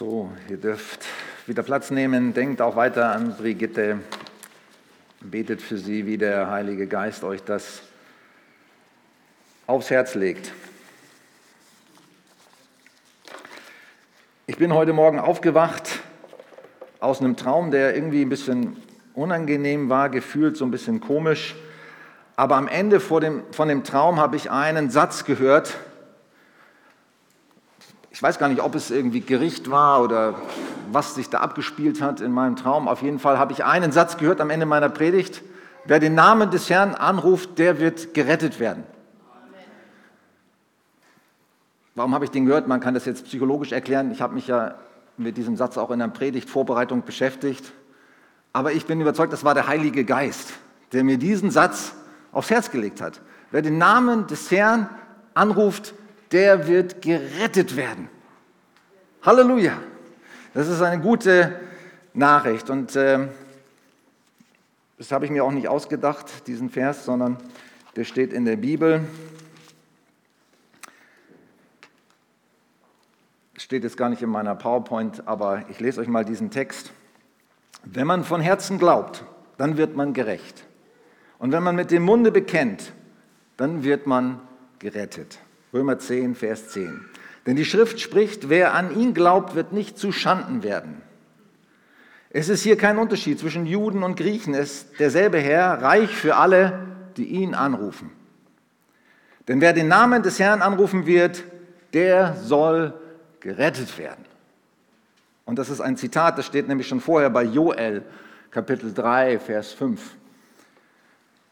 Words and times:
So, 0.00 0.32
ihr 0.48 0.56
dürft 0.56 1.04
wieder 1.46 1.62
Platz 1.62 1.90
nehmen. 1.90 2.32
Denkt 2.32 2.62
auch 2.62 2.74
weiter 2.74 3.12
an 3.12 3.36
Brigitte. 3.36 3.98
Betet 5.20 5.60
für 5.60 5.76
sie, 5.76 6.06
wie 6.06 6.16
der 6.16 6.50
Heilige 6.50 6.86
Geist 6.86 7.22
euch 7.22 7.44
das 7.44 7.82
aufs 9.66 9.90
Herz 9.90 10.14
legt. 10.14 10.52
Ich 14.46 14.56
bin 14.56 14.72
heute 14.72 14.94
Morgen 14.94 15.18
aufgewacht 15.18 16.00
aus 17.00 17.20
einem 17.20 17.36
Traum, 17.36 17.70
der 17.70 17.94
irgendwie 17.94 18.22
ein 18.22 18.30
bisschen 18.30 18.78
unangenehm 19.12 19.90
war, 19.90 20.08
gefühlt 20.08 20.56
so 20.56 20.64
ein 20.64 20.70
bisschen 20.70 21.00
komisch. 21.00 21.54
Aber 22.36 22.56
am 22.56 22.68
Ende 22.68 23.00
dem, 23.00 23.42
von 23.52 23.68
dem 23.68 23.84
Traum 23.84 24.18
habe 24.18 24.36
ich 24.36 24.50
einen 24.50 24.88
Satz 24.88 25.26
gehört, 25.26 25.76
ich 28.20 28.22
weiß 28.22 28.38
gar 28.38 28.50
nicht, 28.50 28.60
ob 28.60 28.74
es 28.74 28.90
irgendwie 28.90 29.22
Gericht 29.22 29.70
war 29.70 30.02
oder 30.02 30.34
was 30.92 31.14
sich 31.14 31.30
da 31.30 31.38
abgespielt 31.38 32.02
hat 32.02 32.20
in 32.20 32.32
meinem 32.32 32.54
Traum. 32.54 32.86
Auf 32.86 33.00
jeden 33.00 33.18
Fall 33.18 33.38
habe 33.38 33.54
ich 33.54 33.64
einen 33.64 33.92
Satz 33.92 34.18
gehört 34.18 34.42
am 34.42 34.50
Ende 34.50 34.66
meiner 34.66 34.90
Predigt. 34.90 35.40
Wer 35.86 36.00
den 36.00 36.16
Namen 36.16 36.50
des 36.50 36.68
Herrn 36.68 36.94
anruft, 36.94 37.58
der 37.58 37.80
wird 37.80 38.12
gerettet 38.12 38.60
werden. 38.60 38.84
Warum 41.94 42.14
habe 42.14 42.26
ich 42.26 42.30
den 42.30 42.44
gehört? 42.44 42.68
Man 42.68 42.80
kann 42.80 42.92
das 42.92 43.06
jetzt 43.06 43.24
psychologisch 43.24 43.72
erklären. 43.72 44.10
Ich 44.10 44.20
habe 44.20 44.34
mich 44.34 44.48
ja 44.48 44.74
mit 45.16 45.38
diesem 45.38 45.56
Satz 45.56 45.78
auch 45.78 45.90
in 45.90 46.00
der 46.00 46.08
Predigtvorbereitung 46.08 47.04
beschäftigt. 47.04 47.72
Aber 48.52 48.72
ich 48.72 48.84
bin 48.84 49.00
überzeugt, 49.00 49.32
das 49.32 49.44
war 49.44 49.54
der 49.54 49.66
Heilige 49.66 50.04
Geist, 50.04 50.52
der 50.92 51.04
mir 51.04 51.16
diesen 51.16 51.50
Satz 51.50 51.94
aufs 52.32 52.50
Herz 52.50 52.70
gelegt 52.70 53.00
hat. 53.00 53.22
Wer 53.50 53.62
den 53.62 53.78
Namen 53.78 54.26
des 54.26 54.50
Herrn 54.50 54.90
anruft, 55.32 55.94
der 56.32 56.66
wird 56.66 57.02
gerettet 57.02 57.76
werden. 57.76 58.08
Halleluja. 59.22 59.76
Das 60.54 60.68
ist 60.68 60.80
eine 60.80 61.00
gute 61.00 61.60
Nachricht. 62.14 62.70
Und 62.70 62.96
äh, 62.96 63.28
das 64.98 65.12
habe 65.12 65.24
ich 65.24 65.30
mir 65.30 65.44
auch 65.44 65.52
nicht 65.52 65.68
ausgedacht, 65.68 66.46
diesen 66.46 66.70
Vers, 66.70 67.04
sondern 67.04 67.36
der 67.96 68.04
steht 68.04 68.32
in 68.32 68.44
der 68.44 68.56
Bibel. 68.56 69.04
Steht 73.56 73.84
jetzt 73.84 73.96
gar 73.96 74.08
nicht 74.08 74.22
in 74.22 74.30
meiner 74.30 74.54
PowerPoint, 74.54 75.26
aber 75.28 75.64
ich 75.68 75.80
lese 75.80 76.00
euch 76.00 76.08
mal 76.08 76.24
diesen 76.24 76.50
Text. 76.50 76.92
Wenn 77.84 78.06
man 78.06 78.24
von 78.24 78.40
Herzen 78.40 78.78
glaubt, 78.78 79.24
dann 79.58 79.76
wird 79.76 79.96
man 79.96 80.12
gerecht. 80.12 80.64
Und 81.38 81.52
wenn 81.52 81.62
man 81.62 81.76
mit 81.76 81.90
dem 81.90 82.02
Munde 82.02 82.30
bekennt, 82.32 82.92
dann 83.56 83.84
wird 83.84 84.06
man 84.06 84.40
gerettet. 84.78 85.38
Römer 85.72 85.98
10, 85.98 86.34
Vers 86.34 86.68
10. 86.68 87.04
Denn 87.46 87.56
die 87.56 87.64
Schrift 87.64 88.00
spricht, 88.00 88.48
wer 88.48 88.74
an 88.74 88.98
ihn 88.98 89.14
glaubt, 89.14 89.54
wird 89.54 89.72
nicht 89.72 89.98
zu 89.98 90.12
Schanden 90.12 90.62
werden. 90.62 91.02
Es 92.30 92.48
ist 92.48 92.62
hier 92.62 92.76
kein 92.76 92.98
Unterschied 92.98 93.38
zwischen 93.38 93.66
Juden 93.66 94.02
und 94.02 94.16
Griechen. 94.16 94.54
Es 94.54 94.72
ist 94.72 95.00
derselbe 95.00 95.38
Herr, 95.38 95.82
reich 95.82 96.10
für 96.10 96.36
alle, 96.36 96.86
die 97.16 97.24
ihn 97.26 97.54
anrufen. 97.54 98.10
Denn 99.48 99.60
wer 99.60 99.72
den 99.72 99.88
Namen 99.88 100.22
des 100.22 100.38
Herrn 100.38 100.62
anrufen 100.62 101.06
wird, 101.06 101.42
der 101.92 102.36
soll 102.36 102.94
gerettet 103.40 103.98
werden. 103.98 104.24
Und 105.44 105.58
das 105.58 105.70
ist 105.70 105.80
ein 105.80 105.96
Zitat, 105.96 106.38
das 106.38 106.46
steht 106.46 106.68
nämlich 106.68 106.86
schon 106.86 107.00
vorher 107.00 107.30
bei 107.30 107.42
Joel, 107.42 108.04
Kapitel 108.52 108.94
3, 108.94 109.40
Vers 109.40 109.72
5. 109.72 110.00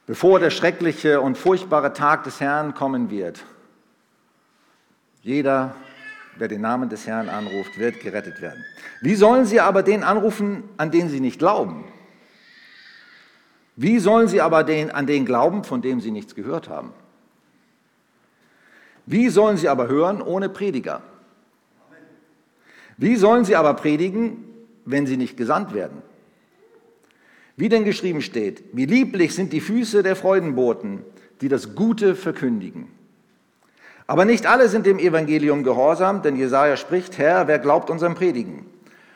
Bevor 0.07 0.39
der 0.39 0.51
schreckliche 0.51 1.21
und 1.21 1.37
furchtbare 1.37 1.93
Tag 1.93 2.23
des 2.23 2.41
Herrn 2.41 2.75
kommen 2.75 3.11
wird, 3.11 3.45
jeder, 5.29 5.75
wer 6.39 6.49
den 6.49 6.63
Namen 6.63 6.89
des 6.89 7.07
Herrn 7.07 7.29
anruft, 7.29 7.79
wird 7.79 8.01
gerettet 8.01 8.41
werden. 8.41 8.65
Wie 9.03 9.15
sollen 9.15 9.45
sie 9.45 9.61
aber 9.61 9.83
den 9.83 10.03
anrufen, 10.03 10.63
an 10.79 10.91
den 10.91 11.11
sie 11.11 11.21
nicht 11.21 11.39
glauben? 11.39 11.85
Wie 13.77 13.99
sollen 13.99 14.29
sie 14.29 14.41
aber 14.41 14.65
den, 14.65 14.91
an 14.91 15.07
den 15.07 15.27
glauben, 15.27 15.65
von 15.65 15.83
dem 15.83 16.01
sie 16.01 16.13
nichts 16.13 16.35
gehört 16.35 16.71
haben? 16.71 16.95
Wie 19.05 19.29
sollen 19.29 19.59
sie 19.59 19.69
aber 19.69 19.87
hören 19.89 20.23
ohne 20.23 20.49
Prediger? 20.49 21.03
Wie 22.97 23.17
sollen 23.17 23.45
sie 23.45 23.55
aber 23.55 23.75
predigen, 23.75 24.45
wenn 24.87 25.07
sie 25.07 25.19
nicht 25.19 25.37
gesandt 25.37 25.75
werden? 25.75 26.03
Wie 27.55 27.69
denn 27.69 27.85
geschrieben 27.85 28.23
steht, 28.23 28.65
wie 28.73 28.87
lieblich 28.87 29.35
sind 29.35 29.53
die 29.53 29.61
Füße 29.61 30.03
der 30.03 30.17
Freudenboten, 30.17 31.05
die 31.43 31.49
das 31.49 31.75
Gute 31.75 32.17
verkündigen. 32.17 32.98
Aber 34.09 34.25
nicht 34.25 34.47
alle 34.47 34.71
sind 34.71 34.87
dem 34.87 34.99
Evangelium 34.99 35.63
gehorsam, 35.63 36.23
denn 36.23 36.35
Jesaja 36.35 36.79
spricht, 36.79 37.19
Herr, 37.19 37.47
wer 37.47 37.59
glaubt 37.59 37.91
unserem 37.91 38.15
Predigen? 38.15 38.67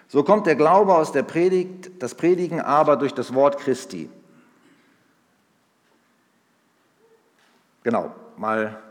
So 0.06 0.22
kommt 0.22 0.47
der 0.47 0.54
Glaube 0.54 0.94
aus 0.94 1.12
der 1.12 1.22
Predigt, 1.22 1.91
das 2.03 2.14
Predigen 2.14 2.60
aber 2.60 2.97
durch 2.97 3.14
das 3.14 3.32
Wort 3.32 3.58
Christi. 3.58 4.10
Genau, 7.82 8.14
mal 8.36 8.82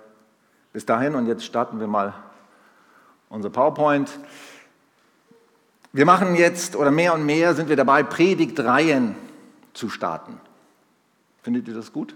bis 0.73 0.88
dahin 0.88 1.13
und 1.13 1.28
jetzt 1.28 1.45
starten 1.45 1.79
wir 1.79 1.85
mal 1.85 2.16
unser 3.29 3.51
PowerPoint. 3.51 4.19
Wir 5.94 6.07
machen 6.07 6.34
jetzt 6.34 6.75
oder 6.75 6.90
mehr 6.90 7.13
und 7.13 7.28
mehr 7.28 7.53
sind 7.53 7.69
wir 7.69 7.75
dabei, 7.75 8.01
Predigtreihen 8.01 9.16
zu 9.73 9.88
starten. 9.88 10.41
Findet 11.44 11.67
ihr 11.67 11.75
das 11.75 11.94
gut? 11.94 12.16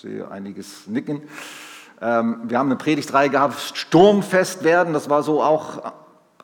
Sehe 0.00 0.30
einiges 0.30 0.86
nicken. 0.86 1.20
Ähm, 2.00 2.40
wir 2.44 2.58
haben 2.58 2.68
eine 2.68 2.76
Predigtreihe 2.76 3.28
gehabt, 3.28 3.60
Sturmfest 3.74 4.64
werden. 4.64 4.94
Das 4.94 5.10
war 5.10 5.22
so 5.22 5.42
auch 5.42 5.92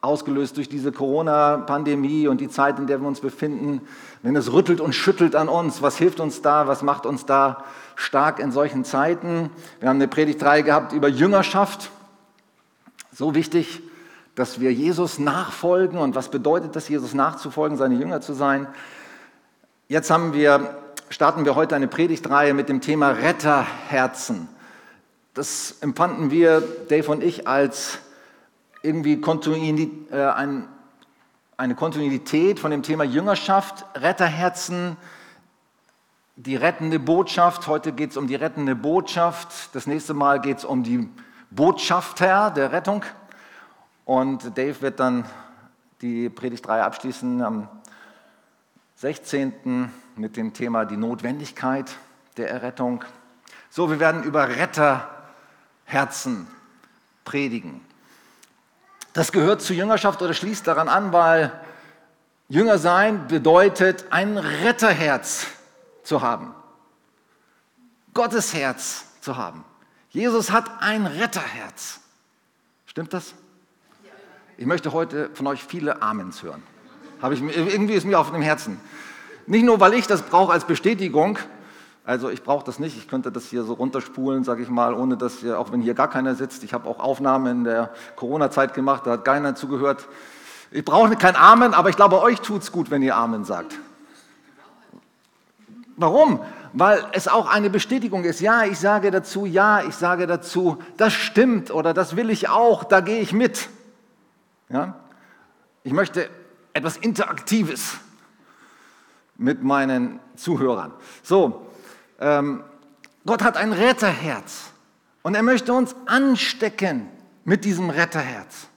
ausgelöst 0.03 0.59
durch 0.59 0.69
diese 0.69 0.93
Corona-Pandemie 0.93 2.28
und 2.28 2.43
die 2.43 2.50
Zeit, 2.50 2.78
in 2.78 2.87
der 2.87 3.00
wir 3.00 3.09
uns 3.09 3.21
befinden. 3.21 3.81
Wenn 4.22 4.37
es 4.37 4.53
rüttelt 4.53 4.83
und 4.83 4.95
schüttelt 4.95 5.34
an 5.34 5.49
uns, 5.49 5.81
was 5.81 5.97
hilft 5.97 6.21
uns 6.21 6.43
da? 6.43 6.66
Was 6.66 6.83
macht 6.83 7.06
uns 7.06 7.25
da 7.25 7.65
stark 7.95 8.41
in 8.41 8.53
solchen 8.53 8.84
Zeiten? 8.84 9.49
Wir 9.81 9.89
haben 9.89 9.97
eine 9.97 10.09
Predigtreihe 10.09 10.62
gehabt 10.62 10.93
über 10.93 11.09
Jüngerschaft. 11.09 11.91
So 13.12 13.34
wichtig, 13.34 13.81
dass 14.34 14.61
wir 14.61 14.71
Jesus 14.71 15.19
nachfolgen 15.19 15.99
und 15.99 16.15
was 16.15 16.31
bedeutet 16.31 16.77
das, 16.77 16.91
Jesus 16.91 17.15
nachzufolgen, 17.15 17.78
seine 17.78 17.95
Jünger 17.95 18.21
zu 18.21 18.34
sein. 18.34 18.66
Jetzt 19.89 20.11
haben 20.11 20.34
wir 20.34 20.77
starten 21.09 21.44
wir 21.44 21.55
heute 21.55 21.77
eine 21.77 21.89
Predigtreihe 21.89 22.55
mit 22.55 22.69
dem 22.69 22.81
Thema 22.81 23.11
Retterherzen. 23.11 24.49
Das 25.34 25.77
empfanden 25.81 26.31
wir, 26.31 26.62
Dave 26.89 27.11
und 27.11 27.22
ich, 27.22 27.47
als 27.47 27.99
irgendwie 28.83 29.21
Kontinuität, 29.21 30.11
äh, 30.11 30.27
ein, 30.27 30.69
eine 31.56 31.75
Kontinuität 31.75 32.59
von 32.59 32.71
dem 32.71 32.83
Thema 32.83 33.05
Jüngerschaft, 33.05 33.84
Retterherzen, 33.95 34.97
die 36.37 36.56
rettende 36.56 36.99
Botschaft. 36.99 37.66
Heute 37.66 37.93
geht 37.93 38.11
es 38.11 38.16
um 38.16 38.27
die 38.27 38.34
rettende 38.34 38.75
Botschaft. 38.75 39.75
Das 39.75 39.87
nächste 39.87 40.15
Mal 40.15 40.41
geht 40.41 40.59
es 40.59 40.65
um 40.65 40.83
die 40.83 41.09
Botschafter 41.50 42.50
der 42.50 42.72
Rettung. 42.72 43.05
Und 44.05 44.56
Dave 44.56 44.81
wird 44.83 45.00
dann 45.00 45.25
die 46.03 46.28
Predigtreihe 46.28 46.84
abschließen 46.84 47.43
am 47.43 47.69
16. 48.97 49.91
mit 50.16 50.37
dem 50.37 50.53
Thema 50.53 50.84
die 50.84 50.97
Notwendigkeit 50.97 51.97
der 52.37 52.50
Errettung. 52.50 53.04
So, 53.71 53.91
wir 53.91 54.00
werden 54.00 54.22
über 54.22 54.49
Retterherzen 54.49 56.47
predigen. 57.25 57.81
Das 59.12 59.32
gehört 59.32 59.62
zur 59.62 59.77
Jüngerschaft 59.77 60.21
oder 60.22 60.34
schließt 60.34 60.66
daran 60.66 60.88
an, 60.88 61.12
weil 61.12 61.53
Jünger 62.49 62.78
sein 62.78 63.28
bedeutet, 63.28 64.06
ein 64.10 64.38
Retterherz 64.38 65.47
zu 66.03 66.22
haben. 66.22 66.54
Gottes 68.15 68.54
Herz 68.54 69.06
zu 69.21 69.37
haben. 69.37 69.65
Jesus 70.10 70.50
hat 70.50 70.71
ein 70.81 71.06
Retterherz. 71.06 72.00
Stimmt 72.86 73.12
das? 73.12 73.34
Ich 74.57 74.65
möchte 74.65 74.92
heute 74.92 75.28
von 75.34 75.47
euch 75.48 75.62
viele 75.65 76.01
Amens 76.01 76.42
hören. 76.42 76.62
Habe 77.21 77.34
ich, 77.34 77.42
irgendwie 77.42 77.95
ist 77.95 78.07
mir 78.07 78.19
auf 78.19 78.30
dem 78.30 78.41
Herzen. 78.41 78.80
Nicht 79.47 79.65
nur, 79.65 79.78
weil 79.81 79.95
ich 79.95 80.07
das 80.07 80.22
brauche 80.22 80.53
als 80.53 80.65
Bestätigung, 80.65 81.39
also 82.04 82.31
ich 82.31 82.43
brauche 82.43 82.65
das 82.65 82.78
nicht, 82.78 82.97
ich 82.97 83.09
könnte 83.09 83.33
das 83.33 83.47
hier 83.47 83.65
so 83.65 83.75
runterspulen, 83.75 84.45
sage 84.45 84.63
ich 84.63 84.69
mal, 84.69 84.95
ohne 84.95 85.16
dass 85.16 85.39
hier, 85.39 85.59
auch 85.59 85.72
wenn 85.72 85.81
hier 85.81 85.95
gar 85.95 86.09
keiner 86.09 86.37
sitzt, 86.37 86.63
ich 86.63 86.72
habe 86.72 86.89
auch 86.89 87.01
Aufnahmen 87.01 87.47
in 87.59 87.65
der 87.65 87.91
Corona-Zeit 88.15 88.75
gemacht, 88.75 89.07
da 89.07 89.13
hat 89.13 89.25
keiner 89.25 89.57
zugehört. 89.57 90.07
Ich 90.71 90.84
brauche 90.84 91.15
kein 91.16 91.34
Amen, 91.34 91.75
aber 91.75 91.89
ich 91.89 91.97
glaube, 91.97 92.21
euch 92.22 92.41
tut 92.41 92.63
es 92.63 92.71
gut, 92.71 92.91
wenn 92.91 93.03
ihr 93.03 93.16
Amen 93.16 93.45
sagt. 93.45 93.78
Warum? 95.97 96.41
Weil 96.72 97.04
es 97.13 97.27
auch 97.27 97.48
eine 97.48 97.71
Bestätigung 97.71 98.25
ist. 98.25 98.41
Ja, 98.41 98.65
ich 98.65 98.78
sage 98.78 99.10
dazu, 99.10 99.47
ja, 99.47 99.83
ich 99.83 99.95
sage 99.95 100.27
dazu, 100.27 100.78
das 100.97 101.13
stimmt 101.13 101.72
oder 101.72 101.95
das 101.95 102.15
will 102.15 102.31
ich 102.31 102.48
auch, 102.48 102.84
da 102.84 103.01
gehe 103.01 103.21
ich 103.21 103.33
mit. 103.33 103.69
Ja? 104.69 104.95
Ich 105.83 105.93
möchte 105.93 106.28
etwas 106.72 106.97
Interaktives 106.97 107.97
mit 109.38 109.62
meinen 109.62 110.21
Zuhörern. 110.36 110.92
So, 111.22 111.66
ähm, 112.21 112.62
Gott 113.24 113.42
hat 113.42 113.56
ein 113.56 113.72
Retterherz 113.72 114.71
und 115.22 115.34
er 115.34 115.42
möchte 115.42 115.72
uns 115.72 115.94
anstecken 116.06 117.09
mit 117.44 117.65
diesem 117.65 117.91
Retterherz. 117.91 118.68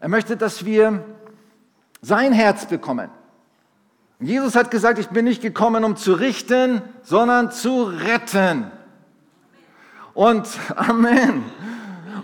Er 0.00 0.08
möchte, 0.08 0.36
dass 0.36 0.64
wir 0.64 1.04
sein 2.02 2.32
Herz 2.32 2.66
bekommen. 2.66 3.10
Jesus 4.20 4.54
hat 4.54 4.70
gesagt, 4.70 4.98
ich 4.98 5.08
bin 5.08 5.24
nicht 5.24 5.42
gekommen, 5.42 5.84
um 5.84 5.96
zu 5.96 6.14
richten, 6.14 6.82
sondern 7.02 7.50
zu 7.50 7.84
retten. 7.84 8.70
Und 10.14 10.46
Amen. 10.76 11.44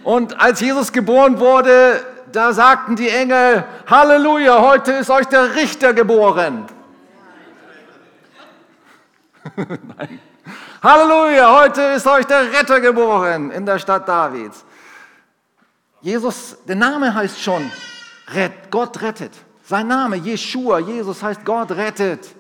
Und 0.04 0.40
als 0.40 0.60
Jesus 0.60 0.92
geboren 0.92 1.38
wurde, 1.38 2.04
da 2.32 2.52
sagten 2.52 2.96
die 2.96 3.08
Engel, 3.08 3.64
Halleluja, 3.86 4.60
heute 4.60 4.92
ist 4.92 5.10
euch 5.10 5.26
der 5.26 5.54
Richter 5.54 5.92
geboren. 5.92 6.66
Nein. 9.56 10.20
Halleluja, 10.82 11.60
heute 11.60 11.82
ist 11.96 12.06
euch 12.06 12.24
der 12.26 12.52
Retter 12.52 12.80
geboren 12.80 13.50
in 13.50 13.66
der 13.66 13.78
Stadt 13.78 14.08
Davids. 14.08 14.64
Jesus, 16.00 16.56
der 16.66 16.76
Name 16.76 17.14
heißt 17.14 17.40
schon, 17.40 17.70
Gott 18.70 19.00
rettet. 19.02 19.32
Sein 19.64 19.86
Name, 19.86 20.16
Jeshua, 20.16 20.80
Jesus 20.80 21.22
heißt 21.22 21.44
Gott 21.44 21.70
rettet. 21.72 22.34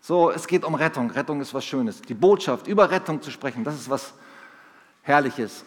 So, 0.00 0.30
es 0.30 0.46
geht 0.46 0.64
um 0.64 0.74
Rettung. 0.74 1.10
Rettung 1.10 1.40
ist 1.40 1.52
was 1.54 1.64
Schönes. 1.64 2.00
Die 2.02 2.14
Botschaft 2.14 2.66
über 2.66 2.90
Rettung 2.90 3.20
zu 3.22 3.30
sprechen, 3.30 3.64
das 3.64 3.74
ist 3.74 3.90
was 3.90 4.12
Herrliches. 5.02 5.64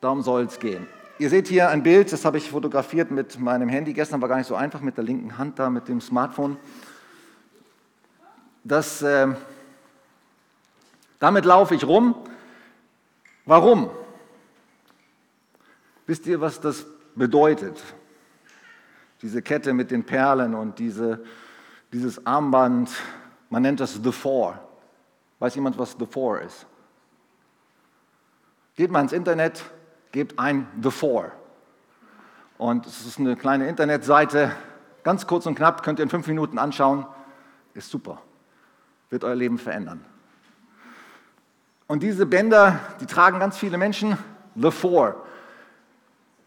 Darum 0.00 0.22
soll 0.22 0.42
es 0.42 0.58
gehen. 0.58 0.86
Ihr 1.18 1.30
seht 1.30 1.46
hier 1.46 1.68
ein 1.68 1.82
Bild, 1.82 2.12
das 2.12 2.24
habe 2.24 2.38
ich 2.38 2.50
fotografiert 2.50 3.10
mit 3.10 3.38
meinem 3.38 3.68
Handy. 3.68 3.92
Gestern 3.92 4.20
war 4.20 4.28
gar 4.28 4.38
nicht 4.38 4.48
so 4.48 4.56
einfach 4.56 4.80
mit 4.80 4.96
der 4.96 5.04
linken 5.04 5.38
Hand 5.38 5.58
da, 5.58 5.70
mit 5.70 5.86
dem 5.86 6.00
Smartphone. 6.00 6.56
Das, 8.64 9.02
äh, 9.02 9.28
damit 11.18 11.44
laufe 11.44 11.74
ich 11.74 11.84
rum. 11.84 12.14
Warum? 13.44 13.90
Wisst 16.06 16.26
ihr, 16.26 16.40
was 16.40 16.60
das 16.60 16.86
bedeutet? 17.14 17.82
Diese 19.20 19.42
Kette 19.42 19.72
mit 19.72 19.90
den 19.90 20.04
Perlen 20.04 20.54
und 20.54 20.78
diese, 20.78 21.24
dieses 21.92 22.26
Armband, 22.26 22.90
man 23.50 23.62
nennt 23.62 23.80
das 23.80 24.00
The 24.02 24.12
Four. 24.12 24.58
Weiß 25.38 25.54
jemand, 25.54 25.78
was 25.78 25.96
The 25.98 26.06
Four 26.06 26.40
ist? 26.40 26.66
Geht 28.76 28.90
mal 28.90 29.00
ins 29.00 29.12
Internet, 29.12 29.64
gebt 30.12 30.38
ein 30.38 30.66
The 30.82 30.90
Four. 30.90 31.32
Und 32.58 32.86
es 32.86 33.06
ist 33.06 33.18
eine 33.18 33.36
kleine 33.36 33.68
Internetseite, 33.68 34.52
ganz 35.02 35.26
kurz 35.26 35.46
und 35.46 35.54
knapp, 35.56 35.82
könnt 35.82 35.98
ihr 35.98 36.04
in 36.04 36.08
fünf 36.08 36.26
Minuten 36.26 36.58
anschauen. 36.58 37.06
Ist 37.74 37.90
super, 37.90 38.22
wird 39.12 39.24
euer 39.24 39.34
Leben 39.34 39.58
verändern. 39.58 40.02
Und 41.86 42.02
diese 42.02 42.24
Bänder, 42.24 42.80
die 43.00 43.06
tragen 43.06 43.38
ganz 43.38 43.58
viele 43.58 43.76
Menschen. 43.76 44.16
The 44.54 44.70
Four. 44.70 45.22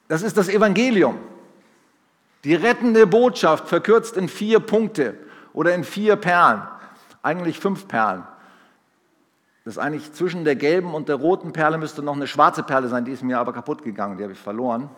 Das 0.08 0.24
ist 0.24 0.36
das 0.36 0.50
Evangelium. 0.50 1.20
Die 2.44 2.56
rettende 2.56 3.06
Botschaft 3.06 3.68
verkürzt 3.68 4.18
in 4.18 4.28
vier 4.28 4.60
Punkte 4.60 5.16
oder 5.54 5.76
in 5.76 5.84
vier 5.84 6.16
Perlen. 6.16 6.64
Eigentlich 7.22 7.60
fünf 7.60 7.88
Perlen. 7.88 8.24
Das 9.64 9.76
ist 9.76 9.78
eigentlich 9.80 10.14
zwischen 10.14 10.44
der 10.44 10.56
gelben 10.56 10.94
und 10.94 11.08
der 11.08 11.16
roten 11.16 11.54
Perle 11.54 11.78
müsste 11.78 12.02
noch 12.02 12.16
eine 12.16 12.28
schwarze 12.28 12.64
Perle 12.64 12.88
sein, 12.88 13.06
die 13.06 13.12
ist 13.12 13.24
mir 13.24 13.40
aber 13.40 13.54
kaputt 13.54 13.84
gegangen, 13.84 14.18
die 14.18 14.24
habe 14.24 14.34
ich 14.34 14.40
verloren. 14.40 14.90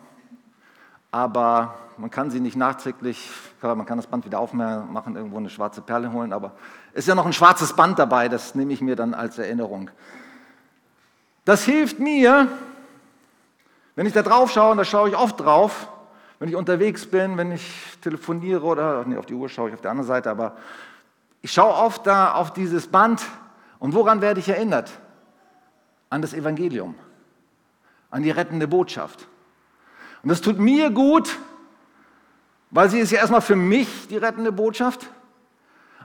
Aber 1.10 1.74
man 1.96 2.10
kann 2.10 2.30
sie 2.30 2.40
nicht 2.40 2.56
nachträglich, 2.56 3.30
man 3.62 3.86
kann 3.86 3.98
das 3.98 4.06
Band 4.06 4.24
wieder 4.24 4.38
aufmachen, 4.38 5.16
irgendwo 5.16 5.38
eine 5.38 5.50
schwarze 5.50 5.80
Perle 5.80 6.12
holen, 6.12 6.32
aber 6.32 6.52
es 6.92 7.00
ist 7.00 7.08
ja 7.08 7.14
noch 7.14 7.26
ein 7.26 7.32
schwarzes 7.32 7.74
Band 7.74 7.98
dabei, 7.98 8.28
das 8.28 8.54
nehme 8.54 8.72
ich 8.72 8.80
mir 8.80 8.94
dann 8.94 9.14
als 9.14 9.38
Erinnerung. 9.38 9.90
Das 11.44 11.64
hilft 11.64 11.98
mir, 11.98 12.46
wenn 13.96 14.06
ich 14.06 14.12
da 14.12 14.22
drauf 14.22 14.52
schaue, 14.52 14.72
und 14.72 14.78
da 14.78 14.84
schaue 14.84 15.08
ich 15.08 15.16
oft 15.16 15.40
drauf, 15.40 15.88
wenn 16.38 16.48
ich 16.48 16.56
unterwegs 16.56 17.06
bin, 17.06 17.36
wenn 17.36 17.50
ich 17.50 17.98
telefoniere 18.00 18.62
oder, 18.62 19.04
nee, 19.04 19.16
auf 19.16 19.26
die 19.26 19.34
Uhr 19.34 19.48
schaue 19.48 19.70
ich 19.70 19.74
auf 19.74 19.80
der 19.80 19.90
anderen 19.90 20.06
Seite, 20.06 20.30
aber 20.30 20.56
ich 21.42 21.52
schaue 21.52 21.74
oft 21.74 22.06
da 22.06 22.34
auf 22.34 22.52
dieses 22.52 22.86
Band 22.86 23.22
und 23.78 23.94
woran 23.94 24.20
werde 24.20 24.40
ich 24.40 24.48
erinnert? 24.48 24.90
An 26.10 26.22
das 26.22 26.32
Evangelium, 26.32 26.94
an 28.10 28.22
die 28.22 28.30
rettende 28.30 28.68
Botschaft. 28.68 29.26
Und 30.22 30.30
das 30.30 30.40
tut 30.40 30.58
mir 30.58 30.90
gut, 30.90 31.38
weil 32.70 32.88
sie 32.90 32.98
ist 32.98 33.10
ja 33.10 33.18
erstmal 33.18 33.40
für 33.40 33.56
mich 33.56 34.08
die 34.08 34.16
rettende 34.16 34.52
Botschaft. 34.52 35.08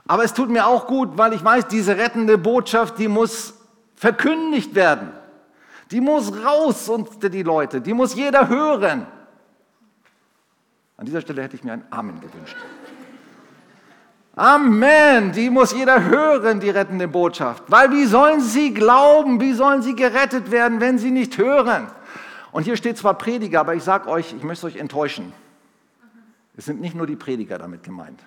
Aber 0.06 0.24
es 0.24 0.34
tut 0.34 0.50
mir 0.50 0.66
auch 0.66 0.86
gut, 0.86 1.16
weil 1.16 1.32
ich 1.32 1.44
weiß, 1.44 1.66
diese 1.68 1.96
rettende 1.96 2.38
Botschaft, 2.38 2.98
die 2.98 3.08
muss 3.08 3.54
verkündigt 3.94 4.74
werden. 4.74 5.12
Die 5.90 6.00
muss 6.00 6.32
raus 6.44 6.88
unter 6.88 7.28
die 7.28 7.42
Leute, 7.42 7.80
die 7.80 7.94
muss 7.94 8.14
jeder 8.14 8.48
hören. 8.48 9.06
An 10.96 11.06
dieser 11.06 11.20
Stelle 11.20 11.42
hätte 11.42 11.56
ich 11.56 11.64
mir 11.64 11.72
ein 11.72 11.84
Amen 11.90 12.20
gewünscht. 12.20 12.56
Amen. 14.36 15.32
Die 15.32 15.48
muss 15.48 15.72
jeder 15.72 16.04
hören, 16.04 16.58
die 16.58 16.70
rettende 16.70 17.06
Botschaft. 17.06 17.64
Weil 17.68 17.92
wie 17.92 18.04
sollen 18.04 18.40
sie 18.40 18.74
glauben, 18.74 19.40
wie 19.40 19.52
sollen 19.52 19.82
sie 19.82 19.94
gerettet 19.94 20.50
werden, 20.50 20.80
wenn 20.80 20.98
sie 20.98 21.10
nicht 21.10 21.38
hören? 21.38 21.88
Und 22.54 22.62
hier 22.62 22.76
steht 22.76 22.96
zwar 22.96 23.14
Prediger, 23.14 23.58
aber 23.58 23.74
ich 23.74 23.82
sage 23.82 24.08
euch, 24.08 24.32
ich 24.32 24.44
möchte 24.44 24.66
euch 24.66 24.76
enttäuschen. 24.76 25.32
Es 26.56 26.66
sind 26.66 26.80
nicht 26.80 26.94
nur 26.94 27.04
die 27.04 27.16
Prediger 27.16 27.58
damit 27.58 27.82
gemeint. 27.82 28.20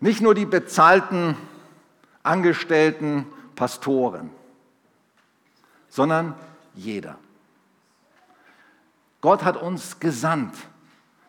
Nicht 0.00 0.20
nur 0.20 0.34
die 0.34 0.44
bezahlten, 0.44 1.36
angestellten 2.24 3.26
Pastoren, 3.54 4.30
sondern 5.88 6.34
jeder. 6.74 7.16
Gott 9.20 9.44
hat 9.44 9.56
uns 9.56 10.00
gesandt 10.00 10.56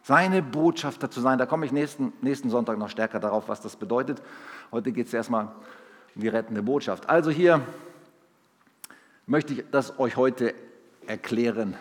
seine 0.02 0.42
Botschafter 0.42 1.12
zu 1.12 1.22
sein. 1.22 1.38
Da 1.38 1.46
komme 1.46 1.68
ich 1.68 1.72
nächsten, 1.72 2.12
nächsten 2.22 2.50
Sonntag 2.50 2.80
noch 2.80 2.90
stärker 2.90 3.20
darauf, 3.20 3.48
was 3.48 3.62
das 3.62 3.76
bedeutet. 3.76 4.20
Heute 4.72 4.92
geht 4.92 5.06
es 5.06 5.14
erstmal 5.14 5.50
um 6.16 6.22
die 6.22 6.28
rettende 6.28 6.64
Botschaft. 6.64 7.08
Also 7.08 7.30
hier 7.30 7.62
möchte 9.28 9.54
ich 9.54 9.64
das 9.70 10.00
euch 10.00 10.18
heute 10.18 10.56
erklären. 11.08 11.76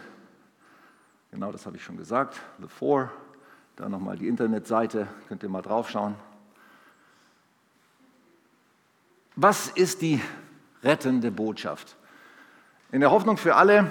Genau 1.31 1.51
das 1.53 1.67
habe 1.67 1.77
ich 1.77 1.85
schon 1.85 1.97
gesagt. 1.97 2.41
The 2.61 2.69
Four. 2.69 3.11
Da 3.77 3.89
nochmal 3.89 4.19
die 4.19 4.29
Internetseite, 4.29 5.09
könnt 5.29 5.43
ihr 5.43 5.49
mal 5.49 5.63
draufschauen. 5.63 6.15
Was 9.35 9.69
ist 9.69 10.03
die 10.03 10.21
rettende 10.83 11.31
Botschaft? 11.31 11.97
In 12.91 13.01
der 13.01 13.11
Hoffnung 13.11 13.39
für 13.39 13.57
alle 13.57 13.91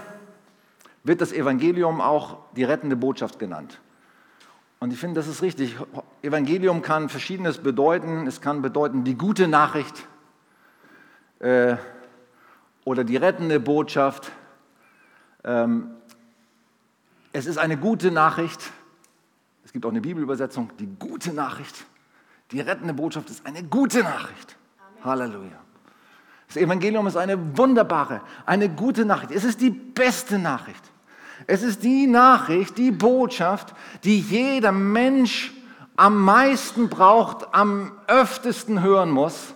wird 1.04 1.20
das 1.20 1.34
Evangelium 1.34 2.00
auch 2.00 2.38
die 2.56 2.64
rettende 2.64 2.96
Botschaft 2.96 3.40
genannt. 3.40 3.82
Und 4.80 4.94
ich 4.94 5.00
finde, 5.00 5.20
das 5.20 5.28
ist 5.28 5.42
richtig. 5.42 5.76
Evangelium 6.22 6.84
kann 6.84 7.10
Verschiedenes 7.10 7.58
bedeuten. 7.58 8.28
Es 8.28 8.42
kann 8.42 8.62
bedeuten 8.62 9.04
die 9.04 9.16
gute 9.16 9.48
Nachricht 9.48 10.08
äh, 11.40 11.76
oder 12.86 13.04
die 13.04 13.18
rettende 13.18 13.60
Botschaft. 13.60 14.32
Ähm, 15.44 15.92
es 17.34 17.46
ist 17.46 17.58
eine 17.58 17.78
gute 17.78 18.12
Nachricht. 18.12 18.72
Es 19.64 19.72
gibt 19.72 19.86
auch 19.86 19.90
eine 19.90 20.02
Bibelübersetzung, 20.02 20.72
die 20.80 20.88
gute 21.00 21.34
Nachricht. 21.34 21.86
Die 22.52 22.60
rettende 22.60 22.94
Botschaft 22.94 23.30
ist 23.30 23.46
eine 23.46 23.64
gute 23.64 24.04
Nachricht. 24.04 24.58
Amen. 24.78 25.06
Halleluja. 25.06 25.62
Das 26.48 26.58
Evangelium 26.58 27.08
ist 27.08 27.16
eine 27.16 27.58
wunderbare, 27.58 28.22
eine 28.46 28.68
gute 28.68 29.06
Nachricht. 29.06 29.32
Es 29.32 29.46
ist 29.46 29.62
die 29.62 29.70
beste 29.70 30.38
Nachricht. 30.38 30.84
Es 31.48 31.64
ist 31.64 31.84
die 31.84 32.08
Nachricht, 32.08 32.78
die 32.78 32.92
Botschaft, 32.92 33.74
die 34.04 34.20
jeder 34.20 34.72
Mensch 34.72 35.54
am 35.96 36.24
meisten 36.24 36.90
braucht, 36.90 37.54
am 37.54 37.94
öftesten 38.08 38.82
hören 38.82 39.12
muss, 39.12 39.54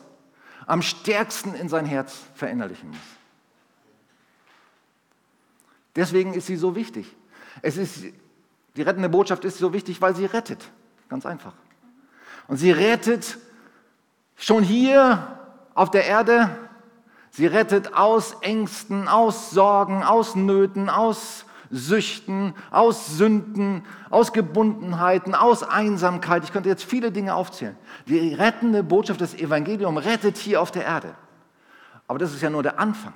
am 0.65 0.81
stärksten 0.81 1.53
in 1.53 1.69
sein 1.69 1.85
Herz 1.85 2.17
verinnerlichen 2.35 2.89
muss. 2.89 2.97
Deswegen 5.95 6.33
ist 6.33 6.47
sie 6.47 6.55
so 6.55 6.75
wichtig. 6.75 7.15
Es 7.61 7.77
ist, 7.77 8.03
die 8.75 8.81
rettende 8.81 9.09
Botschaft 9.09 9.45
ist 9.45 9.57
so 9.57 9.73
wichtig, 9.73 10.01
weil 10.01 10.15
sie 10.15 10.25
rettet. 10.25 10.69
Ganz 11.09 11.25
einfach. 11.25 11.53
Und 12.47 12.57
sie 12.57 12.71
rettet 12.71 13.37
schon 14.35 14.63
hier 14.63 15.39
auf 15.73 15.91
der 15.91 16.05
Erde. 16.05 16.49
Sie 17.31 17.47
rettet 17.47 17.93
aus 17.93 18.37
Ängsten, 18.41 19.07
aus 19.07 19.51
Sorgen, 19.51 20.03
aus 20.03 20.35
Nöten, 20.35 20.89
aus 20.89 21.45
Süchten, 21.71 22.53
aus 22.71 23.17
Sünden, 23.17 23.83
aus 24.09 24.33
Gebundenheiten, 24.33 25.35
aus 25.35 25.63
Einsamkeit. 25.63 26.43
Ich 26.43 26.53
könnte 26.53 26.69
jetzt 26.69 26.83
viele 26.83 27.11
Dinge 27.11 27.35
aufzählen. 27.35 27.75
Die 28.07 28.33
rettende 28.33 28.83
Botschaft 28.83 29.21
des 29.21 29.33
Evangeliums 29.33 30.05
rettet 30.05 30.37
hier 30.37 30.61
auf 30.61 30.71
der 30.71 30.85
Erde. 30.85 31.15
Aber 32.07 32.19
das 32.19 32.33
ist 32.33 32.41
ja 32.41 32.49
nur 32.49 32.63
der 32.63 32.79
Anfang. 32.79 33.13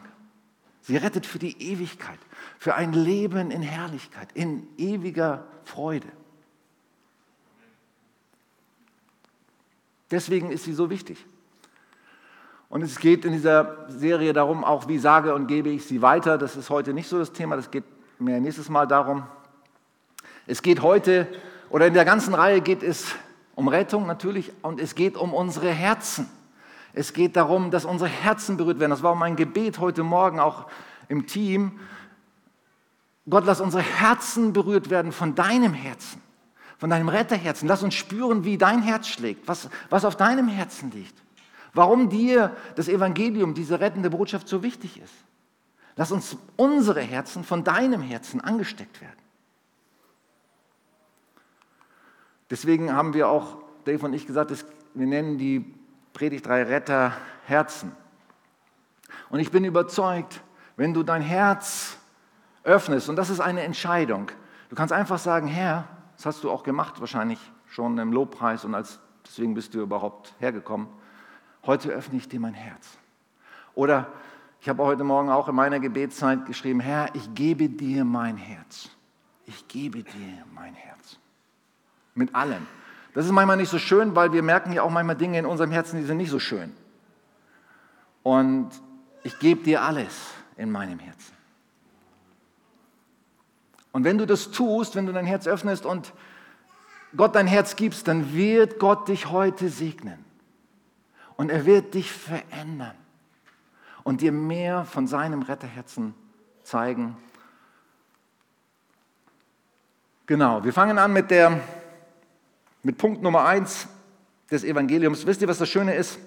Sie 0.82 0.98
rettet 0.98 1.26
für 1.26 1.40
die 1.40 1.62
Ewigkeit, 1.62 2.20
für 2.58 2.76
ein 2.76 2.94
Leben 2.94 3.52
in 3.52 3.62
Herrlichkeit, 3.62 4.30
in 4.34 4.68
ewiger 4.78 5.46
Freude. 5.64 6.08
Deswegen 10.12 10.52
ist 10.52 10.64
sie 10.64 10.74
so 10.74 10.90
wichtig. 10.90 11.24
Und 12.70 12.84
es 12.84 13.00
geht 13.00 13.26
in 13.26 13.34
dieser 13.34 13.90
Serie 13.90 14.32
darum, 14.34 14.64
auch 14.64 14.88
wie 14.88 15.00
sage 15.00 15.34
und 15.34 15.48
gebe 15.48 15.70
ich 15.70 15.86
sie 15.86 16.02
weiter. 16.02 16.38
Das 16.38 16.56
ist 16.56 16.70
heute 16.70 16.94
nicht 16.94 17.08
so 17.08 17.18
das 17.18 17.34
Thema, 17.34 17.56
das 17.56 17.72
geht 17.72 17.84
mir 18.20 18.40
nächstes 18.40 18.70
Mal 18.70 18.86
darum. 18.86 19.24
Es 20.46 20.62
geht 20.62 20.82
heute, 20.82 21.28
oder 21.70 21.88
in 21.88 21.94
der 21.94 22.06
ganzen 22.06 22.34
Reihe 22.34 22.62
geht 22.62 22.84
es 22.84 23.14
um 23.56 23.68
Rettung 23.68 24.08
natürlich 24.08 24.52
und 24.62 24.80
es 24.80 24.96
geht 24.96 25.18
um 25.18 25.34
unsere 25.34 25.70
Herzen. 25.70 26.30
Es 26.94 27.14
geht 27.14 27.36
darum, 27.36 27.72
dass 27.72 27.86
unsere 27.86 28.10
Herzen 28.10 28.58
berührt 28.58 28.80
werden. 28.80 28.92
Das 28.92 29.04
war 29.04 29.16
mein 29.16 29.36
Gebet 29.36 29.80
heute 29.80 30.04
Morgen 30.04 30.40
auch 30.40 30.68
im 31.08 31.28
Team. 31.28 31.80
Gott, 33.30 33.46
lass 33.46 33.62
unsere 33.62 33.84
Herzen 33.84 34.54
berührt 34.54 34.90
werden 34.90 35.12
von 35.12 35.36
deinem 35.36 35.74
Herzen, 35.74 36.22
von 36.78 36.90
deinem 36.90 37.10
Retterherzen. 37.10 37.68
Lass 37.68 37.84
uns 37.84 37.94
spüren, 37.94 38.44
wie 38.44 38.58
dein 38.58 38.82
Herz 38.82 39.08
schlägt, 39.08 39.48
was, 39.48 39.70
was 39.90 40.06
auf 40.06 40.16
deinem 40.16 40.48
Herzen 40.48 40.92
liegt. 40.92 41.16
Warum 41.74 42.10
dir 42.10 42.56
das 42.76 42.88
Evangelium, 42.88 43.54
diese 43.54 43.80
rettende 43.80 44.10
Botschaft 44.10 44.48
so 44.48 44.64
wichtig 44.64 45.00
ist. 45.00 45.14
Lass 45.96 46.12
uns 46.12 46.38
unsere 46.56 47.02
Herzen 47.02 47.44
von 47.44 47.64
deinem 47.64 48.02
Herzen 48.02 48.42
angesteckt 48.42 49.02
werden. 49.02 49.20
Deswegen 52.50 52.94
haben 52.94 53.14
wir 53.14 53.28
auch, 53.28 53.58
Dave 53.86 54.06
und 54.06 54.14
ich, 54.14 54.26
gesagt, 54.26 54.52
wir 54.96 55.06
nennen 55.06 55.38
die 55.38 55.72
Predigt 56.20 56.46
drei 56.46 56.64
Retter 56.64 57.14
Herzen. 57.46 57.94
Und 59.30 59.40
ich 59.40 59.52
bin 59.52 59.64
überzeugt, 59.64 60.42
wenn 60.76 60.94
du 60.94 61.02
dein 61.02 61.22
Herz 61.22 61.98
öffnest, 62.64 63.08
und 63.08 63.16
das 63.16 63.30
ist 63.30 63.40
eine 63.40 63.62
Entscheidung, 63.62 64.30
du 64.68 64.76
kannst 64.76 64.92
einfach 64.92 65.18
sagen, 65.18 65.48
Herr, 65.48 65.88
das 66.18 66.26
hast 66.26 66.44
du 66.44 66.52
auch 66.52 66.64
gemacht, 66.64 67.00
wahrscheinlich 67.00 67.40
schon 67.68 67.98
im 68.00 68.12
Lobpreis 68.12 68.66
und 68.66 68.76
als, 68.76 69.00
deswegen 69.26 69.54
bist 69.54 69.74
du 69.74 69.80
überhaupt 69.80 70.34
hergekommen, 70.40 70.90
heute 71.66 71.88
öffne 71.88 72.18
ich 72.18 72.28
dir 72.28 72.42
mein 72.42 72.54
Herz. 72.54 72.98
Oder 73.74 74.12
ich 74.60 74.68
habe 74.68 74.84
heute 74.84 75.06
Morgen 75.06 75.30
auch 75.30 75.48
in 75.48 75.56
meiner 75.56 75.80
Gebetszeit 75.80 76.46
geschrieben, 76.46 76.82
Herr, 76.82 77.16
ich 77.16 77.34
gebe 77.34 77.70
dir 77.70 78.04
mein 78.04 78.36
Herz. 78.36 78.90
Ich 79.46 79.70
gebe 79.70 80.04
dir 80.04 80.44
mein 80.54 80.74
Herz. 80.74 81.18
Mit 82.14 82.36
allem. 82.36 82.68
Das 83.14 83.26
ist 83.26 83.32
manchmal 83.32 83.58
nicht 83.58 83.70
so 83.70 83.80
schön, 83.80 84.16
weil 84.16 84.34
wir 84.34 84.44
merken 84.44 84.72
ja 84.72 84.84
auch 84.84 84.90
manchmal 84.90 85.16
Dinge 85.16 85.40
in 85.40 85.46
unserem 85.46 85.72
Herzen, 85.72 86.00
die 86.00 86.06
sind 86.06 86.18
nicht 86.18 86.30
so 86.30 86.40
schön. 86.40 86.72
Und 88.24 88.70
ich 89.24 89.40
gebe 89.40 89.64
dir 89.64 89.82
alles 89.82 90.28
in 90.58 90.72
meinem 90.72 91.00
Herzen. 91.00 91.34
Und 93.92 94.04
wenn 94.04 94.18
du 94.18 94.26
das 94.26 94.52
tust, 94.52 94.96
wenn 94.96 95.06
du 95.06 95.14
dein 95.14 95.26
Herz 95.26 95.48
öffnest 95.48 95.86
und 95.86 96.14
Gott 97.18 97.36
dein 97.36 97.48
Herz 97.48 97.76
gibst, 97.76 98.08
dann 98.08 98.34
wird 98.34 98.80
Gott 98.80 99.08
dich 99.08 99.32
heute 99.32 99.70
segnen. 99.70 100.24
Und 101.38 101.50
er 101.50 101.66
wird 101.66 101.96
dich 101.96 102.12
verändern 102.12 102.96
und 104.04 104.22
dir 104.22 104.32
mehr 104.32 104.86
von 104.86 105.08
seinem 105.08 105.42
Retterherzen 105.42 106.14
zeigen. 106.64 107.18
Genau, 110.28 110.64
wir 110.64 110.74
fangen 110.74 111.00
an 111.00 111.12
mit, 111.12 111.32
der, 111.32 111.60
mit 112.84 112.98
Punkt 112.98 113.22
Nummer 113.22 113.46
eins 113.46 113.88
des 114.50 114.64
Evangeliums. 114.64 115.26
Wisst 115.26 115.42
ihr, 115.42 115.48
was 115.48 115.58
das 115.58 115.70
Schöne 115.70 115.96
ist? 115.96 116.20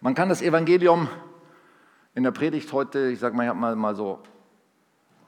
Man 0.00 0.14
kann 0.14 0.28
das 0.28 0.42
Evangelium 0.42 1.08
in 2.14 2.22
der 2.22 2.32
Predigt 2.32 2.72
heute, 2.72 3.08
ich 3.08 3.18
sage 3.18 3.36
mal, 3.36 3.44
ich 3.44 3.48
habe 3.48 3.58
mal, 3.58 3.76
mal 3.76 3.94
so 3.94 4.18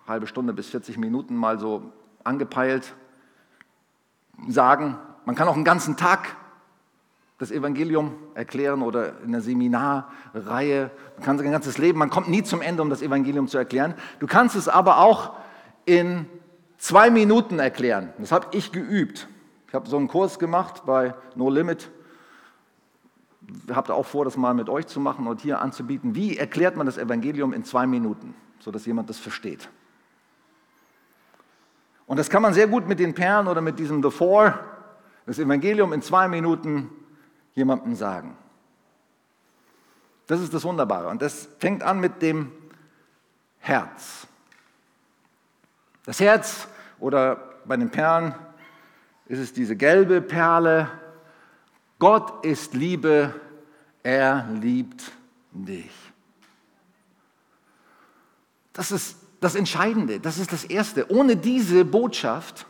halbe 0.06 0.26
Stunde 0.26 0.52
bis 0.52 0.68
40 0.68 0.98
Minuten 0.98 1.34
mal 1.34 1.58
so 1.58 1.92
angepeilt, 2.22 2.94
sagen. 4.48 4.98
Man 5.24 5.34
kann 5.34 5.48
auch 5.48 5.54
einen 5.54 5.64
ganzen 5.64 5.96
Tag 5.96 6.36
das 7.38 7.50
Evangelium 7.50 8.14
erklären 8.34 8.82
oder 8.82 9.20
in 9.20 9.28
einer 9.28 9.40
Seminarreihe. 9.40 10.90
Man 11.16 11.24
kann 11.24 11.38
sein 11.38 11.50
ganzes 11.50 11.78
Leben, 11.78 11.98
man 11.98 12.10
kommt 12.10 12.28
nie 12.28 12.42
zum 12.42 12.60
Ende, 12.60 12.82
um 12.82 12.90
das 12.90 13.02
Evangelium 13.02 13.48
zu 13.48 13.58
erklären. 13.58 13.94
Du 14.18 14.26
kannst 14.26 14.54
es 14.54 14.68
aber 14.68 14.98
auch 14.98 15.34
in 15.86 16.26
zwei 16.78 17.10
Minuten 17.10 17.58
erklären. 17.58 18.12
Das 18.18 18.30
habe 18.32 18.48
ich 18.52 18.70
geübt. 18.72 19.28
Ich 19.74 19.76
habe 19.76 19.88
so 19.88 19.96
einen 19.96 20.06
Kurs 20.06 20.38
gemacht 20.38 20.84
bei 20.86 21.16
No 21.34 21.50
Limit. 21.50 21.90
Habe 23.72 23.92
auch 23.92 24.06
vor, 24.06 24.24
das 24.24 24.36
mal 24.36 24.54
mit 24.54 24.68
euch 24.68 24.86
zu 24.86 25.00
machen 25.00 25.26
und 25.26 25.40
hier 25.40 25.60
anzubieten. 25.60 26.14
Wie 26.14 26.38
erklärt 26.38 26.76
man 26.76 26.86
das 26.86 26.96
Evangelium 26.96 27.52
in 27.52 27.64
zwei 27.64 27.84
Minuten, 27.84 28.36
sodass 28.60 28.86
jemand 28.86 29.10
das 29.10 29.18
versteht? 29.18 29.68
Und 32.06 32.18
das 32.18 32.30
kann 32.30 32.40
man 32.40 32.54
sehr 32.54 32.68
gut 32.68 32.86
mit 32.86 33.00
den 33.00 33.14
Perlen 33.16 33.48
oder 33.48 33.60
mit 33.60 33.80
diesem 33.80 34.00
The 34.00 34.12
Four, 34.12 34.60
das 35.26 35.40
Evangelium 35.40 35.92
in 35.92 36.02
zwei 36.02 36.28
Minuten 36.28 36.88
jemandem 37.54 37.96
sagen. 37.96 38.36
Das 40.28 40.40
ist 40.40 40.54
das 40.54 40.62
Wunderbare. 40.62 41.08
Und 41.08 41.20
das 41.20 41.48
fängt 41.58 41.82
an 41.82 41.98
mit 41.98 42.22
dem 42.22 42.52
Herz. 43.58 44.28
Das 46.04 46.20
Herz 46.20 46.68
oder 47.00 47.56
bei 47.64 47.76
den 47.76 47.90
Perlen 47.90 48.36
ist 49.26 49.38
es 49.38 49.52
diese 49.52 49.76
gelbe 49.76 50.20
Perle. 50.20 50.88
Gott 51.98 52.44
ist 52.44 52.74
Liebe, 52.74 53.34
er 54.02 54.46
liebt 54.60 55.12
dich. 55.52 55.90
Das 58.72 58.90
ist 58.90 59.16
das 59.40 59.54
Entscheidende, 59.54 60.20
das 60.20 60.38
ist 60.38 60.52
das 60.52 60.64
Erste. 60.64 61.10
Ohne 61.10 61.36
diese 61.36 61.84
Botschaft 61.84 62.66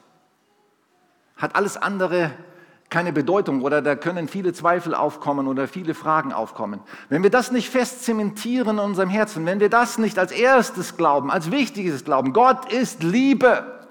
hat 1.36 1.56
alles 1.56 1.76
andere 1.76 2.30
keine 2.90 3.12
Bedeutung 3.12 3.62
oder 3.62 3.82
da 3.82 3.96
können 3.96 4.28
viele 4.28 4.52
Zweifel 4.52 4.94
aufkommen 4.94 5.48
oder 5.48 5.66
viele 5.66 5.94
Fragen 5.94 6.32
aufkommen. 6.32 6.80
Wenn 7.08 7.24
wir 7.24 7.30
das 7.30 7.50
nicht 7.50 7.68
fest 7.68 8.04
zementieren 8.04 8.78
in 8.78 8.78
unserem 8.78 9.08
Herzen, 9.08 9.46
wenn 9.46 9.58
wir 9.58 9.70
das 9.70 9.98
nicht 9.98 10.18
als 10.18 10.30
erstes 10.30 10.96
glauben, 10.96 11.30
als 11.30 11.50
wichtiges 11.50 12.04
glauben, 12.04 12.32
Gott 12.32 12.72
ist 12.72 13.02
Liebe. 13.02 13.83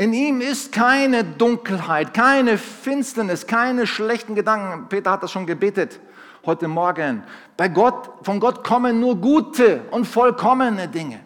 In 0.00 0.14
ihm 0.14 0.40
ist 0.40 0.72
keine 0.72 1.24
Dunkelheit, 1.24 2.14
keine 2.14 2.56
Finsternis, 2.56 3.46
keine 3.46 3.86
schlechten 3.86 4.34
Gedanken. 4.34 4.88
Peter 4.88 5.10
hat 5.10 5.22
das 5.22 5.30
schon 5.30 5.44
gebetet 5.44 6.00
heute 6.46 6.68
Morgen. 6.68 7.22
Bei 7.58 7.68
Gott, 7.68 8.10
von 8.22 8.40
Gott 8.40 8.64
kommen 8.64 8.98
nur 8.98 9.16
gute 9.16 9.82
und 9.90 10.06
vollkommene 10.06 10.88
Dinge. 10.88 11.20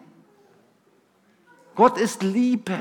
Gott 1.73 1.97
ist 1.97 2.21
Liebe. 2.21 2.77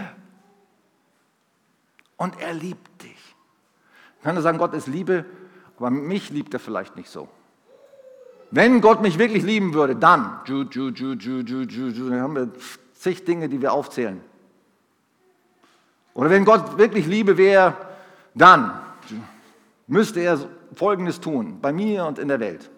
Und 2.16 2.40
er 2.40 2.54
liebt 2.54 3.00
dich. 3.00 3.36
Kann 4.24 4.34
er 4.34 4.42
sagen, 4.42 4.58
Gott 4.58 4.74
ist 4.74 4.88
Liebe, 4.88 5.24
aber 5.78 5.90
mich 5.90 6.30
liebt 6.30 6.54
er 6.54 6.58
vielleicht 6.58 6.96
nicht 6.96 7.08
so. 7.08 7.28
Wenn 8.50 8.80
Gott 8.80 9.00
mich 9.00 9.16
wirklich 9.16 9.44
lieben 9.44 9.74
würde, 9.74 9.94
dann, 9.94 10.40
ju, 10.46 10.62
ju, 10.62 10.88
ju, 10.88 11.12
ju, 11.12 11.38
ju, 11.42 11.60
ju, 11.60 11.88
ju, 11.88 12.10
dann 12.10 12.20
haben 12.20 12.34
wir 12.34 12.48
zig 12.94 13.24
Dinge, 13.24 13.48
die 13.48 13.62
wir 13.62 13.72
aufzählen. 13.72 14.33
Oder 16.14 16.30
wenn 16.30 16.44
Gott 16.44 16.78
wirklich 16.78 17.06
Liebe 17.06 17.37
wäre, 17.37 17.76
dann 18.35 18.80
müsste 19.87 20.21
er 20.21 20.38
Folgendes 20.75 21.21
tun, 21.21 21.61
bei 21.61 21.73
mir 21.73 22.06
und 22.06 22.18
in 22.18 22.28
der 22.28 22.40
Welt. 22.40 22.71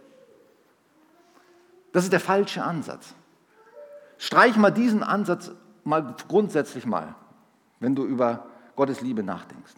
Das 1.93 2.05
ist 2.05 2.13
der 2.13 2.21
falsche 2.21 2.63
Ansatz. 2.63 3.15
Streich 4.19 4.57
mal 4.57 4.71
diesen 4.71 5.03
Ansatz 5.03 5.51
mal 5.85 6.15
grundsätzlich 6.29 6.85
mal, 6.85 7.15
wenn 7.81 7.95
du 7.95 8.05
über 8.05 8.47
Gottes 8.75 9.01
Liebe 9.01 9.23
nachdenkst. 9.23 9.75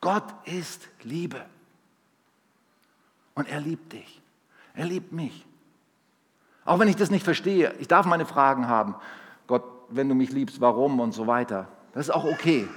Gott 0.00 0.24
ist 0.44 0.86
Liebe. 1.02 1.40
Und 3.34 3.48
er 3.48 3.60
liebt 3.60 3.92
dich. 3.92 4.20
Er 4.74 4.84
liebt 4.84 5.12
mich. 5.12 5.46
Auch 6.64 6.78
wenn 6.78 6.88
ich 6.88 6.96
das 6.96 7.10
nicht 7.10 7.24
verstehe, 7.24 7.74
ich 7.78 7.88
darf 7.88 8.06
meine 8.06 8.26
Fragen 8.26 8.68
haben. 8.68 8.94
Gott, 9.46 9.64
wenn 9.88 10.08
du 10.08 10.14
mich 10.14 10.30
liebst, 10.30 10.60
warum 10.60 11.00
und 11.00 11.12
so 11.12 11.26
weiter. 11.26 11.68
Das 11.94 12.08
ist 12.08 12.10
auch 12.10 12.24
okay. 12.24 12.68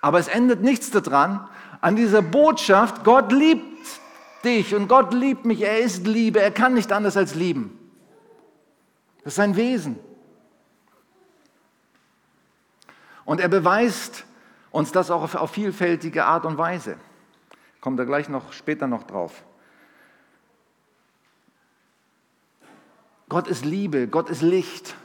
Aber 0.00 0.18
es 0.18 0.28
endet 0.28 0.62
nichts 0.62 0.90
daran, 0.90 1.48
an 1.80 1.96
dieser 1.96 2.22
Botschaft, 2.22 3.04
Gott 3.04 3.32
liebt 3.32 3.86
dich 4.44 4.74
und 4.74 4.88
Gott 4.88 5.12
liebt 5.12 5.44
mich, 5.44 5.60
er 5.60 5.78
ist 5.78 6.06
Liebe, 6.06 6.40
er 6.40 6.50
kann 6.50 6.74
nicht 6.74 6.92
anders 6.92 7.16
als 7.16 7.34
lieben. 7.34 7.78
Das 9.22 9.32
ist 9.32 9.36
sein 9.36 9.56
Wesen. 9.56 9.98
Und 13.26 13.40
er 13.40 13.48
beweist 13.48 14.24
uns 14.70 14.92
das 14.92 15.10
auch 15.10 15.22
auf, 15.22 15.34
auf 15.34 15.50
vielfältige 15.50 16.24
Art 16.24 16.46
und 16.46 16.56
Weise. 16.56 16.96
Kommt 17.80 17.98
da 17.98 18.04
gleich 18.04 18.28
noch 18.28 18.52
später 18.52 18.86
noch 18.86 19.04
drauf. 19.04 19.44
Gott 23.28 23.46
ist 23.46 23.64
Liebe, 23.64 24.08
Gott 24.08 24.28
ist 24.30 24.42
Licht. 24.42 24.96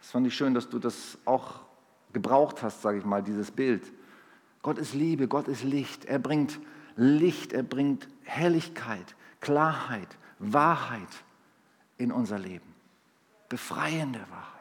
Das 0.00 0.10
fand 0.10 0.26
ich 0.26 0.34
schön, 0.34 0.54
dass 0.54 0.68
du 0.68 0.78
das 0.78 1.16
auch 1.24 1.60
gebraucht 2.14 2.62
hast, 2.62 2.80
sage 2.80 2.96
ich 2.98 3.04
mal, 3.04 3.22
dieses 3.22 3.50
Bild. 3.50 3.92
Gott 4.62 4.78
ist 4.78 4.94
Liebe, 4.94 5.28
Gott 5.28 5.46
ist 5.48 5.62
Licht. 5.62 6.06
Er 6.06 6.18
bringt 6.18 6.58
Licht, 6.96 7.52
er 7.52 7.62
bringt 7.62 8.08
Helligkeit, 8.22 9.14
Klarheit, 9.42 10.08
Wahrheit 10.38 11.08
in 11.98 12.10
unser 12.10 12.38
Leben. 12.38 12.74
Befreiende 13.50 14.20
Wahrheit. 14.30 14.54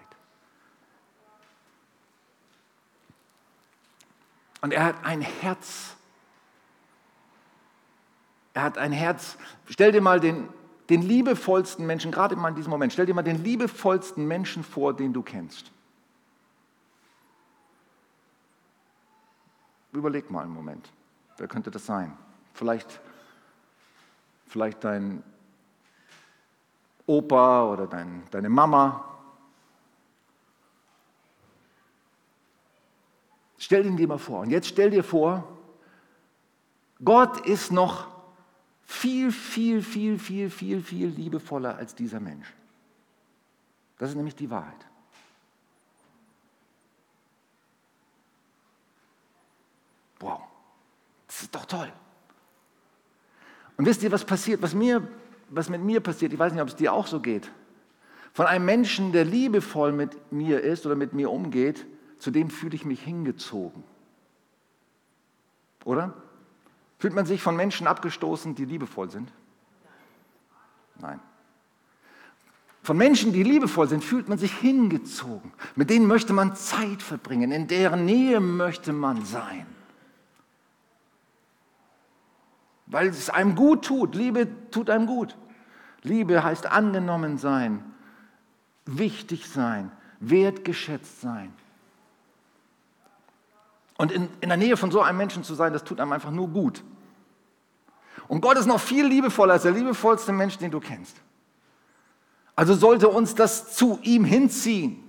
Und 4.61 4.73
er 4.73 4.83
hat 4.83 4.95
ein 5.03 5.21
Herz. 5.21 5.95
Er 8.53 8.63
hat 8.63 8.77
ein 8.77 8.91
Herz. 8.91 9.37
Stell 9.67 9.91
dir 9.91 10.01
mal 10.01 10.19
den, 10.19 10.47
den 10.89 11.01
liebevollsten 11.01 11.85
Menschen, 11.85 12.11
gerade 12.11 12.35
mal 12.35 12.49
in 12.49 12.55
diesem 12.55 12.69
Moment, 12.69 12.93
stell 12.93 13.05
dir 13.05 13.13
mal 13.13 13.23
den 13.23 13.43
liebevollsten 13.43 14.27
Menschen 14.27 14.63
vor, 14.63 14.93
den 14.93 15.13
du 15.13 15.21
kennst. 15.21 15.71
Überleg 19.93 20.29
mal 20.29 20.41
einen 20.41 20.53
Moment. 20.53 20.91
Wer 21.37 21.47
könnte 21.47 21.71
das 21.71 21.85
sein? 21.85 22.17
Vielleicht, 22.53 22.99
vielleicht 24.47 24.83
dein 24.83 25.23
Opa 27.05 27.65
oder 27.65 27.87
dein, 27.87 28.23
deine 28.31 28.49
Mama. 28.49 29.07
Stell 33.57 33.85
ihn 33.85 33.95
dir 33.95 34.07
mal 34.07 34.17
vor. 34.17 34.41
Und 34.41 34.49
jetzt 34.49 34.67
stell 34.67 34.89
dir 34.89 35.03
vor, 35.03 35.47
Gott 37.03 37.45
ist 37.45 37.71
noch 37.71 38.07
viel, 38.83 39.31
viel, 39.31 39.81
viel, 39.81 40.19
viel, 40.19 40.49
viel, 40.49 40.81
viel 40.81 41.07
liebevoller 41.07 41.75
als 41.75 41.95
dieser 41.95 42.19
Mensch. 42.19 42.53
Das 43.97 44.09
ist 44.09 44.15
nämlich 44.15 44.35
die 44.35 44.49
Wahrheit. 44.49 44.85
Wow, 50.23 50.41
das 51.27 51.41
ist 51.43 51.53
doch 51.53 51.65
toll. 51.65 51.91
Und 53.75 53.85
wisst 53.85 54.03
ihr, 54.03 54.11
was 54.11 54.23
passiert, 54.23 54.61
was, 54.61 54.73
mir, 54.73 55.05
was 55.49 55.69
mit 55.69 55.81
mir 55.81 55.99
passiert? 55.99 56.31
Ich 56.31 56.39
weiß 56.39 56.53
nicht, 56.53 56.61
ob 56.61 56.69
es 56.69 56.75
dir 56.75 56.93
auch 56.93 57.07
so 57.07 57.19
geht. 57.19 57.51
Von 58.33 58.45
einem 58.45 58.65
Menschen, 58.65 59.11
der 59.11 59.25
liebevoll 59.25 59.91
mit 59.91 60.31
mir 60.31 60.61
ist 60.61 60.85
oder 60.85 60.95
mit 60.95 61.13
mir 61.13 61.29
umgeht, 61.29 61.85
zu 62.19 62.31
dem 62.31 62.49
fühle 62.49 62.75
ich 62.75 62.85
mich 62.85 63.01
hingezogen. 63.01 63.83
Oder? 65.83 66.13
Fühlt 66.99 67.13
man 67.13 67.25
sich 67.25 67.41
von 67.41 67.57
Menschen 67.57 67.85
abgestoßen, 67.85 68.55
die 68.55 68.63
liebevoll 68.63 69.11
sind? 69.11 69.29
Nein. 70.99 71.19
Von 72.81 72.95
Menschen, 72.95 73.33
die 73.33 73.43
liebevoll 73.43 73.89
sind, 73.89 74.03
fühlt 74.03 74.29
man 74.29 74.37
sich 74.37 74.53
hingezogen. 74.53 75.51
Mit 75.75 75.89
denen 75.89 76.07
möchte 76.07 76.31
man 76.31 76.55
Zeit 76.55 77.01
verbringen, 77.01 77.51
in 77.51 77.67
deren 77.67 78.05
Nähe 78.05 78.39
möchte 78.39 78.93
man 78.93 79.25
sein. 79.25 79.65
Weil 82.93 83.07
es 83.07 83.31
einem 83.31 83.55
gut 83.55 83.85
tut. 83.85 84.13
Liebe 84.13 84.47
tut 84.69 84.91
einem 84.91 85.07
gut. 85.07 85.35
Liebe 86.03 86.43
heißt 86.43 86.67
angenommen 86.67 87.39
sein, 87.39 87.83
wichtig 88.85 89.49
sein, 89.49 89.91
wertgeschätzt 90.19 91.19
sein. 91.19 91.51
Und 93.97 94.11
in, 94.11 94.29
in 94.41 94.49
der 94.49 94.57
Nähe 94.57 94.77
von 94.77 94.91
so 94.91 95.01
einem 95.01 95.17
Menschen 95.17 95.43
zu 95.43 95.55
sein, 95.55 95.73
das 95.73 95.83
tut 95.83 95.99
einem 95.99 96.11
einfach 96.11 96.29
nur 96.29 96.49
gut. 96.49 96.83
Und 98.27 98.41
Gott 98.41 98.57
ist 98.57 98.67
noch 98.67 98.79
viel 98.79 99.07
liebevoller 99.07 99.53
als 99.53 99.63
der 99.63 99.71
liebevollste 99.71 100.31
Mensch, 100.31 100.59
den 100.59 100.69
du 100.69 100.79
kennst. 100.79 101.17
Also 102.55 102.75
sollte 102.75 103.09
uns 103.09 103.33
das 103.33 103.75
zu 103.75 103.97
ihm 104.03 104.23
hinziehen. 104.23 105.03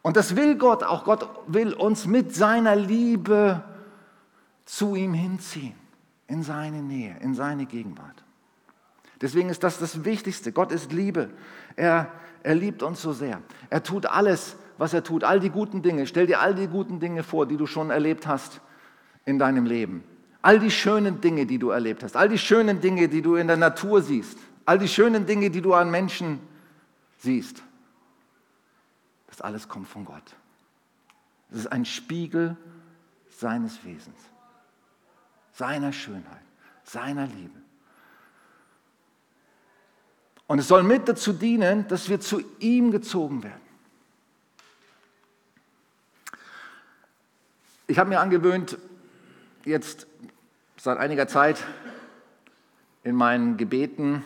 Und 0.00 0.16
das 0.16 0.34
will 0.34 0.56
Gott, 0.56 0.82
auch 0.82 1.04
Gott 1.04 1.28
will 1.46 1.74
uns 1.74 2.06
mit 2.06 2.34
seiner 2.34 2.74
Liebe 2.74 3.62
zu 4.64 4.94
ihm 4.94 5.12
hinziehen, 5.12 5.74
in 6.28 6.42
seine 6.42 6.82
Nähe, 6.82 7.16
in 7.20 7.34
seine 7.34 7.66
Gegenwart. 7.66 8.24
Deswegen 9.20 9.48
ist 9.48 9.62
das 9.62 9.78
das 9.78 10.04
Wichtigste. 10.04 10.52
Gott 10.52 10.72
ist 10.72 10.92
Liebe. 10.92 11.30
Er, 11.74 12.12
er 12.42 12.54
liebt 12.54 12.82
uns 12.82 13.00
so 13.00 13.12
sehr. 13.12 13.40
Er 13.70 13.82
tut 13.82 14.06
alles, 14.06 14.56
was 14.78 14.92
er 14.92 15.02
tut, 15.02 15.24
all 15.24 15.40
die 15.40 15.50
guten 15.50 15.82
Dinge. 15.82 16.06
Stell 16.06 16.26
dir 16.26 16.40
all 16.40 16.54
die 16.54 16.66
guten 16.66 17.00
Dinge 17.00 17.22
vor, 17.22 17.46
die 17.46 17.56
du 17.56 17.66
schon 17.66 17.90
erlebt 17.90 18.26
hast 18.26 18.60
in 19.24 19.38
deinem 19.38 19.64
Leben. 19.64 20.04
All 20.42 20.60
die 20.60 20.70
schönen 20.70 21.20
Dinge, 21.20 21.46
die 21.46 21.58
du 21.58 21.70
erlebt 21.70 22.02
hast, 22.02 22.16
all 22.16 22.28
die 22.28 22.38
schönen 22.38 22.80
Dinge, 22.80 23.08
die 23.08 23.22
du 23.22 23.36
in 23.36 23.46
der 23.46 23.56
Natur 23.56 24.02
siehst, 24.02 24.38
all 24.64 24.78
die 24.78 24.88
schönen 24.88 25.26
Dinge, 25.26 25.50
die 25.50 25.62
du 25.62 25.74
an 25.74 25.90
Menschen 25.90 26.40
siehst, 27.18 27.62
das 29.26 29.40
alles 29.40 29.68
kommt 29.68 29.88
von 29.88 30.04
Gott. 30.04 30.36
Das 31.50 31.60
ist 31.60 31.66
ein 31.66 31.84
Spiegel 31.84 32.56
seines 33.28 33.84
Wesens, 33.84 34.16
seiner 35.56 35.92
Schönheit, 35.92 36.42
seiner 36.84 37.26
Liebe. 37.26 37.58
Und 40.46 40.58
es 40.58 40.68
soll 40.68 40.82
mit 40.82 41.08
dazu 41.08 41.32
dienen, 41.32 41.88
dass 41.88 42.08
wir 42.08 42.20
zu 42.20 42.42
ihm 42.58 42.90
gezogen 42.90 43.42
werden. 43.42 43.60
Ich 47.86 47.98
habe 47.98 48.10
mir 48.10 48.20
angewöhnt, 48.20 48.76
jetzt 49.64 50.06
seit 50.76 50.98
einiger 50.98 51.26
Zeit 51.26 51.64
in 53.02 53.16
meinen 53.16 53.56
Gebeten, 53.56 54.22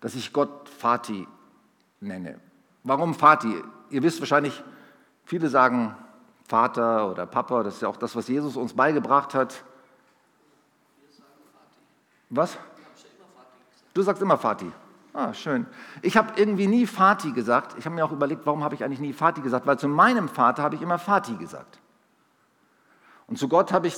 dass 0.00 0.14
ich 0.14 0.32
Gott 0.32 0.68
Vati 0.68 1.28
nenne. 2.00 2.40
Warum 2.82 3.14
Vati? 3.14 3.62
Ihr 3.90 4.02
wisst 4.02 4.20
wahrscheinlich, 4.20 4.62
viele 5.24 5.48
sagen 5.48 5.94
Vater 6.48 7.10
oder 7.10 7.26
Papa, 7.26 7.62
das 7.62 7.74
ist 7.74 7.82
ja 7.82 7.88
auch 7.88 7.96
das, 7.96 8.16
was 8.16 8.28
Jesus 8.28 8.56
uns 8.56 8.72
beigebracht 8.72 9.34
hat. 9.34 9.64
Was? 12.34 12.56
Du 13.92 14.00
sagst 14.00 14.22
immer 14.22 14.38
Vati. 14.42 14.72
Ah, 15.12 15.34
schön. 15.34 15.66
Ich 16.00 16.16
habe 16.16 16.32
irgendwie 16.40 16.66
nie 16.66 16.86
Vati 16.86 17.32
gesagt. 17.32 17.76
Ich 17.78 17.84
habe 17.84 17.94
mir 17.94 18.06
auch 18.06 18.12
überlegt, 18.12 18.46
warum 18.46 18.64
habe 18.64 18.74
ich 18.74 18.82
eigentlich 18.82 19.00
nie 19.00 19.12
Vati 19.12 19.42
gesagt? 19.42 19.66
Weil 19.66 19.78
zu 19.78 19.86
meinem 19.86 20.30
Vater 20.30 20.62
habe 20.62 20.74
ich 20.74 20.80
immer 20.80 20.98
Vati 20.98 21.36
gesagt. 21.36 21.78
Und 23.26 23.38
zu 23.38 23.48
Gott 23.48 23.70
habe 23.70 23.86
ich 23.86 23.96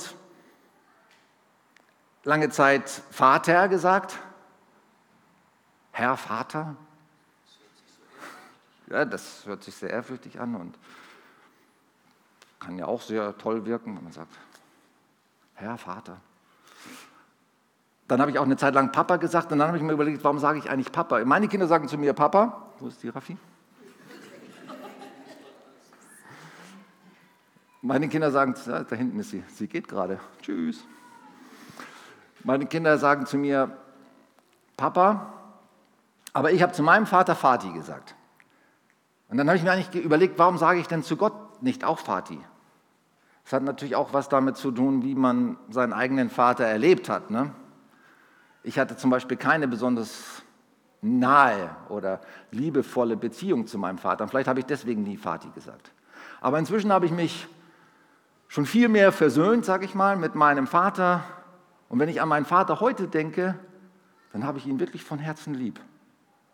lange 2.25 2.49
Zeit 2.49 2.89
Vater 2.89 3.69
gesagt. 3.69 4.19
Herr 5.93 6.17
Vater. 6.17 6.75
Ja, 8.87 9.05
das 9.05 9.45
hört 9.45 9.63
sich 9.63 9.75
sehr 9.75 9.91
ehrfürchtig 9.91 10.41
an 10.41 10.55
und 10.55 10.77
kann 12.59 12.77
ja 12.77 12.85
auch 12.85 13.01
sehr 13.01 13.37
toll 13.37 13.65
wirken, 13.65 13.95
wenn 13.95 14.03
man 14.03 14.11
sagt, 14.13 14.35
Herr 15.53 15.77
Vater. 15.77 16.19
Dann 18.07 18.21
habe 18.21 18.29
ich 18.29 18.37
auch 18.37 18.43
eine 18.43 18.57
Zeit 18.57 18.75
lang 18.75 18.91
Papa 18.91 19.17
gesagt 19.17 19.51
und 19.51 19.59
dann 19.59 19.67
habe 19.67 19.77
ich 19.77 19.83
mir 19.83 19.93
überlegt, 19.93 20.23
warum 20.23 20.37
sage 20.37 20.59
ich 20.59 20.69
eigentlich 20.69 20.91
Papa? 20.91 21.23
Meine 21.25 21.47
Kinder 21.47 21.67
sagen 21.67 21.87
zu 21.87 21.97
mir 21.97 22.13
Papa. 22.13 22.69
Wo 22.79 22.87
ist 22.87 23.01
die 23.01 23.09
Raffi? 23.09 23.37
Meine 27.81 28.07
Kinder 28.07 28.31
sagen, 28.31 28.55
da 28.65 28.95
hinten 28.95 29.19
ist 29.19 29.29
sie, 29.29 29.43
sie 29.47 29.67
geht 29.67 29.87
gerade. 29.87 30.19
Tschüss. 30.41 30.83
Meine 32.43 32.65
Kinder 32.65 32.97
sagen 32.97 33.25
zu 33.25 33.37
mir, 33.37 33.77
Papa, 34.77 35.33
aber 36.33 36.51
ich 36.51 36.61
habe 36.61 36.73
zu 36.73 36.83
meinem 36.83 37.05
Vater 37.05 37.35
Vati 37.35 37.71
gesagt. 37.71 38.15
Und 39.29 39.37
dann 39.37 39.47
habe 39.47 39.57
ich 39.57 39.63
mir 39.63 39.71
eigentlich 39.71 40.03
überlegt, 40.03 40.37
warum 40.37 40.57
sage 40.57 40.79
ich 40.79 40.87
denn 40.87 41.03
zu 41.03 41.15
Gott 41.15 41.61
nicht 41.61 41.83
auch 41.83 41.99
Vati? 41.99 42.39
Das 43.43 43.53
hat 43.53 43.63
natürlich 43.63 43.95
auch 43.95 44.13
was 44.13 44.29
damit 44.29 44.57
zu 44.57 44.71
tun, 44.71 45.03
wie 45.03 45.15
man 45.15 45.57
seinen 45.69 45.93
eigenen 45.93 46.29
Vater 46.29 46.65
erlebt 46.65 47.09
hat. 47.09 47.31
Ne? 47.31 47.51
Ich 48.65 48.79
hatte 48.79 48.97
zum 48.97 49.09
Beispiel 49.09 49.37
keine 49.37 49.67
besonders 49.67 50.43
nahe 51.01 51.75
oder 51.89 52.19
liebevolle 52.51 53.15
Beziehung 53.15 53.67
zu 53.67 53.77
meinem 53.77 53.97
Vater. 53.97 54.23
Und 54.23 54.29
vielleicht 54.29 54.47
habe 54.47 54.59
ich 54.59 54.65
deswegen 54.65 55.03
nie 55.03 55.17
Vati 55.17 55.49
gesagt. 55.51 55.91
Aber 56.41 56.59
inzwischen 56.59 56.91
habe 56.91 57.05
ich 57.05 57.11
mich 57.11 57.47
schon 58.47 58.65
viel 58.65 58.89
mehr 58.89 59.11
versöhnt, 59.11 59.65
sage 59.65 59.85
ich 59.85 59.95
mal, 59.95 60.17
mit 60.17 60.35
meinem 60.35 60.67
Vater 60.67 61.23
und 61.89 61.99
wenn 61.99 62.09
ich 62.09 62.21
an 62.21 62.29
meinen 62.29 62.45
Vater 62.45 62.79
heute 62.79 63.07
denke, 63.07 63.55
dann 64.31 64.45
habe 64.45 64.57
ich 64.57 64.65
ihn 64.65 64.79
wirklich 64.79 65.03
von 65.03 65.19
Herzen 65.19 65.53
lieb. 65.53 65.79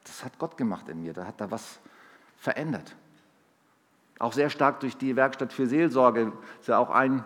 Das 0.03 0.23
hat 0.23 0.37
Gott 0.37 0.57
gemacht 0.57 0.89
in 0.89 1.01
mir, 1.01 1.13
da 1.13 1.25
hat 1.25 1.39
er 1.39 1.51
was 1.51 1.79
verändert. 2.37 2.95
Auch 4.19 4.33
sehr 4.33 4.49
stark 4.49 4.79
durch 4.81 4.97
die 4.97 5.15
Werkstatt 5.15 5.53
für 5.53 5.67
Seelsorge 5.67 6.31
ist 6.59 6.67
ja 6.67 6.77
auch 6.77 6.89
ein 6.89 7.23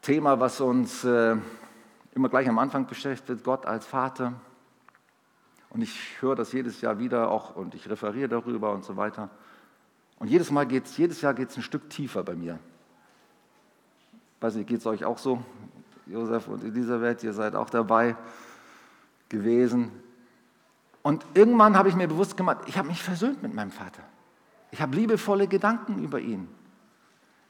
Thema, 0.00 0.40
was 0.40 0.60
uns 0.60 1.04
äh, 1.04 1.36
immer 2.14 2.28
gleich 2.28 2.48
am 2.48 2.58
Anfang 2.58 2.86
beschäftigt, 2.86 3.44
Gott 3.44 3.66
als 3.66 3.86
Vater. 3.86 4.34
Und 5.70 5.82
ich 5.82 6.20
höre 6.20 6.34
das 6.34 6.52
jedes 6.52 6.80
Jahr 6.80 6.98
wieder 6.98 7.30
auch 7.30 7.56
und 7.56 7.74
ich 7.74 7.88
referiere 7.88 8.28
darüber 8.28 8.72
und 8.72 8.84
so 8.84 8.96
weiter. 8.96 9.30
Und 10.18 10.28
jedes 10.28 10.50
Mal 10.50 10.66
geht's, 10.66 10.96
jedes 10.96 11.20
Jahr 11.22 11.34
geht 11.34 11.50
es 11.50 11.56
ein 11.56 11.62
Stück 11.62 11.88
tiefer 11.88 12.22
bei 12.22 12.34
mir. 12.34 12.58
Weiß 14.40 14.54
nicht, 14.54 14.68
geht 14.68 14.80
es 14.80 14.86
euch 14.86 15.04
auch 15.04 15.18
so? 15.18 15.42
Josef 16.06 16.48
und 16.48 16.62
Elisabeth, 16.62 17.22
ihr 17.24 17.32
seid 17.32 17.54
auch 17.54 17.70
dabei 17.70 18.16
gewesen. 19.28 19.90
Und 21.02 21.24
irgendwann 21.34 21.76
habe 21.76 21.88
ich 21.88 21.96
mir 21.96 22.06
bewusst 22.06 22.36
gemacht, 22.36 22.58
ich 22.66 22.76
habe 22.76 22.88
mich 22.88 23.02
versöhnt 23.02 23.42
mit 23.42 23.54
meinem 23.54 23.70
Vater. 23.70 24.02
Ich 24.70 24.80
habe 24.80 24.94
liebevolle 24.94 25.48
Gedanken 25.48 26.02
über 26.02 26.20
ihn. 26.20 26.48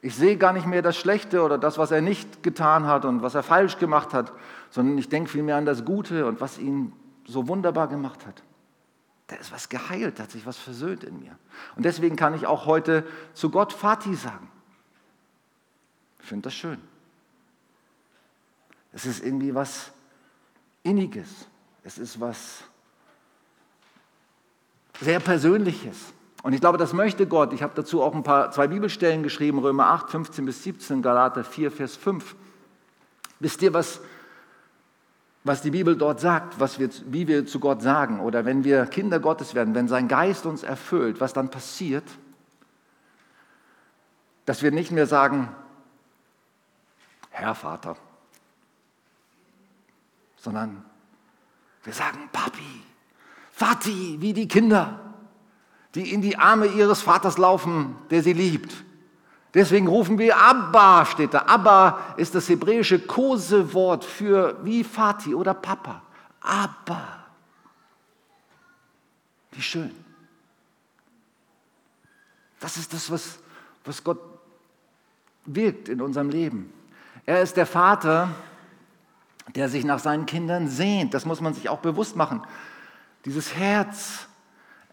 Ich 0.04 0.16
sehe 0.16 0.36
gar 0.36 0.52
nicht 0.52 0.66
mehr 0.66 0.82
das 0.82 0.96
Schlechte 0.96 1.42
oder 1.42 1.58
das, 1.58 1.78
was 1.78 1.92
er 1.92 2.02
nicht 2.02 2.42
getan 2.42 2.86
hat 2.86 3.04
und 3.04 3.22
was 3.22 3.36
er 3.36 3.44
falsch 3.44 3.78
gemacht 3.78 4.12
hat, 4.12 4.32
sondern 4.68 4.98
ich 4.98 5.08
denke 5.08 5.30
vielmehr 5.30 5.56
an 5.56 5.64
das 5.64 5.84
Gute 5.84 6.26
und 6.26 6.40
was 6.40 6.58
ihn 6.58 6.92
so 7.24 7.46
wunderbar 7.46 7.86
gemacht 7.86 8.26
hat. 8.26 8.42
Da 9.28 9.36
ist 9.36 9.52
was 9.52 9.68
geheilt, 9.68 10.18
da 10.18 10.24
hat 10.24 10.32
sich 10.32 10.44
was 10.44 10.58
versöhnt 10.58 11.04
in 11.04 11.20
mir. 11.20 11.38
Und 11.76 11.84
deswegen 11.84 12.16
kann 12.16 12.34
ich 12.34 12.46
auch 12.46 12.66
heute 12.66 13.06
zu 13.32 13.48
Gott 13.48 13.72
Vati 13.72 14.16
sagen. 14.16 14.50
Ich 16.20 16.26
finde 16.26 16.48
das 16.48 16.54
schön. 16.54 16.80
Es 18.92 19.06
ist 19.06 19.24
irgendwie 19.24 19.54
was 19.54 19.92
Inniges. 20.82 21.28
Es 21.84 21.96
ist 21.96 22.20
was 22.20 22.64
sehr 25.00 25.20
Persönliches. 25.20 26.12
Und 26.42 26.55
ich 26.55 26.61
glaube, 26.61 26.76
das 26.76 26.92
möchte 26.92 27.26
Gott. 27.26 27.52
Ich 27.52 27.62
habe 27.62 27.72
dazu 27.76 28.02
auch 28.02 28.14
ein 28.14 28.24
paar, 28.24 28.50
zwei 28.50 28.66
Bibelstellen 28.66 29.22
geschrieben, 29.22 29.61
Römer 29.61 29.87
8, 29.88 30.11
15 30.11 30.44
bis 30.44 30.64
17, 30.64 31.00
Galater 31.00 31.44
4, 31.44 31.70
Vers 31.70 31.96
5. 31.96 32.35
Wisst 33.38 33.62
ihr, 33.62 33.72
was, 33.72 34.00
was 35.44 35.62
die 35.62 35.70
Bibel 35.70 35.96
dort 35.96 36.18
sagt, 36.18 36.59
was 36.59 36.81
wir, 36.81 36.90
wie 37.07 37.28
wir 37.28 37.46
zu 37.46 37.61
Gott 37.61 37.81
sagen? 37.81 38.18
Oder 38.18 38.44
wenn 38.44 38.64
wir 38.64 38.87
Kinder 38.87 39.20
Gottes 39.20 39.55
werden, 39.55 39.74
wenn 39.76 39.87
sein 39.87 40.09
Geist 40.09 40.44
uns 40.44 40.64
erfüllt, 40.64 41.20
was 41.20 41.33
dann 41.33 41.48
passiert? 41.48 42.05
Dass 44.44 44.62
wir 44.62 44.72
nicht 44.72 44.90
mehr 44.90 45.07
sagen, 45.07 45.48
Herr 47.31 47.55
Vater, 47.55 47.96
sondern 50.37 50.85
wir 51.85 51.92
sagen 51.92 52.28
Papi, 52.33 52.83
Vati, 53.52 54.16
wie 54.20 54.33
die 54.33 54.48
Kinder, 54.48 55.12
die 55.94 56.12
in 56.12 56.22
die 56.22 56.38
Arme 56.38 56.66
ihres 56.66 57.02
Vaters 57.02 57.38
laufen, 57.38 57.96
der 58.11 58.22
sie 58.22 58.33
liebt. 58.33 58.85
Deswegen 59.55 59.87
rufen 59.87 60.18
wir 60.18 60.38
Abba, 60.38 61.05
steht 61.05 61.35
da. 61.35 61.40
Abba 61.40 62.14
ist 62.16 62.35
das 62.35 62.48
hebräische 62.48 62.98
Kosewort 62.98 64.05
für 64.05 64.59
wie 64.64 64.83
Vati 64.83 65.35
oder 65.35 65.52
Papa. 65.52 66.02
Abba. 66.40 67.26
Wie 69.52 69.61
schön. 69.61 69.94
Das 72.61 72.78
ist 72.78 72.92
das, 72.94 73.11
was, 73.11 73.38
was 73.85 74.02
Gott 74.02 74.20
wirkt 75.44 75.88
in 75.88 76.00
unserem 76.00 76.31
Leben. 76.31 76.72
Er 77.26 77.42
ist 77.42 77.57
der 77.57 77.66
Vater, 77.66 78.31
der 79.55 79.68
sich 79.68 79.85
nach 79.85 79.98
seinen 79.98 80.24
Kindern 80.24 80.68
sehnt. 80.68 81.12
Das 81.12 81.26
muss 81.26 81.40
man 81.40 81.52
sich 81.52 81.68
auch 81.68 81.81
bewusst 81.81 82.16
machen. 82.16 82.42
Dieses 83.24 83.55
Herz. 83.55 84.28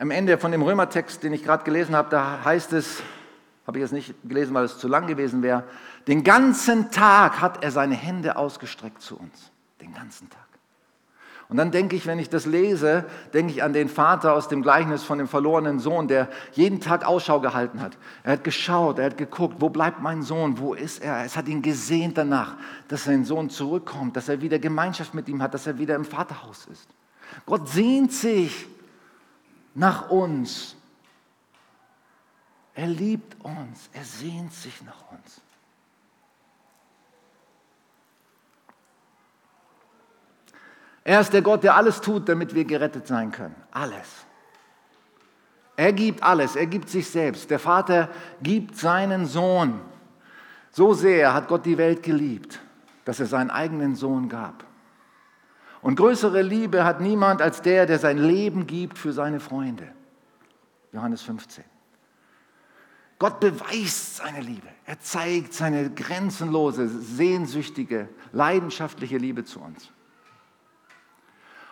Am 0.02 0.12
Ende 0.12 0.38
von 0.38 0.54
dem 0.54 0.62
Römertext, 0.62 1.24
den 1.24 1.34
ich 1.34 1.44
gerade 1.44 1.66
gelesen 1.66 1.94
habe, 1.94 2.10
da 2.10 2.40
heißt 2.46 2.72
es, 2.72 3.04
habe 3.68 3.78
ich 3.78 3.82
jetzt 3.82 3.92
nicht 3.92 4.16
gelesen, 4.24 4.54
weil 4.54 4.64
es 4.64 4.78
zu 4.78 4.88
lang 4.88 5.08
gewesen 5.08 5.44
wäre, 5.44 5.66
den 6.08 6.24
ganzen 6.24 6.90
Tag 6.90 7.42
hat 7.42 7.62
er 7.64 7.72
seine 7.72 7.96
Hände 7.96 8.38
ausgestreckt 8.38 9.02
zu 9.02 9.18
uns. 9.18 9.52
Den 9.82 9.94
ganzen 9.94 10.30
Tag. 10.30 10.40
Und 11.50 11.58
dann 11.58 11.72
denke 11.72 11.98
ich, 11.98 12.06
wenn 12.08 12.18
ich 12.18 12.30
das 12.30 12.46
lese, 12.46 13.06
denke 13.34 13.52
ich 13.52 13.62
an 13.62 13.74
den 13.74 13.90
Vater 13.90 14.36
aus 14.36 14.48
dem 14.48 14.62
Gleichnis 14.62 15.04
von 15.04 15.18
dem 15.18 15.28
verlorenen 15.28 15.80
Sohn, 15.80 16.08
der 16.08 16.30
jeden 16.54 16.80
Tag 16.80 17.06
Ausschau 17.06 17.42
gehalten 17.42 17.82
hat. 17.82 17.98
Er 18.24 18.34
hat 18.34 18.46
geschaut, 18.46 19.00
er 19.00 19.08
hat 19.08 19.18
geguckt, 19.18 19.56
wo 19.60 19.70
bleibt 19.70 20.02
mein 20.02 20.22
Sohn, 20.22 20.60
wo 20.60 20.76
ist 20.76 21.04
er? 21.04 21.26
Es 21.26 21.36
hat 21.36 21.50
ihn 21.50 21.62
gesehnt 21.62 22.18
danach, 22.18 22.56
dass 22.88 23.04
sein 23.04 23.26
Sohn 23.26 23.50
zurückkommt, 23.50 24.16
dass 24.16 24.30
er 24.30 24.40
wieder 24.40 24.60
Gemeinschaft 24.60 25.14
mit 25.14 25.28
ihm 25.28 25.42
hat, 25.42 25.54
dass 25.54 25.68
er 25.68 25.78
wieder 25.78 25.96
im 25.96 26.06
Vaterhaus 26.06 26.68
ist. 26.72 26.88
Gott 27.46 27.68
sehnt 27.68 28.14
sich 28.14 28.68
nach 29.80 30.10
uns. 30.10 30.76
Er 32.74 32.88
liebt 32.88 33.44
uns, 33.44 33.90
er 33.94 34.04
sehnt 34.04 34.54
sich 34.54 34.82
nach 34.84 35.12
uns. 35.12 35.42
Er 41.04 41.22
ist 41.22 41.34
der 41.34 41.42
Gott, 41.42 41.64
der 41.64 41.76
alles 41.76 42.02
tut, 42.02 42.28
damit 42.28 42.54
wir 42.54 42.66
gerettet 42.66 43.08
sein 43.08 43.32
können. 43.32 43.56
Alles. 43.72 44.26
Er 45.78 45.94
gibt 45.94 46.22
alles, 46.24 46.58
er 46.58 46.68
gibt 46.68 46.90
sich 46.90 47.10
selbst. 47.10 47.50
Der 47.50 47.58
Vater 47.58 48.10
gibt 48.44 48.78
seinen 48.78 49.26
Sohn. 49.26 49.80
So 50.72 50.94
sehr 50.94 51.34
hat 51.34 51.48
Gott 51.48 51.66
die 51.66 51.78
Welt 51.78 52.04
geliebt, 52.04 52.60
dass 53.06 53.22
er 53.22 53.26
seinen 53.26 53.50
eigenen 53.50 53.96
Sohn 53.96 54.28
gab. 54.28 54.66
Und 55.82 55.96
größere 55.96 56.42
Liebe 56.42 56.84
hat 56.84 57.00
niemand 57.00 57.42
als 57.42 57.62
der, 57.62 57.86
der 57.86 58.00
sein 58.00 58.18
Leben 58.18 58.68
gibt 58.68 58.98
für 58.98 59.14
seine 59.14 59.40
Freunde. 59.40 59.88
Johannes 60.92 61.22
15. 61.22 61.64
Gott 63.18 63.40
beweist 63.40 64.18
seine 64.18 64.42
Liebe. 64.42 64.68
Er 64.86 65.00
zeigt 65.00 65.54
seine 65.54 65.90
grenzenlose, 65.90 66.88
sehnsüchtige, 66.88 68.08
leidenschaftliche 68.32 69.18
Liebe 69.18 69.44
zu 69.44 69.60
uns. 69.60 69.92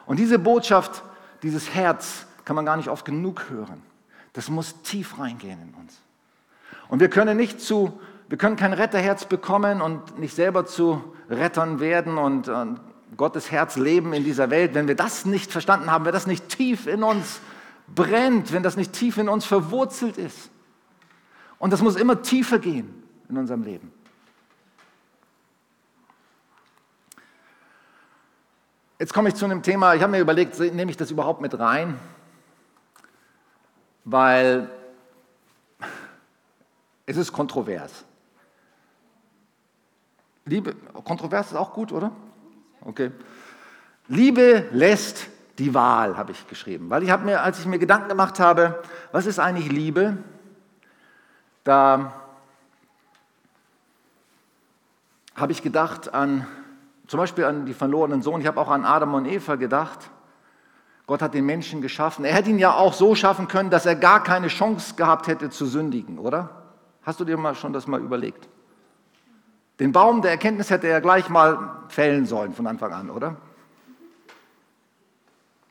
Und 0.06 0.20
diese 0.20 0.40
Botschaft, 0.40 1.04
dieses 1.44 1.74
Herz, 1.74 2.26
kann 2.46 2.56
man 2.56 2.66
gar 2.66 2.78
nicht 2.78 2.90
oft 2.90 3.06
genug 3.06 3.50
hören. 3.50 3.82
Das 4.34 4.50
muss 4.50 4.82
tief 4.82 5.20
reingehen 5.20 5.62
in 5.62 5.74
uns. 5.74 6.02
Und 6.90 7.00
wir 7.00 7.10
können 7.10 7.38
nicht 7.38 7.60
zu, 7.60 8.00
wir 8.30 8.38
können 8.38 8.56
kein 8.56 8.74
Retterherz 8.74 9.26
bekommen 9.26 9.82
und 9.82 10.20
nicht 10.20 10.36
selber 10.36 10.66
zu 10.66 11.02
Rettern 11.30 11.80
werden 11.80 12.18
und, 12.18 12.48
und 12.48 12.80
Gottes 13.16 13.52
Herz 13.52 13.78
leben 13.78 14.14
in 14.14 14.24
dieser 14.24 14.50
Welt, 14.50 14.74
wenn 14.74 14.88
wir 14.88 14.96
das 14.96 15.26
nicht 15.26 15.52
verstanden 15.52 15.92
haben, 15.92 16.06
wenn 16.06 16.14
das 16.14 16.28
nicht 16.28 16.50
tief 16.50 16.88
in 16.88 17.04
uns 17.04 17.40
brennt, 17.88 18.52
wenn 18.52 18.64
das 18.64 18.76
nicht 18.76 18.94
tief 18.94 19.18
in 19.18 19.30
uns 19.30 19.46
verwurzelt 19.46 20.18
ist. 20.18 20.50
Und 21.60 21.72
das 21.72 21.82
muss 21.82 21.96
immer 21.96 22.22
tiefer 22.22 22.60
gehen 22.60 23.04
in 23.30 23.38
unserem 23.38 23.64
Leben. 23.64 23.92
Jetzt 29.00 29.14
komme 29.14 29.30
ich 29.30 29.36
zu 29.36 29.46
einem 29.46 29.62
Thema, 29.62 29.94
ich 29.94 30.02
habe 30.02 30.12
mir 30.12 30.20
überlegt, 30.20 30.60
nehme 30.60 30.90
ich 30.90 30.98
das 30.98 31.12
überhaupt 31.12 31.40
mit 31.40 31.58
rein? 31.58 32.00
Weil 34.04 34.70
es 37.06 37.16
ist 37.16 37.32
kontrovers. 37.32 38.04
Liebe, 40.46 40.74
kontrovers 41.04 41.48
ist 41.48 41.56
auch 41.56 41.74
gut, 41.74 41.92
oder? 41.92 42.12
Okay. 42.88 43.12
Liebe 44.08 44.66
lässt 44.72 45.28
die 45.60 45.74
Wahl, 45.74 46.16
habe 46.16 46.32
ich 46.32 46.48
geschrieben. 46.48 46.90
Weil 46.90 47.04
ich 47.04 47.10
habe 47.10 47.26
mir, 47.26 47.42
als 47.42 47.60
ich 47.60 47.66
mir 47.66 47.80
Gedanken 47.80 48.08
gemacht 48.08 48.40
habe, 48.40 48.82
was 49.12 49.26
ist 49.26 49.40
eigentlich 49.40 49.70
Liebe, 49.70 50.16
da 51.66 52.14
habe 55.36 55.52
ich 55.52 55.62
gedacht 55.62 56.14
an 56.14 56.48
zum 57.08 57.20
Beispiel 57.20 57.44
an 57.44 57.66
die 57.66 57.74
verlorenen 57.74 58.22
Sohn. 58.22 58.40
Ich 58.40 58.48
habe 58.48 58.60
auch 58.60 58.70
an 58.70 58.86
Adam 58.86 59.14
und 59.16 59.26
Eva 59.26 59.56
gedacht. 59.56 60.10
Gott 61.08 61.22
hat 61.22 61.34
den 61.34 61.46
Menschen 61.46 61.82
geschaffen. 61.82 62.24
Er 62.24 62.34
hätte 62.34 62.50
ihn 62.50 62.60
ja 62.60 62.74
auch 62.74 62.94
so 62.94 63.16
schaffen 63.16 63.50
können, 63.50 63.70
dass 63.70 63.86
er 63.86 63.96
gar 63.96 64.24
keine 64.24 64.48
Chance 64.48 64.96
gehabt 64.96 65.28
hätte 65.28 65.50
zu 65.50 65.66
sündigen, 65.66 66.20
oder? 66.20 66.64
Hast 67.04 67.20
du 67.20 67.26
dir 67.26 67.36
mal 67.38 67.56
schon 67.56 67.74
das 67.74 67.86
mal 67.86 68.00
überlegt? 68.00 68.48
Den 69.80 69.92
Baum 69.92 70.22
der 70.22 70.32
Erkenntnis 70.32 70.70
hätte 70.70 70.88
er 70.88 71.02
gleich 71.02 71.30
mal 71.30 71.84
fällen 71.90 72.26
sollen 72.26 72.54
von 72.54 72.66
Anfang 72.68 72.94
an, 72.94 73.10
oder? 73.10 73.38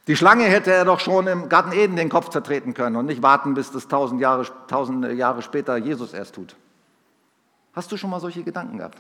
Die 0.07 0.17
Schlange 0.17 0.45
hätte 0.45 0.73
er 0.73 0.85
doch 0.85 1.01
schon 1.01 1.27
im 1.27 1.49
Garten 1.49 1.73
Eden 1.73 1.97
den 1.97 2.09
Kopf 2.09 2.29
zertreten 2.29 2.75
können 2.75 2.95
und 2.95 3.07
nicht 3.07 3.23
warten, 3.23 3.55
bis 3.55 3.73
das 3.73 3.89
tausend 3.89 4.21
Jahre, 4.21 4.47
tausende 4.69 5.13
Jahre 5.13 5.43
später 5.43 5.77
Jesus 5.77 6.13
erst 6.13 6.37
tut. 6.37 6.55
Hast 7.75 7.91
du 7.91 7.97
schon 7.97 8.11
mal 8.11 8.21
solche 8.21 8.45
Gedanken 8.45 8.79
gehabt? 8.79 8.99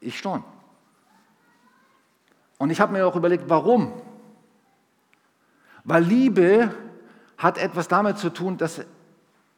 Ich 0.00 0.18
schon. 0.18 0.42
Und 2.58 2.70
ich 2.70 2.80
habe 2.80 2.92
mir 2.92 3.06
auch 3.06 3.14
überlegt, 3.14 3.44
warum? 3.48 3.92
Weil 5.84 6.02
Liebe 6.02 6.74
hat 7.38 7.58
etwas 7.58 7.86
damit 7.86 8.18
zu 8.18 8.30
tun, 8.30 8.56
dass 8.58 8.80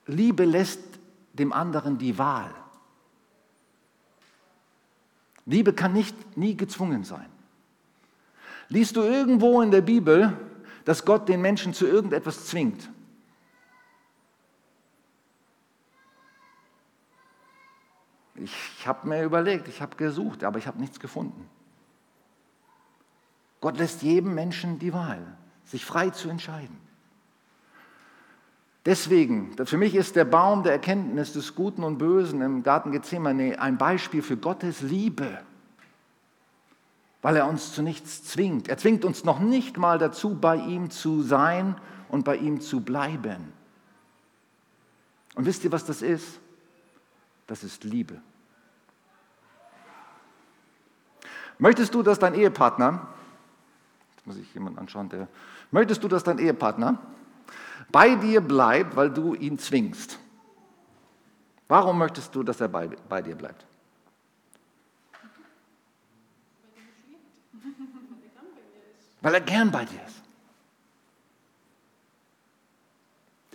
Liebe 0.07 0.45
lässt 0.45 0.88
dem 1.38 1.53
anderen 1.53 1.98
die 1.98 2.18
Wahl. 2.18 2.55
Liebe 5.46 5.72
kann 5.72 5.92
nicht 5.92 6.37
nie 6.37 6.57
gezwungen 6.57 7.05
sein. 7.05 7.29
Liest 8.68 8.96
du 8.96 9.03
irgendwo 9.03 9.62
in 9.62 9.70
der 9.70 9.81
Bibel, 9.81 10.37
dass 10.85 11.05
Gott 11.05 11.29
den 11.29 11.40
Menschen 11.40 11.72
zu 11.72 11.87
irgendetwas 11.87 12.46
zwingt? 12.46 12.90
Ich 18.35 18.87
habe 18.87 19.09
mir 19.09 19.24
überlegt, 19.24 19.68
ich 19.68 19.81
habe 19.81 19.96
gesucht, 19.96 20.44
aber 20.44 20.59
ich 20.59 20.66
habe 20.66 20.79
nichts 20.79 21.01
gefunden. 21.01 21.48
Gott 23.61 23.79
lässt 23.79 24.03
jedem 24.03 24.35
Menschen 24.35 24.79
die 24.79 24.92
Wahl, 24.92 25.37
sich 25.64 25.85
frei 25.85 26.11
zu 26.11 26.29
entscheiden. 26.29 26.88
Deswegen, 28.87 29.55
für 29.67 29.77
mich 29.77 29.95
ist 29.95 30.17
der 30.17 30.25
Baum 30.25 30.62
der 30.62 30.73
Erkenntnis 30.73 31.33
des 31.33 31.55
Guten 31.55 31.83
und 31.83 31.99
Bösen 31.99 32.41
im 32.41 32.62
Garten 32.62 32.93
Gethsemane 32.93 33.61
ein 33.61 33.77
Beispiel 33.77 34.23
für 34.23 34.37
Gottes 34.37 34.81
Liebe, 34.81 35.38
weil 37.21 37.37
er 37.37 37.49
uns 37.49 37.75
zu 37.75 37.83
nichts 37.83 38.25
zwingt. 38.25 38.69
Er 38.69 38.79
zwingt 38.79 39.05
uns 39.05 39.25
noch 39.25 39.41
nicht 39.41 39.77
mal 39.77 39.99
dazu, 39.99 40.37
bei 40.37 40.57
ihm 40.57 40.91
zu 40.91 41.23
sein 41.23 41.77
und 42.09 42.25
bei 42.25 42.37
ihm 42.37 42.61
zu 42.61 42.81
bleiben. 42.81 43.53
Und 45.35 45.45
wisst 45.45 45.64
ihr, 45.64 45.73
was 45.73 45.85
das 45.85 46.01
ist? 46.01 46.41
Das 47.47 47.64
ist 47.64 47.85
Liebe. 47.85 48.21
Möchtest 51.59 51.95
du, 51.95 52.03
dass 52.03 52.19
dein 52.19 52.35
Ehepartner, 52.35 53.09
jetzt 54.17 54.27
muss 54.27 54.37
ich 54.37 54.55
jemanden 54.55 54.79
anschauen, 54.79 55.09
der, 55.09 55.29
möchtest 55.71 56.03
du, 56.03 56.09
dass 56.09 56.23
dein 56.23 56.38
Ehepartner 56.38 56.99
bei 57.90 58.14
dir 58.14 58.40
bleibt, 58.40 58.96
weil 58.96 59.11
du 59.11 59.35
ihn 59.35 59.59
zwingst? 59.59 60.18
Warum 61.68 61.98
möchtest 61.98 62.35
du, 62.35 62.42
dass 62.42 62.61
er 62.61 62.68
bei, 62.68 62.88
bei 63.09 63.22
dir 63.22 63.35
bleibt? 63.35 63.68
weil 69.20 69.35
er 69.35 69.40
gern 69.40 69.70
bei 69.70 69.85
dir 69.85 70.01
ist. 70.07 70.22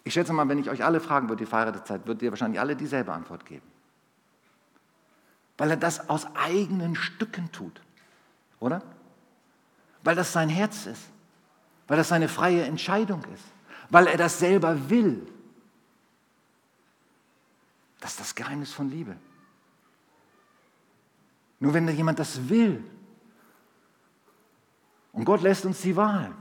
Ich 0.04 0.14
schätze 0.14 0.34
mal, 0.34 0.48
wenn 0.50 0.60
ich 0.60 0.70
euch 0.70 0.84
alle 0.84 1.00
fragen 1.00 1.30
würde, 1.30 1.44
die 1.44 1.50
verheiratete 1.50 1.86
Zeit, 1.86 2.06
würdet 2.06 2.24
ihr 2.24 2.32
wahrscheinlich 2.32 2.60
alle 2.60 2.76
dieselbe 2.76 3.14
Antwort 3.14 3.46
geben. 3.46 3.66
Weil 5.58 5.72
er 5.72 5.78
das 5.78 6.10
aus 6.10 6.28
eigenen 6.36 6.96
Stücken 6.96 7.52
tut, 7.52 7.82
oder? 8.60 8.82
Weil 10.04 10.16
das 10.16 10.34
sein 10.34 10.50
Herz 10.50 10.86
ist, 10.88 11.04
weil 11.88 11.96
das 11.96 12.10
seine 12.10 12.28
freie 12.28 12.64
Entscheidung 12.64 13.24
ist, 13.34 13.46
weil 13.90 14.08
er 14.08 14.18
das 14.18 14.40
selber 14.40 14.90
will. 14.90 15.26
Das 18.00 18.12
ist 18.12 18.20
das 18.20 18.36
Geheimnis 18.36 18.74
von 18.74 18.90
Liebe. 18.90 19.16
Nur 21.60 21.74
wenn 21.74 21.88
jemand 21.88 22.20
das 22.20 22.50
will, 22.50 22.84
und 25.14 25.26
Gott 25.26 25.42
lässt 25.42 25.66
uns 25.66 25.80
die 25.82 25.96
Wahl. 25.96 26.34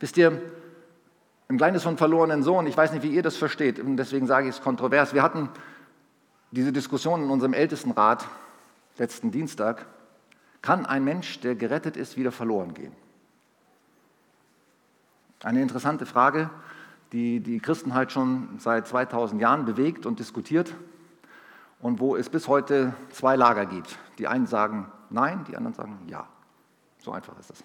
Wisst 0.00 0.16
ihr, 0.16 0.42
im 1.48 1.56
Gleichnis 1.56 1.82
von 1.82 1.96
verlorenen 1.96 2.42
Sohn, 2.42 2.66
ich 2.66 2.76
weiß 2.76 2.92
nicht, 2.92 3.02
wie 3.02 3.10
ihr 3.10 3.22
das 3.22 3.36
versteht, 3.36 3.78
und 3.78 3.96
deswegen 3.96 4.26
sage 4.26 4.48
ich 4.48 4.56
es 4.56 4.60
kontrovers. 4.60 5.14
Wir 5.14 5.22
hatten 5.22 5.48
diese 6.50 6.72
Diskussion 6.72 7.22
in 7.22 7.30
unserem 7.30 7.54
Ältestenrat 7.54 8.26
letzten 8.98 9.30
Dienstag. 9.30 9.86
Kann 10.62 10.84
ein 10.84 11.04
Mensch, 11.04 11.40
der 11.40 11.54
gerettet 11.54 11.96
ist, 11.96 12.16
wieder 12.16 12.32
verloren 12.32 12.74
gehen? 12.74 12.92
Eine 15.42 15.62
interessante 15.62 16.04
Frage, 16.04 16.50
die 17.12 17.40
die 17.40 17.60
Christen 17.60 17.94
halt 17.94 18.12
schon 18.12 18.58
seit 18.58 18.86
2000 18.86 19.40
Jahren 19.40 19.64
bewegt 19.64 20.04
und 20.06 20.18
diskutiert 20.18 20.74
und 21.80 21.98
wo 21.98 22.14
es 22.14 22.28
bis 22.28 22.46
heute 22.46 22.94
zwei 23.10 23.36
Lager 23.36 23.66
gibt. 23.66 23.98
Die 24.18 24.28
einen 24.28 24.46
sagen 24.46 24.92
nein, 25.08 25.44
die 25.48 25.56
anderen 25.56 25.74
sagen 25.74 25.98
ja. 26.06 26.26
So 26.98 27.12
einfach 27.12 27.38
ist 27.38 27.50
es. 27.50 27.64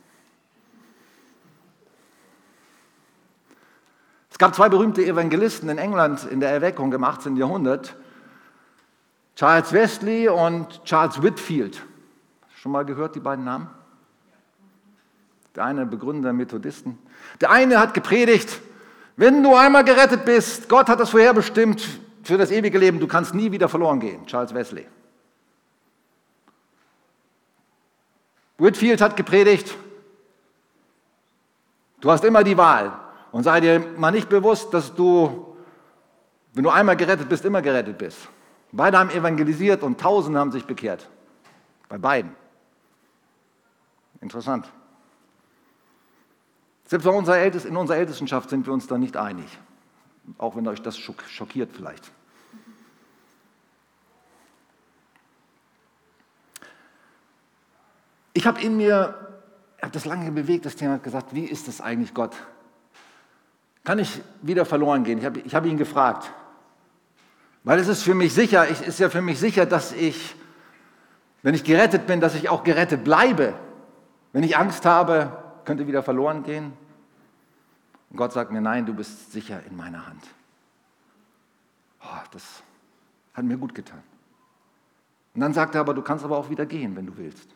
Es 4.29 4.37
gab 4.37 4.55
zwei 4.55 4.69
berühmte 4.69 5.05
Evangelisten 5.05 5.69
in 5.69 5.77
England 5.77 6.25
in 6.25 6.39
der 6.39 6.49
Erweckung 6.49 6.91
im 6.93 7.03
18. 7.03 7.37
Jahrhundert, 7.37 7.95
Charles 9.35 9.73
Wesley 9.73 10.29
und 10.29 10.83
Charles 10.85 11.21
Whitfield. 11.21 11.85
Schon 12.55 12.71
mal 12.71 12.85
gehört 12.85 13.15
die 13.15 13.19
beiden 13.19 13.45
Namen? 13.45 13.69
Der 15.55 15.65
eine 15.65 15.85
Begründer 15.85 16.29
der 16.29 16.33
Methodisten. 16.33 16.97
Der 17.41 17.51
eine 17.51 17.79
hat 17.79 17.93
gepredigt, 17.93 18.61
wenn 19.17 19.41
du 19.43 19.55
einmal 19.55 19.83
gerettet 19.83 20.25
bist, 20.25 20.67
Gott 20.67 20.89
hat 20.89 20.99
das 20.99 21.11
vorherbestimmt 21.11 21.81
für 22.23 22.37
das 22.37 22.51
ewige 22.51 22.77
Leben, 22.77 22.99
du 22.99 23.07
kannst 23.07 23.33
nie 23.33 23.51
wieder 23.51 23.69
verloren 23.69 23.99
gehen. 23.99 24.25
Charles 24.25 24.53
Wesley. 24.53 24.85
Whitfield 28.57 29.01
hat 29.01 29.15
gepredigt, 29.15 29.75
du 32.01 32.11
hast 32.11 32.23
immer 32.23 32.43
die 32.43 32.57
Wahl 32.57 32.97
und 33.31 33.43
sei 33.43 33.59
dir 33.59 33.79
mal 33.97 34.11
nicht 34.11 34.29
bewusst, 34.29 34.73
dass 34.73 34.95
du, 34.95 35.57
wenn 36.53 36.63
du 36.63 36.69
einmal 36.69 36.95
gerettet 36.95 37.27
bist, 37.27 37.43
immer 37.45 37.61
gerettet 37.61 37.97
bist. 37.97 38.17
Beide 38.71 38.97
haben 38.97 39.09
evangelisiert 39.09 39.83
und 39.83 39.99
Tausende 39.99 40.39
haben 40.39 40.51
sich 40.51 40.65
bekehrt. 40.65 41.09
Bei 41.87 41.97
beiden. 41.97 42.35
Interessant. 44.21 44.69
Selbst 46.85 47.05
in 47.05 47.75
unserer 47.77 47.97
Ältestenschaft 47.97 48.49
sind 48.49 48.65
wir 48.65 48.73
uns 48.73 48.87
da 48.87 48.97
nicht 48.97 49.17
einig. 49.17 49.47
Auch 50.37 50.55
wenn 50.55 50.67
euch 50.67 50.81
das 50.81 50.97
schockiert 50.97 51.71
vielleicht. 51.73 52.11
Ich 58.33 58.45
habe 58.45 58.61
in 58.61 58.77
mir, 58.77 59.15
habe 59.81 59.91
das 59.91 60.05
lange 60.05 60.31
bewegt, 60.31 60.65
das 60.65 60.75
Thema, 60.75 60.99
gesagt, 60.99 61.33
wie 61.33 61.45
ist 61.45 61.67
das 61.67 61.81
eigentlich 61.81 62.13
Gott? 62.13 62.35
Kann 63.83 63.97
ich 63.97 64.21
wieder 64.41 64.65
verloren 64.65 65.03
gehen? 65.03 65.19
Ich 65.19 65.25
habe 65.25 65.39
ich 65.39 65.55
hab 65.55 65.65
ihn 65.65 65.77
gefragt. 65.77 66.31
Weil 67.63 67.79
es 67.79 67.87
ist 67.87 68.03
für 68.03 68.13
mich 68.13 68.33
sicher, 68.33 68.67
es 68.69 68.81
ist 68.81 68.99
ja 68.99 69.09
für 69.09 69.21
mich 69.21 69.39
sicher, 69.39 69.65
dass 69.65 69.91
ich, 69.91 70.35
wenn 71.41 71.55
ich 71.55 71.63
gerettet 71.63 72.05
bin, 72.05 72.19
dass 72.19 72.35
ich 72.35 72.49
auch 72.49 72.63
gerettet 72.63 73.03
bleibe. 73.03 73.53
Wenn 74.33 74.43
ich 74.43 74.57
Angst 74.57 74.85
habe, 74.85 75.44
könnte 75.65 75.87
wieder 75.87 76.03
verloren 76.03 76.43
gehen. 76.43 76.73
Und 78.09 78.17
Gott 78.17 78.31
sagt 78.31 78.51
mir, 78.51 78.61
nein, 78.61 78.85
du 78.85 78.93
bist 78.93 79.31
sicher 79.31 79.61
in 79.65 79.75
meiner 79.75 80.05
Hand. 80.07 80.23
Oh, 82.01 82.23
das 82.31 82.63
hat 83.33 83.45
mir 83.45 83.57
gut 83.57 83.73
getan. 83.75 84.03
Und 85.33 85.41
dann 85.41 85.53
sagt 85.53 85.75
er 85.75 85.81
aber, 85.81 85.93
du 85.93 86.01
kannst 86.01 86.23
aber 86.23 86.37
auch 86.37 86.49
wieder 86.49 86.65
gehen, 86.65 86.95
wenn 86.95 87.05
du 87.05 87.17
willst. 87.17 87.49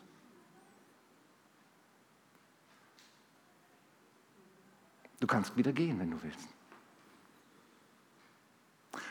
Du 5.20 5.26
kannst 5.26 5.56
wieder 5.56 5.72
gehen, 5.72 5.98
wenn 5.98 6.10
du 6.10 6.22
willst. 6.22 6.48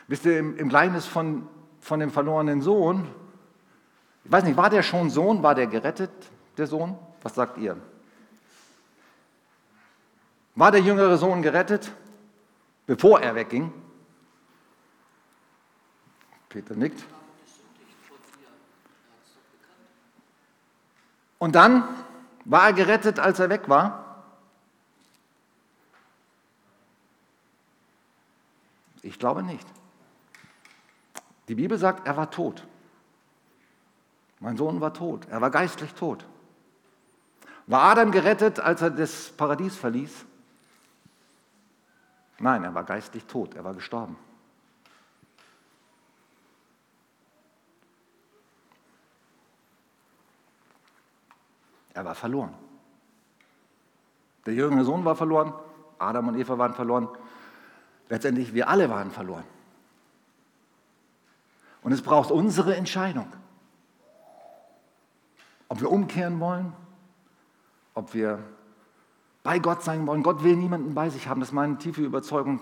Wisst 0.08 0.24
ihr, 0.26 0.38
im, 0.38 0.56
im 0.56 0.68
Gleichnis 0.68 1.06
von, 1.06 1.48
von 1.80 2.00
dem 2.00 2.10
verlorenen 2.10 2.62
Sohn, 2.62 3.08
ich 4.24 4.30
weiß 4.30 4.44
nicht, 4.44 4.56
war 4.56 4.70
der 4.70 4.82
schon 4.82 5.10
Sohn? 5.10 5.42
War 5.42 5.54
der 5.54 5.66
gerettet, 5.66 6.10
der 6.56 6.66
Sohn? 6.66 6.96
Was 7.22 7.34
sagt 7.34 7.58
ihr? 7.58 7.76
War 10.54 10.72
der 10.72 10.80
jüngere 10.80 11.16
Sohn 11.16 11.42
gerettet, 11.42 11.90
bevor 12.86 13.20
er 13.20 13.34
wegging? 13.34 13.72
Peter 16.48 16.74
nickt. 16.74 17.04
Und 21.38 21.54
dann 21.54 21.88
war 22.44 22.66
er 22.66 22.72
gerettet, 22.72 23.18
als 23.18 23.38
er 23.38 23.48
weg 23.48 23.68
war? 23.68 24.24
Ich 29.02 29.18
glaube 29.18 29.42
nicht. 29.42 29.66
Die 31.48 31.54
Bibel 31.54 31.78
sagt, 31.78 32.06
er 32.06 32.16
war 32.16 32.30
tot. 32.30 32.66
Mein 34.40 34.56
Sohn 34.56 34.80
war 34.80 34.92
tot. 34.92 35.26
Er 35.30 35.40
war 35.40 35.50
geistlich 35.50 35.94
tot. 35.94 36.26
War 37.66 37.82
Adam 37.82 38.10
gerettet, 38.10 38.58
als 38.60 38.82
er 38.82 38.90
das 38.90 39.30
Paradies 39.30 39.76
verließ? 39.76 40.26
Nein, 42.40 42.64
er 42.64 42.74
war 42.74 42.84
geistlich 42.84 43.24
tot. 43.26 43.54
Er 43.54 43.62
war 43.64 43.74
gestorben. 43.74 44.16
Er 51.92 52.04
war 52.04 52.14
verloren. 52.14 52.54
Der 54.46 54.54
jüngere 54.54 54.84
Sohn 54.84 55.04
war 55.04 55.14
verloren. 55.16 55.52
Adam 55.98 56.28
und 56.28 56.38
Eva 56.38 56.56
waren 56.56 56.72
verloren. 56.72 57.08
Letztendlich, 58.08 58.54
wir 58.54 58.68
alle 58.68 58.88
waren 58.88 59.10
verloren. 59.10 59.44
Und 61.82 61.92
es 61.92 62.00
braucht 62.00 62.30
unsere 62.30 62.74
Entscheidung. 62.74 63.30
Ob 65.68 65.80
wir 65.80 65.90
umkehren 65.90 66.40
wollen, 66.40 66.72
ob 67.94 68.14
wir 68.14 68.42
bei 69.42 69.58
Gott 69.58 69.82
sein 69.82 70.06
wollen. 70.06 70.22
Gott 70.22 70.42
will 70.44 70.56
niemanden 70.56 70.94
bei 70.94 71.10
sich 71.10 71.28
haben, 71.28 71.40
das 71.40 71.50
ist 71.50 71.54
meine 71.54 71.78
tiefe 71.78 72.02
Überzeugung, 72.02 72.60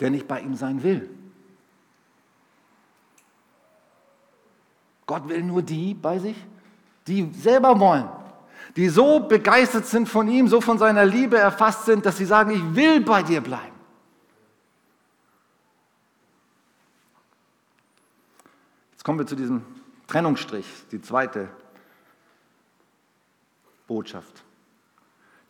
der 0.00 0.10
nicht 0.10 0.28
bei 0.28 0.40
ihm 0.40 0.54
sein 0.54 0.82
will. 0.82 1.08
Gott 5.06 5.28
will 5.28 5.42
nur 5.42 5.62
die 5.62 5.94
bei 5.94 6.18
sich, 6.18 6.36
die 7.06 7.30
selber 7.32 7.80
wollen, 7.80 8.08
die 8.76 8.88
so 8.88 9.20
begeistert 9.20 9.86
sind 9.86 10.08
von 10.08 10.28
ihm, 10.28 10.48
so 10.48 10.60
von 10.60 10.78
seiner 10.78 11.04
Liebe 11.04 11.38
erfasst 11.38 11.86
sind, 11.86 12.04
dass 12.04 12.18
sie 12.18 12.26
sagen, 12.26 12.50
ich 12.50 12.76
will 12.76 13.00
bei 13.00 13.22
dir 13.22 13.40
bleiben. 13.40 13.78
kommen 19.08 19.20
wir 19.20 19.26
zu 19.26 19.36
diesem 19.36 19.64
Trennungsstrich, 20.06 20.66
die 20.92 21.00
zweite 21.00 21.48
Botschaft. 23.86 24.44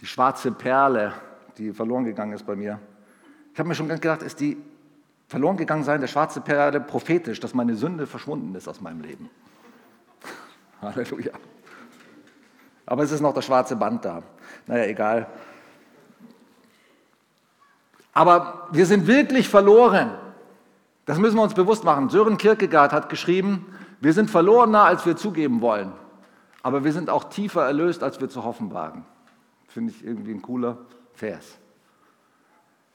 Die 0.00 0.06
schwarze 0.06 0.52
Perle, 0.52 1.12
die 1.56 1.72
verloren 1.72 2.04
gegangen 2.04 2.32
ist 2.32 2.46
bei 2.46 2.56
mir. 2.56 2.78
Ich 3.52 3.58
habe 3.58 3.68
mir 3.68 3.74
schon 3.74 3.88
gedacht, 3.88 4.22
ist 4.22 4.38
die 4.40 4.56
verloren 5.26 5.56
gegangen 5.56 5.84
sein, 5.84 6.00
der 6.00 6.08
schwarze 6.08 6.40
Perle, 6.40 6.80
prophetisch, 6.80 7.40
dass 7.40 7.54
meine 7.54 7.74
Sünde 7.74 8.06
verschwunden 8.06 8.54
ist 8.54 8.68
aus 8.68 8.80
meinem 8.80 9.00
Leben. 9.00 9.28
Halleluja. 10.82 11.32
Aber 12.86 13.02
es 13.02 13.12
ist 13.12 13.20
noch 13.20 13.34
das 13.34 13.44
schwarze 13.44 13.76
Band 13.76 14.04
da. 14.04 14.22
Naja, 14.66 14.84
egal. 14.84 15.26
Aber 18.14 18.68
wir 18.72 18.86
sind 18.86 19.06
wirklich 19.06 19.48
verloren. 19.48 20.12
Das 21.04 21.18
müssen 21.18 21.36
wir 21.36 21.42
uns 21.42 21.54
bewusst 21.54 21.84
machen. 21.84 22.08
Sören 22.08 22.38
Kierkegaard 22.38 22.92
hat 22.92 23.08
geschrieben, 23.08 23.66
wir 24.00 24.12
sind 24.12 24.30
verlorener, 24.30 24.84
als 24.84 25.04
wir 25.04 25.16
zugeben 25.16 25.60
wollen. 25.60 25.92
Aber 26.62 26.84
wir 26.84 26.92
sind 26.92 27.10
auch 27.10 27.24
tiefer 27.24 27.64
erlöst, 27.64 28.02
als 28.02 28.20
wir 28.20 28.28
zu 28.28 28.44
hoffen 28.44 28.72
wagen. 28.72 29.04
Finde 29.78 29.92
ich 29.92 30.04
irgendwie 30.04 30.32
ein 30.32 30.42
cooler 30.42 30.76
Vers. 31.12 31.56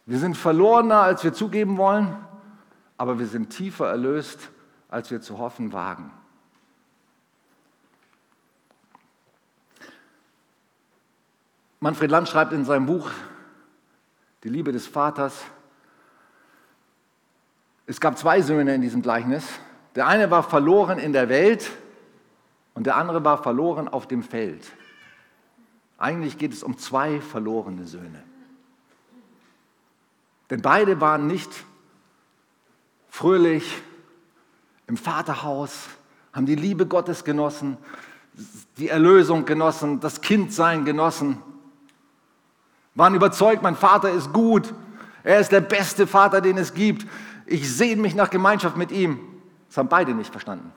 Wir 0.06 0.20
sind 0.20 0.36
verlorener, 0.36 1.00
als 1.00 1.24
wir 1.24 1.32
zugeben 1.32 1.78
wollen, 1.78 2.14
aber 2.98 3.20
wir 3.20 3.26
sind 3.26 3.52
tiefer 3.52 3.88
erlöst, 3.88 4.50
als 4.90 5.10
wir 5.10 5.22
zu 5.22 5.38
hoffen 5.38 5.72
wagen. 5.72 6.12
Manfred 11.80 12.12
Land 12.12 12.28
schreibt 12.28 12.52
in 12.52 12.66
seinem 12.66 12.86
Buch 12.86 13.10
Die 14.44 14.50
Liebe 14.50 14.74
des 14.74 14.86
Vaters, 14.86 15.42
es 17.86 18.02
gab 18.02 18.18
zwei 18.18 18.42
Söhne 18.42 18.76
in 18.76 18.82
diesem 18.82 19.02
Gleichnis. 19.02 19.48
Der 19.96 20.06
eine 20.06 20.30
war 20.32 20.44
verloren 20.44 21.00
in 21.00 21.14
der 21.14 21.30
Welt 21.30 21.72
und 22.74 22.86
der 22.86 22.98
andere 22.98 23.24
war 23.24 23.42
verloren 23.42 23.88
auf 23.88 24.06
dem 24.06 24.22
Feld. 24.22 24.70
Eigentlich 26.04 26.38
geht 26.38 26.52
es 26.52 26.64
um 26.64 26.78
zwei 26.78 27.22
verlorene 27.22 27.88
Söhne. 27.88 28.22
Denn 30.50 30.62
beide 30.62 31.00
waren 31.00 31.28
nicht 31.28 31.50
fröhlich 33.08 33.82
im 34.86 34.98
Vaterhaus, 34.98 35.88
haben 36.34 36.46
die 36.46 36.56
Liebe 36.56 36.88
Gottes 36.88 37.24
genossen, 37.24 37.78
die 38.78 38.90
Erlösung 38.90 39.46
genossen, 39.46 40.02
das 40.02 40.20
Kindsein 40.20 40.84
genossen, 40.84 41.38
waren 42.96 43.16
überzeugt, 43.16 43.64
mein 43.64 43.78
Vater 43.78 44.12
ist 44.12 44.34
gut, 44.34 44.74
er 45.24 45.40
ist 45.40 45.54
der 45.54 45.62
beste 45.62 46.06
Vater, 46.06 46.42
den 46.42 46.58
es 46.58 46.74
gibt. 46.74 47.08
Ich 47.46 47.74
sehne 47.74 48.02
mich 48.02 48.14
nach 48.14 48.30
Gemeinschaft 48.30 48.76
mit 48.76 48.92
ihm. 48.92 49.22
Das 49.70 49.78
haben 49.78 49.88
beide 49.88 50.14
nicht 50.14 50.32
verstanden. 50.32 50.70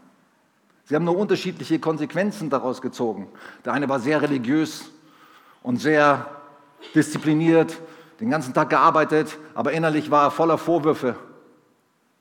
Sie 0.85 0.95
haben 0.95 1.05
nur 1.05 1.19
unterschiedliche 1.19 1.81
Konsequenzen 1.81 2.49
daraus 2.49 2.81
gezogen. 2.81 3.27
Der 3.65 3.73
eine 3.73 3.89
war 3.89 3.99
sehr 3.99 4.23
religiös 4.23 4.93
und 5.67 5.79
sehr 5.79 6.31
diszipliniert, 6.95 7.77
den 8.21 8.31
ganzen 8.31 8.55
Tag 8.55 8.71
gearbeitet, 8.71 9.37
aber 9.53 9.73
innerlich 9.73 10.13
war 10.13 10.29
er 10.29 10.31
voller 10.31 10.59
Vorwürfe. 10.59 11.17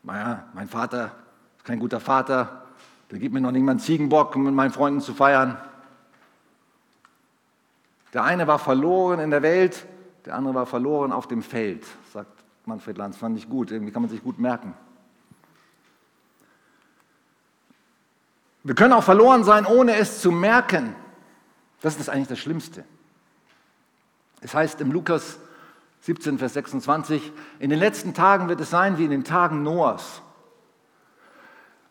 Naja, 0.02 0.48
mein 0.56 0.68
Vater 0.68 1.12
ist 1.56 1.64
kein 1.64 1.78
guter 1.78 2.00
Vater, 2.00 2.64
der 3.12 3.20
gibt 3.20 3.36
mir 3.36 3.42
noch 3.42 3.52
nicht 3.52 3.62
mal 3.62 3.74
einen 3.74 3.80
Ziegenbock, 3.80 4.36
um 4.36 4.46
mit 4.46 4.56
meinen 4.56 4.72
Freunden 4.72 5.00
zu 5.00 5.14
feiern. 5.14 5.60
Der 8.14 8.24
eine 8.24 8.48
war 8.48 8.58
verloren 8.58 9.20
in 9.20 9.30
der 9.30 9.44
Welt, 9.44 9.86
der 10.26 10.34
andere 10.34 10.56
war 10.56 10.66
verloren 10.66 11.12
auf 11.12 11.28
dem 11.28 11.44
Feld, 11.44 11.86
sagt 12.12 12.44
Manfred 12.66 12.98
Lanz. 12.98 13.16
Fand 13.16 13.38
ich 13.38 13.48
gut, 13.48 13.70
irgendwie 13.70 13.92
kann 13.92 14.02
man 14.02 14.10
sich 14.10 14.24
gut 14.24 14.40
merken. 14.40 14.74
Wir 18.64 18.74
können 18.74 18.94
auch 18.94 19.04
verloren 19.04 19.44
sein, 19.44 19.68
ohne 19.68 19.98
es 19.98 20.20
zu 20.20 20.32
merken. 20.32 20.96
Das 21.82 21.96
ist 21.98 22.10
eigentlich 22.10 22.30
das 22.30 22.40
Schlimmste. 22.40 22.84
Es 24.41 24.54
heißt 24.54 24.82
im 24.82 24.91
Lukas 24.91 25.39
17, 26.02 26.38
Vers 26.38 26.54
26, 26.54 27.32
in 27.60 27.69
den 27.69 27.80
letzten 27.80 28.13
Tagen 28.13 28.48
wird 28.48 28.62
es 28.62 28.69
sein 28.69 28.98
wie 28.98 29.06
in 29.06 29.12
den 29.12 29.24
Tagen 29.24 29.63
Noahs. 29.63 30.21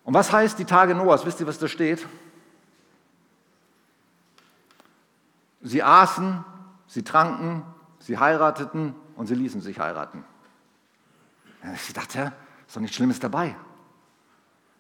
Und 0.04 0.14
was 0.14 0.30
heißt 0.30 0.58
die 0.58 0.64
Tage 0.64 0.94
Noahs? 0.94 1.26
Wisst 1.26 1.40
ihr, 1.40 1.46
was 1.46 1.58
da 1.58 1.66
steht? 1.66 2.06
Sie 5.62 5.82
aßen, 5.82 6.44
sie 6.86 7.02
tranken, 7.02 7.64
sie 7.98 8.18
heirateten 8.18 8.94
und 9.16 9.26
sie 9.26 9.34
ließen 9.34 9.62
sich 9.62 9.80
heiraten. 9.80 10.24
Ich 11.74 11.92
dachte, 11.94 12.32
ist 12.66 12.76
doch 12.76 12.80
nichts 12.82 12.96
Schlimmes 12.96 13.18
dabei. 13.18 13.56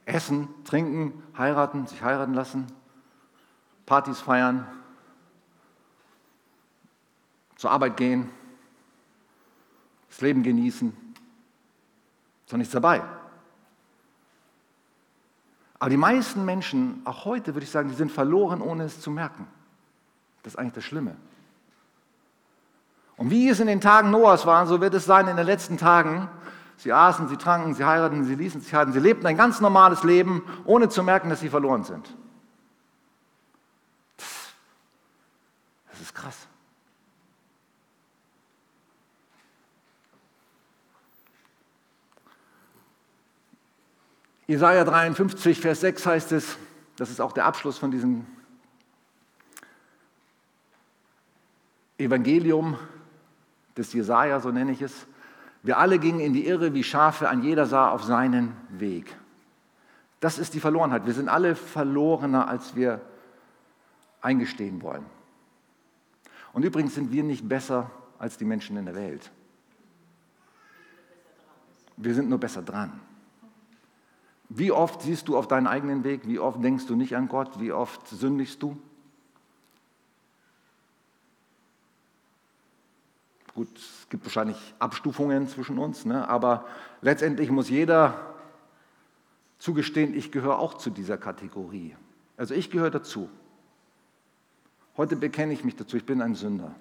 Essen, 0.04 0.48
trinken, 0.64 1.22
heiraten, 1.36 1.86
sich 1.86 2.02
heiraten 2.02 2.34
lassen, 2.34 2.66
Partys 3.86 4.20
feiern, 4.20 4.66
zur 7.64 7.70
Arbeit 7.70 7.96
gehen, 7.96 8.28
das 10.10 10.20
Leben 10.20 10.42
genießen. 10.42 10.90
Ist 10.90 12.52
doch 12.52 12.58
nichts 12.58 12.74
dabei. 12.74 13.02
Aber 15.78 15.88
die 15.88 15.96
meisten 15.96 16.44
Menschen, 16.44 17.00
auch 17.06 17.24
heute 17.24 17.54
würde 17.54 17.64
ich 17.64 17.70
sagen, 17.70 17.88
die 17.88 17.94
sind 17.94 18.12
verloren, 18.12 18.60
ohne 18.60 18.84
es 18.84 19.00
zu 19.00 19.10
merken. 19.10 19.46
Das 20.42 20.52
ist 20.52 20.58
eigentlich 20.58 20.74
das 20.74 20.84
Schlimme. 20.84 21.16
Und 23.16 23.30
wie 23.30 23.48
es 23.48 23.60
in 23.60 23.66
den 23.66 23.80
Tagen 23.80 24.10
Noahs 24.10 24.44
war, 24.44 24.66
so 24.66 24.82
wird 24.82 24.92
es 24.92 25.06
sein 25.06 25.26
in 25.26 25.38
den 25.38 25.46
letzten 25.46 25.78
Tagen, 25.78 26.28
Sie 26.76 26.92
aßen, 26.92 27.28
sie 27.28 27.38
tranken, 27.38 27.72
sie 27.72 27.84
heirateten, 27.84 28.26
sie 28.26 28.34
ließen 28.34 28.60
sich 28.60 28.74
heiraten. 28.74 28.92
Sie 28.92 28.98
lebten 28.98 29.26
ein 29.26 29.38
ganz 29.38 29.60
normales 29.60 30.02
Leben, 30.02 30.44
ohne 30.66 30.90
zu 30.90 31.02
merken, 31.02 31.30
dass 31.30 31.40
sie 31.40 31.48
verloren 31.48 31.84
sind. 31.84 32.14
Das 35.88 36.00
ist 36.02 36.14
krass. 36.14 36.48
Jesaja 44.46 44.84
53, 44.84 45.58
Vers 45.58 45.80
6 45.80 46.06
heißt 46.06 46.32
es, 46.32 46.58
das 46.96 47.10
ist 47.10 47.20
auch 47.20 47.32
der 47.32 47.46
Abschluss 47.46 47.78
von 47.78 47.90
diesem 47.90 48.26
Evangelium 51.96 52.78
des 53.76 53.92
Jesaja, 53.92 54.40
so 54.40 54.50
nenne 54.50 54.72
ich 54.72 54.82
es. 54.82 55.06
Wir 55.62 55.78
alle 55.78 55.98
gingen 55.98 56.20
in 56.20 56.34
die 56.34 56.46
Irre 56.46 56.74
wie 56.74 56.84
Schafe, 56.84 57.28
ein 57.28 57.42
jeder 57.42 57.64
sah 57.64 57.88
auf 57.88 58.04
seinen 58.04 58.54
Weg. 58.68 59.16
Das 60.20 60.38
ist 60.38 60.52
die 60.54 60.60
Verlorenheit. 60.60 61.06
Wir 61.06 61.14
sind 61.14 61.28
alle 61.28 61.54
verlorener, 61.56 62.48
als 62.48 62.76
wir 62.76 63.00
eingestehen 64.20 64.82
wollen. 64.82 65.04
Und 66.52 66.64
übrigens 66.64 66.94
sind 66.94 67.12
wir 67.12 67.22
nicht 67.24 67.48
besser 67.48 67.90
als 68.18 68.36
die 68.36 68.44
Menschen 68.44 68.76
in 68.76 68.84
der 68.84 68.94
Welt. 68.94 69.30
Wir 71.96 72.14
sind 72.14 72.28
nur 72.28 72.38
besser 72.38 72.62
dran. 72.62 73.00
Wie 74.48 74.72
oft 74.72 75.02
siehst 75.02 75.28
du 75.28 75.36
auf 75.36 75.48
deinen 75.48 75.66
eigenen 75.66 76.04
Weg? 76.04 76.28
Wie 76.28 76.38
oft 76.38 76.62
denkst 76.62 76.86
du 76.86 76.96
nicht 76.96 77.16
an 77.16 77.28
Gott? 77.28 77.60
Wie 77.60 77.72
oft 77.72 78.06
sündigst 78.08 78.62
du? 78.62 78.76
Gut, 83.54 83.68
es 83.76 84.08
gibt 84.08 84.24
wahrscheinlich 84.24 84.74
Abstufungen 84.80 85.48
zwischen 85.48 85.78
uns, 85.78 86.04
ne? 86.04 86.28
aber 86.28 86.66
letztendlich 87.02 87.50
muss 87.50 87.68
jeder 87.70 88.34
zugestehen, 89.58 90.12
ich 90.14 90.32
gehöre 90.32 90.58
auch 90.58 90.74
zu 90.74 90.90
dieser 90.90 91.16
Kategorie. 91.16 91.96
Also 92.36 92.54
ich 92.54 92.70
gehöre 92.70 92.90
dazu. 92.90 93.30
Heute 94.96 95.16
bekenne 95.16 95.52
ich 95.52 95.64
mich 95.64 95.76
dazu, 95.76 95.96
ich 95.96 96.04
bin 96.04 96.20
ein 96.20 96.34
Sünder. 96.34 96.74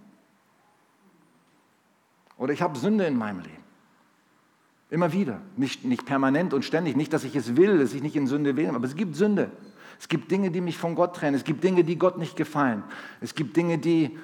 Oder 2.37 2.53
ich 2.53 2.61
habe 2.61 2.77
Sünde 2.77 3.05
in 3.05 3.17
meinem 3.17 3.39
Leben. 3.39 3.62
Immer 4.93 5.11
wieder. 5.11 5.41
Nicht, 5.57 5.85
nicht 5.85 6.05
permanent 6.05 6.53
und 6.53 6.63
ständig. 6.63 6.95
Nicht, 6.95 7.11
dass 7.13 7.23
ich 7.23 7.35
es 7.35 7.55
will, 7.55 7.79
dass 7.79 7.95
ich 7.95 8.03
nicht 8.03 8.15
in 8.15 8.27
Sünde 8.27 8.55
will, 8.55 8.69
aber 8.69 8.85
es 8.85 8.95
gibt 8.95 9.15
Sünde. 9.15 9.49
Es 9.99 10.07
gibt 10.07 10.29
Dinge, 10.29 10.51
die 10.51 10.61
mich 10.61 10.77
von 10.77 10.93
Gott 10.93 11.15
trennen. 11.15 11.35
Es 11.35 11.43
gibt 11.43 11.63
Dinge, 11.63 11.83
die 11.83 11.97
Gott 11.97 12.19
nicht 12.19 12.35
gefallen. 12.35 12.83
Es 13.19 13.33
gibt 13.33 13.57
Dinge, 13.57 13.79
die 13.79 14.15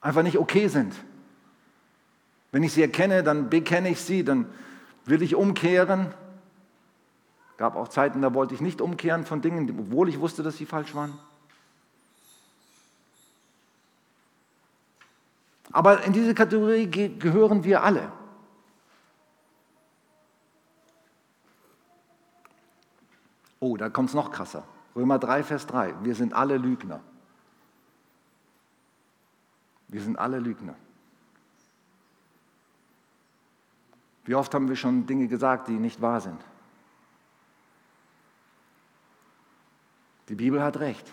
einfach 0.00 0.24
nicht 0.24 0.36
okay 0.36 0.66
sind. 0.66 0.96
Wenn 2.50 2.64
ich 2.64 2.72
sie 2.72 2.82
erkenne, 2.82 3.22
dann 3.22 3.48
bekenne 3.50 3.88
ich 3.88 4.00
sie, 4.00 4.24
dann 4.24 4.46
will 5.04 5.22
ich 5.22 5.36
umkehren. 5.36 6.08
Es 7.52 7.58
gab 7.58 7.76
auch 7.76 7.86
Zeiten, 7.86 8.20
da 8.20 8.34
wollte 8.34 8.52
ich 8.52 8.60
nicht 8.60 8.80
umkehren 8.80 9.24
von 9.24 9.42
Dingen, 9.42 9.72
obwohl 9.78 10.08
ich 10.08 10.18
wusste, 10.18 10.42
dass 10.42 10.56
sie 10.56 10.66
falsch 10.66 10.96
waren. 10.96 11.16
Aber 15.70 16.02
in 16.02 16.12
diese 16.12 16.34
Kategorie 16.34 16.88
gehören 16.88 17.62
wir 17.62 17.84
alle. 17.84 18.10
Oh, 23.64 23.78
da 23.78 23.88
kommt 23.88 24.10
es 24.10 24.14
noch 24.14 24.30
krasser. 24.30 24.62
Römer 24.94 25.18
3, 25.18 25.42
Vers 25.42 25.66
3. 25.66 25.94
Wir 26.02 26.14
sind 26.14 26.34
alle 26.34 26.58
Lügner. 26.58 27.00
Wir 29.88 30.02
sind 30.02 30.18
alle 30.18 30.38
Lügner. 30.38 30.74
Wie 34.26 34.34
oft 34.34 34.52
haben 34.52 34.68
wir 34.68 34.76
schon 34.76 35.06
Dinge 35.06 35.28
gesagt, 35.28 35.68
die 35.68 35.78
nicht 35.78 36.02
wahr 36.02 36.20
sind? 36.20 36.44
Die 40.28 40.34
Bibel 40.34 40.62
hat 40.62 40.78
recht. 40.78 41.10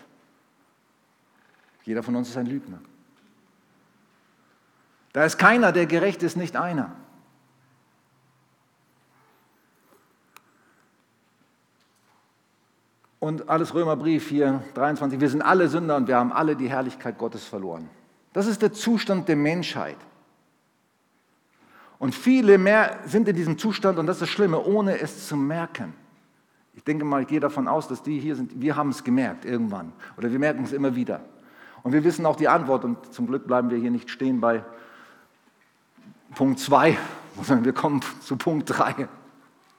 Jeder 1.84 2.02
von 2.02 2.14
uns 2.16 2.28
ist 2.28 2.36
ein 2.36 2.44
Lügner. 2.44 2.82
Da 5.14 5.24
ist 5.24 5.38
keiner, 5.38 5.72
der 5.72 5.86
gerecht 5.86 6.22
ist, 6.22 6.36
nicht 6.36 6.56
einer. 6.56 6.94
Und 13.22 13.48
alles 13.48 13.72
Römerbrief 13.72 14.30
hier 14.30 14.64
23, 14.74 15.20
wir 15.20 15.30
sind 15.30 15.42
alle 15.42 15.68
Sünder 15.68 15.94
und 15.94 16.08
wir 16.08 16.16
haben 16.16 16.32
alle 16.32 16.56
die 16.56 16.68
Herrlichkeit 16.68 17.18
Gottes 17.18 17.44
verloren. 17.44 17.88
Das 18.32 18.48
ist 18.48 18.62
der 18.62 18.72
Zustand 18.72 19.28
der 19.28 19.36
Menschheit. 19.36 19.96
Und 22.00 22.16
viele 22.16 22.58
mehr 22.58 22.98
sind 23.06 23.28
in 23.28 23.36
diesem 23.36 23.58
Zustand, 23.58 24.00
und 24.00 24.08
das 24.08 24.16
ist 24.16 24.22
das 24.22 24.28
Schlimme, 24.28 24.60
ohne 24.64 24.98
es 24.98 25.28
zu 25.28 25.36
merken. 25.36 25.94
Ich 26.74 26.82
denke 26.82 27.04
mal, 27.04 27.22
ich 27.22 27.28
gehe 27.28 27.38
davon 27.38 27.68
aus, 27.68 27.86
dass 27.86 28.02
die 28.02 28.18
hier 28.18 28.34
sind, 28.34 28.60
wir 28.60 28.74
haben 28.74 28.90
es 28.90 29.04
gemerkt 29.04 29.44
irgendwann. 29.44 29.92
Oder 30.18 30.32
wir 30.32 30.40
merken 30.40 30.64
es 30.64 30.72
immer 30.72 30.96
wieder. 30.96 31.20
Und 31.84 31.92
wir 31.92 32.02
wissen 32.02 32.26
auch 32.26 32.34
die 32.34 32.48
Antwort. 32.48 32.84
Und 32.84 33.14
zum 33.14 33.28
Glück 33.28 33.46
bleiben 33.46 33.70
wir 33.70 33.78
hier 33.78 33.92
nicht 33.92 34.10
stehen 34.10 34.40
bei 34.40 34.64
Punkt 36.34 36.58
2, 36.58 36.98
sondern 37.40 37.64
wir 37.66 37.72
kommen 37.72 38.00
zu 38.20 38.36
Punkt 38.36 38.68
3, 38.68 39.06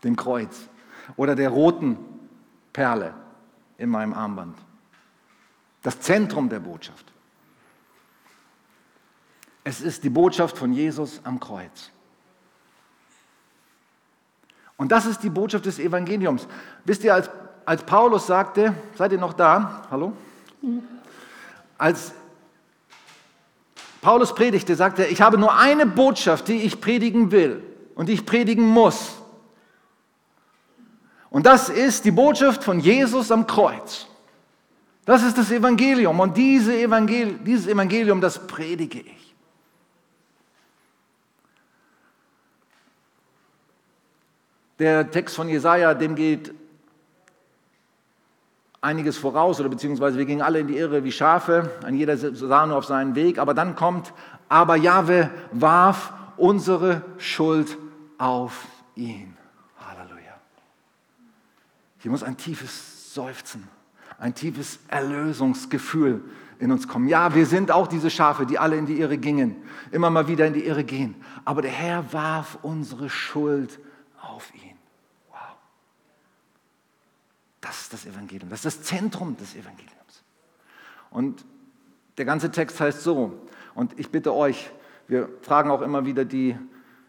dem 0.06 0.16
Kreuz. 0.16 0.70
Oder 1.18 1.36
der 1.36 1.50
roten 1.50 1.98
Perle 2.72 3.16
in 3.84 3.90
meinem 3.90 4.14
Armband. 4.14 4.58
Das 5.82 6.00
Zentrum 6.00 6.48
der 6.48 6.62
Botschaft. 6.62 7.06
Es 9.66 9.82
ist 9.82 10.06
die 10.06 10.10
Botschaft 10.10 10.58
von 10.58 10.72
Jesus 10.72 11.20
am 11.26 11.38
Kreuz. 11.40 11.92
Und 14.78 14.92
das 14.92 15.06
ist 15.06 15.22
die 15.22 15.30
Botschaft 15.30 15.66
des 15.66 15.80
Evangeliums. 15.80 16.48
Wisst 16.86 17.04
ihr, 17.04 17.14
als, 17.14 17.30
als 17.66 17.84
Paulus 17.84 18.26
sagte, 18.26 18.74
seid 18.96 19.12
ihr 19.12 19.18
noch 19.18 19.34
da? 19.34 19.86
Hallo? 19.92 20.14
Als 21.78 22.14
Paulus 24.02 24.34
predigte, 24.34 24.76
sagte 24.76 25.04
er, 25.04 25.12
ich 25.12 25.22
habe 25.22 25.38
nur 25.38 25.58
eine 25.58 25.86
Botschaft, 25.86 26.48
die 26.48 26.62
ich 26.62 26.80
predigen 26.80 27.32
will 27.32 27.62
und 27.96 28.08
die 28.08 28.14
ich 28.14 28.26
predigen 28.26 28.66
muss. 28.66 29.23
Und 31.34 31.48
das 31.48 31.68
ist 31.68 32.06
die 32.06 32.12
Botschaft 32.12 32.64
von 32.64 32.80
Jesus 32.80 33.32
am 33.32 33.48
Kreuz. 33.48 34.06
Das 35.04 35.24
ist 35.24 35.36
das 35.36 35.50
Evangelium 35.50 36.20
und 36.20 36.38
diese 36.38 36.80
Evangel 36.80 37.40
dieses 37.40 37.66
Evangelium, 37.66 38.22
das 38.22 38.46
predige 38.46 39.00
ich. 39.00 39.36
Der 44.78 45.10
Text 45.10 45.36
von 45.36 45.50
Jesaja, 45.50 45.96
dem 45.96 46.14
geht 46.14 46.54
einiges 48.80 49.18
voraus 49.18 49.60
oder 49.60 49.70
beziehungsweise 49.70 50.20
wir 50.20 50.26
gingen 50.26 50.44
alle 50.44 50.60
in 50.60 50.68
die 50.68 50.78
Irre 50.78 51.04
wie 51.04 51.12
Schafe, 51.12 51.72
ein 51.84 51.96
jeder 51.96 52.16
sah 52.16 52.68
nur 52.68 52.78
auf 52.78 52.86
seinen 52.86 53.16
Weg, 53.16 53.40
aber 53.40 53.56
dann 53.56 53.76
kommt, 53.76 54.14
aber 54.50 54.76
Jahwe 54.76 55.32
warf 55.52 56.14
unsere 56.38 57.02
Schuld 57.18 57.76
auf 58.20 58.68
ihn. 58.94 59.36
Hier 62.04 62.12
muss 62.12 62.22
ein 62.22 62.36
tiefes 62.36 63.14
Seufzen, 63.14 63.66
ein 64.20 64.36
tiefes 64.36 64.78
Erlösungsgefühl 64.90 66.22
in 66.60 66.70
uns 66.70 66.86
kommen. 66.86 67.08
Ja, 67.08 67.34
wir 67.34 67.46
sind 67.46 67.72
auch 67.72 67.88
diese 67.88 68.10
Schafe, 68.10 68.46
die 68.46 68.60
alle 68.60 68.76
in 68.76 68.86
die 68.86 69.00
Irre 69.00 69.18
gingen, 69.18 69.56
immer 69.90 70.10
mal 70.10 70.28
wieder 70.28 70.46
in 70.46 70.52
die 70.52 70.66
Irre 70.66 70.84
gehen, 70.84 71.16
aber 71.46 71.62
der 71.62 71.72
Herr 71.72 72.12
warf 72.12 72.58
unsere 72.62 73.10
Schuld 73.10 73.80
auf 74.22 74.54
ihn. 74.54 74.78
Das 77.62 77.84
ist 77.84 77.94
das 77.94 78.06
Evangelium. 78.06 78.50
Das 78.50 78.66
ist 78.66 78.82
das 78.82 78.86
Zentrum 78.86 79.38
des 79.38 79.56
Evangeliums. 79.56 80.24
Und 81.10 81.46
der 82.18 82.26
ganze 82.26 82.52
Text 82.52 82.82
heißt 82.82 83.02
so. 83.02 83.48
Und 83.76 83.98
ich 83.98 84.10
bitte 84.10 84.34
euch, 84.34 84.72
wir 85.08 85.30
fragen 85.42 85.72
auch 85.72 85.82
immer 85.82 86.06
wieder 86.06 86.26
die 86.26 86.58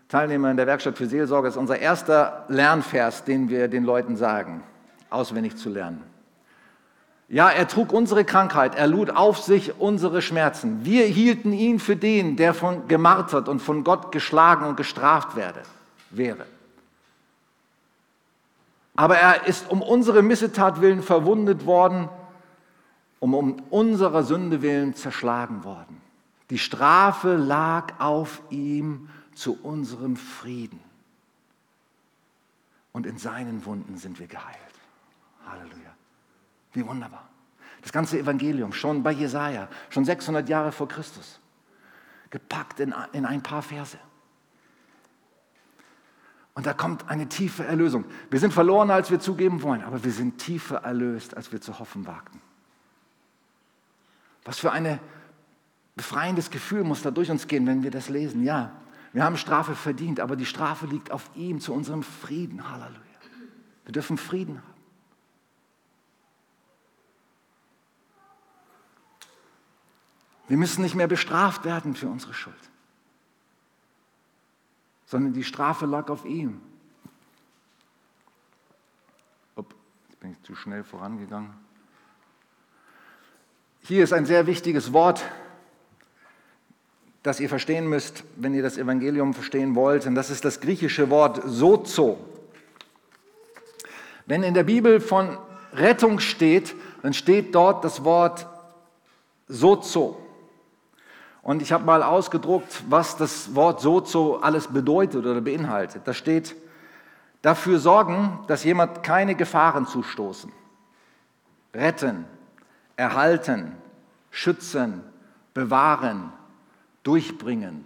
Teilnehmer 0.07 0.53
in 0.53 0.57
der 0.57 0.69
Werkstatt 0.69 0.97
für 0.97 1.09
Seelsorge, 1.09 1.49
das 1.49 1.57
ist 1.57 1.61
unser 1.61 1.81
erster 1.81 2.45
Lernvers, 2.47 3.25
den 3.25 3.49
wir 3.49 3.67
den 3.67 3.83
Leuten 3.83 4.15
sagen, 4.17 4.63
auswendig 5.11 5.57
zu 5.57 5.71
lernen. 5.71 6.03
Ja, 7.29 7.49
er 7.49 7.67
trug 7.67 7.93
unsere 7.93 8.25
Krankheit, 8.25 8.75
er 8.75 8.87
lud 8.87 9.11
auf 9.11 9.39
sich 9.39 9.81
unsere 9.81 10.21
Schmerzen. 10.21 10.85
Wir 10.85 11.07
hielten 11.07 11.53
ihn 11.53 11.79
für 11.79 11.97
den, 11.97 12.37
der 12.37 12.53
von 12.53 12.87
gemartert 12.87 13.49
und 13.49 13.61
von 13.61 13.83
Gott 13.83 14.13
geschlagen 14.13 14.67
und 14.67 14.77
gestraft 14.77 15.35
werde, 15.35 15.63
wäre. 16.11 16.47
Aber 18.95 19.17
er 19.17 19.47
ist 19.47 19.71
um 19.71 19.83
unsere 19.83 20.23
Missetat 20.23 20.81
willen 20.81 21.03
verwundet 21.03 21.67
worden, 21.67 22.09
um 23.19 23.35
um 23.35 23.57
unserer 23.71 24.23
Sünde 24.23 24.63
willen 24.63 24.95
zerschlagen 24.95 25.65
worden. 25.65 26.01
Die 26.51 26.59
Strafe 26.59 27.37
lag 27.37 27.99
auf 27.99 28.43
ihm 28.51 29.09
zu 29.35 29.59
unserem 29.63 30.17
Frieden. 30.17 30.79
Und 32.93 33.07
in 33.07 33.19
seinen 33.19 33.65
Wunden 33.67 33.97
sind 33.97 34.21
wir 34.21 34.27
geheilt. 34.29 34.64
Halleluja. 35.47 35.95
Wie 36.73 36.87
wunderbar. 36.87 37.29
Das 37.83 37.93
ganze 37.93 38.19
Evangelium, 38.19 38.73
schon 38.73 39.03
bei 39.03 39.13
Jesaja, 39.13 39.69
schon 39.91 40.05
600 40.05 40.49
Jahre 40.49 40.73
vor 40.73 40.89
Christus, 40.89 41.39
gepackt 42.31 42.81
in, 42.81 42.95
in 43.13 43.27
ein 43.27 43.43
paar 43.43 43.63
Verse. 43.63 43.99
Und 46.55 46.67
da 46.67 46.73
kommt 46.73 47.09
eine 47.09 47.29
tiefe 47.29 47.65
Erlösung. 47.65 48.05
Wir 48.31 48.39
sind 48.39 48.55
verlorener, 48.55 48.95
als 48.95 49.11
wir 49.11 49.19
zugeben 49.19 49.63
wollen, 49.63 49.83
aber 49.83 50.03
wir 50.05 50.13
sind 50.13 50.39
tiefer 50.39 50.77
erlöst, 50.77 51.37
als 51.37 51.53
wir 51.53 51.61
zu 51.61 51.79
hoffen 51.79 52.07
wagten. 52.07 52.41
Was 54.45 54.61
für 54.61 54.71
ein 54.71 55.01
befreiendes 55.97 56.51
Gefühl 56.51 56.85
muss 56.85 57.03
da 57.03 57.11
durch 57.11 57.31
uns 57.31 57.49
gehen, 57.49 57.67
wenn 57.67 57.83
wir 57.83 57.91
das 57.91 58.09
lesen. 58.09 58.45
Ja, 58.45 58.73
wir 59.13 59.25
haben 59.25 59.37
Strafe 59.37 59.75
verdient, 59.75 60.21
aber 60.21 60.37
die 60.37 60.47
Strafe 60.47 60.87
liegt 60.87 61.11
auf 61.11 61.31
ihm 61.35 61.61
zu 61.61 61.73
unserem 61.73 62.03
Frieden. 62.03 62.71
Halleluja. 62.71 63.01
Wir 63.85 63.93
dürfen 63.93 64.17
Frieden 64.17 64.59
haben. 64.59 64.74
Wir 70.55 70.59
müssen 70.59 70.83
nicht 70.83 70.95
mehr 70.95 71.09
bestraft 71.09 71.65
werden 71.65 71.97
für 71.97 72.07
unsere 72.07 72.33
Schuld 72.33 72.55
sondern 75.15 75.33
die 75.33 75.45
Strafe 75.45 75.87
lag 75.87 76.09
auf 76.11 76.25
ihm. 76.25 76.61
Upp, 79.57 79.75
jetzt 80.09 80.21
bin 80.21 80.33
ich 80.33 80.43
zu 80.43 80.55
schnell 80.55 80.83
vorangegangen. 80.83 81.55
Hier 83.83 84.03
ist 84.03 84.13
ein 84.13 84.27
sehr 84.27 84.47
wichtiges 84.47 84.93
Wort, 84.93 85.23
das 87.23 87.39
ihr 87.39 87.49
verstehen 87.49 87.89
müsst, 87.89 88.25
wenn 88.35 88.55
ihr 88.55 88.63
das 88.63 88.77
Evangelium 88.77 89.35
verstehen 89.35 89.75
wollt, 89.75 90.07
und 90.07 90.15
das 90.15 90.31
ist 90.31 90.45
das 90.45 90.61
griechische 90.61 91.11
Wort 91.11 91.43
sozo. 91.45 92.19
Wenn 94.27 94.43
in 94.43 94.55
der 94.55 94.65
Bibel 94.65 95.01
von 95.01 95.39
Rettung 95.73 96.19
steht, 96.19 96.75
dann 97.03 97.13
steht 97.13 97.55
dort 97.55 97.85
das 97.85 98.03
Wort 98.03 98.49
sozo. 99.47 100.24
Und 101.45 101.61
ich 101.61 101.73
habe 101.73 101.85
mal 101.85 102.03
ausgedruckt, 102.03 102.85
was 102.89 103.19
das 103.19 103.55
Wort 103.55 103.83
Sozo 103.83 104.37
alles 104.37 104.67
bedeutet 104.69 105.27
oder 105.27 105.43
beinhaltet. 105.43 106.03
Da 106.07 106.15
steht, 106.15 106.57
dafür 107.43 107.79
sorgen, 107.79 108.41
dass 108.47 108.65
jemand 108.65 109.03
keine 109.03 109.35
Gefahren 109.35 109.87
zustoßen. 109.87 110.51
Retten, 111.75 112.25
erhalten, 112.97 113.73
schützen, 114.31 115.03
bewahren, 115.53 116.33
durchbringen. 117.03 117.85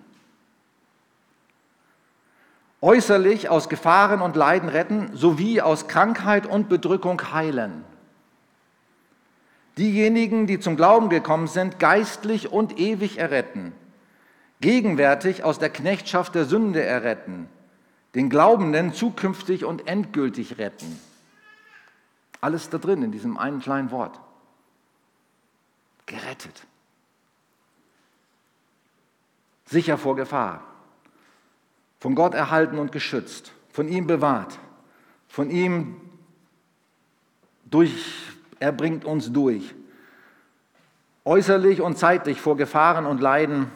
Äußerlich 2.81 3.49
aus 3.49 3.69
Gefahren 3.69 4.21
und 4.21 4.37
Leiden 4.37 4.69
retten, 4.69 5.11
sowie 5.17 5.61
aus 5.61 5.89
Krankheit 5.89 6.47
und 6.47 6.69
Bedrückung 6.69 7.33
heilen 7.33 7.85
diejenigen, 9.79 10.47
die 10.47 10.61
zum 10.61 10.77
Glauben 10.77 11.09
gekommen 11.09 11.47
sind, 11.47 11.79
geistlich 11.79 12.53
und 12.53 12.79
ewig 12.79 13.19
erretten, 13.19 13.73
gegenwärtig 14.61 15.45
aus 15.45 15.59
der 15.59 15.71
Knechtschaft 15.71 16.35
der 16.35 16.45
Sünde 16.45 16.83
erretten, 16.83 17.49
den 18.15 18.31
Glaubenden 18.31 18.93
zukünftig 18.93 19.65
und 19.65 19.87
endgültig 19.87 20.59
retten. 20.59 20.99
Alles 22.41 22.71
da 22.71 22.79
drin 22.79 23.03
in 23.03 23.13
diesem 23.13 23.37
einen 23.37 23.61
kleinen 23.61 23.91
Wort. 23.91 24.21
Gerettet. 26.07 26.67
Sicher 29.67 29.99
vor 29.99 30.17
Gefahr. 30.17 30.63
Von 32.01 32.15
Gott 32.15 32.35
erhalten 32.35 32.79
und 32.79 32.93
geschützt. 32.93 33.53
Von 33.71 33.89
ihm 33.89 34.07
bewahrt. 34.07 34.59
Von 35.29 35.51
ihm 35.51 36.01
durch 37.67 38.28
er 38.61 38.73
bringt 38.73 39.05
uns 39.05 39.33
durch. 39.33 39.75
Äußerlich 41.25 41.81
und 41.81 41.99
zeitlich 41.99 42.41
vor 42.41 42.57
Gefahren 42.57 43.07
und 43.07 43.21
Leiden 43.21 43.71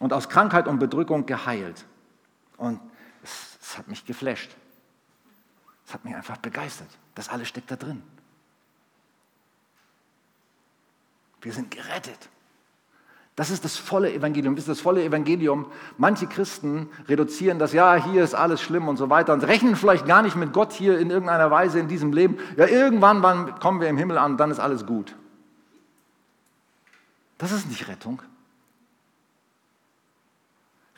und 0.00 0.12
aus 0.12 0.28
Krankheit 0.28 0.66
und 0.66 0.78
Bedrückung 0.78 1.26
geheilt. 1.26 1.84
Und 2.56 2.80
es, 3.22 3.58
es 3.60 3.78
hat 3.78 3.88
mich 3.88 4.04
geflasht. 4.04 4.50
Es 5.86 5.94
hat 5.94 6.04
mich 6.04 6.14
einfach 6.14 6.38
begeistert. 6.38 6.88
Das 7.14 7.28
alles 7.28 7.48
steckt 7.48 7.70
da 7.70 7.76
drin. 7.76 8.02
Wir 11.40 11.52
sind 11.52 11.70
gerettet. 11.70 12.28
Das 13.34 13.50
ist 13.50 13.64
das 13.64 13.76
volle 13.78 14.12
Evangelium. 14.12 14.56
Das 14.56 14.64
ist 14.64 14.68
das 14.68 14.80
volle 14.80 15.02
Evangelium. 15.02 15.66
Manche 15.96 16.26
Christen 16.26 16.90
reduzieren 17.08 17.58
das, 17.58 17.72
ja, 17.72 17.94
hier 17.94 18.22
ist 18.22 18.34
alles 18.34 18.60
schlimm 18.60 18.88
und 18.88 18.98
so 18.98 19.08
weiter 19.08 19.32
und 19.32 19.42
rechnen 19.44 19.74
vielleicht 19.74 20.06
gar 20.06 20.20
nicht 20.22 20.36
mit 20.36 20.52
Gott 20.52 20.72
hier 20.72 20.98
in 20.98 21.10
irgendeiner 21.10 21.50
Weise 21.50 21.78
in 21.78 21.88
diesem 21.88 22.12
Leben. 22.12 22.36
Ja, 22.56 22.66
irgendwann 22.66 23.58
kommen 23.58 23.80
wir 23.80 23.88
im 23.88 23.96
Himmel 23.96 24.18
an, 24.18 24.36
dann 24.36 24.50
ist 24.50 24.60
alles 24.60 24.84
gut. 24.84 25.16
Das 27.38 27.52
ist 27.52 27.68
nicht 27.68 27.88
Rettung. 27.88 28.22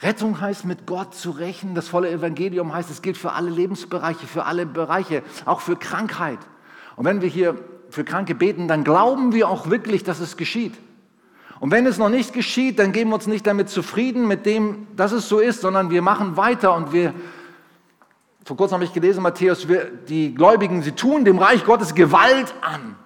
Rettung 0.02 0.40
heißt, 0.40 0.64
mit 0.64 0.86
Gott 0.86 1.14
zu 1.14 1.30
rechnen. 1.30 1.74
Das 1.74 1.88
volle 1.88 2.10
Evangelium 2.10 2.74
heißt, 2.74 2.90
es 2.90 3.00
gilt 3.00 3.16
für 3.16 3.32
alle 3.32 3.48
Lebensbereiche, 3.48 4.26
für 4.26 4.44
alle 4.44 4.66
Bereiche, 4.66 5.22
auch 5.46 5.60
für 5.60 5.76
Krankheit. 5.76 6.40
Und 6.96 7.04
wenn 7.04 7.22
wir 7.22 7.28
hier 7.28 7.56
für 7.90 8.04
Kranke 8.04 8.34
beten, 8.34 8.66
dann 8.66 8.82
glauben 8.82 9.32
wir 9.32 9.48
auch 9.48 9.70
wirklich, 9.70 10.02
dass 10.02 10.18
es 10.18 10.36
geschieht. 10.36 10.74
Und 11.64 11.70
wenn 11.70 11.86
es 11.86 11.96
noch 11.96 12.10
nicht 12.10 12.34
geschieht, 12.34 12.78
dann 12.78 12.92
geben 12.92 13.08
wir 13.08 13.14
uns 13.14 13.26
nicht 13.26 13.46
damit 13.46 13.70
zufrieden, 13.70 14.28
mit 14.28 14.44
dem, 14.44 14.86
dass 14.96 15.12
es 15.12 15.30
so 15.30 15.38
ist, 15.38 15.62
sondern 15.62 15.88
wir 15.88 16.02
machen 16.02 16.36
weiter 16.36 16.74
und 16.74 16.92
wir, 16.92 17.14
vor 18.44 18.58
kurzem 18.58 18.74
habe 18.74 18.84
ich 18.84 18.92
gelesen, 18.92 19.22
Matthäus, 19.22 19.66
wir, 19.66 19.86
die 19.86 20.34
Gläubigen, 20.34 20.82
sie 20.82 20.92
tun 20.92 21.24
dem 21.24 21.38
Reich 21.38 21.64
Gottes 21.64 21.94
Gewalt 21.94 22.54
an. 22.60 22.96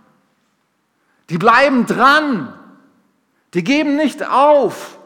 Die 1.30 1.38
bleiben 1.38 1.86
dran. 1.86 2.52
Die 3.54 3.62
geben 3.62 3.94
nicht 3.94 4.28
auf. 4.28 4.98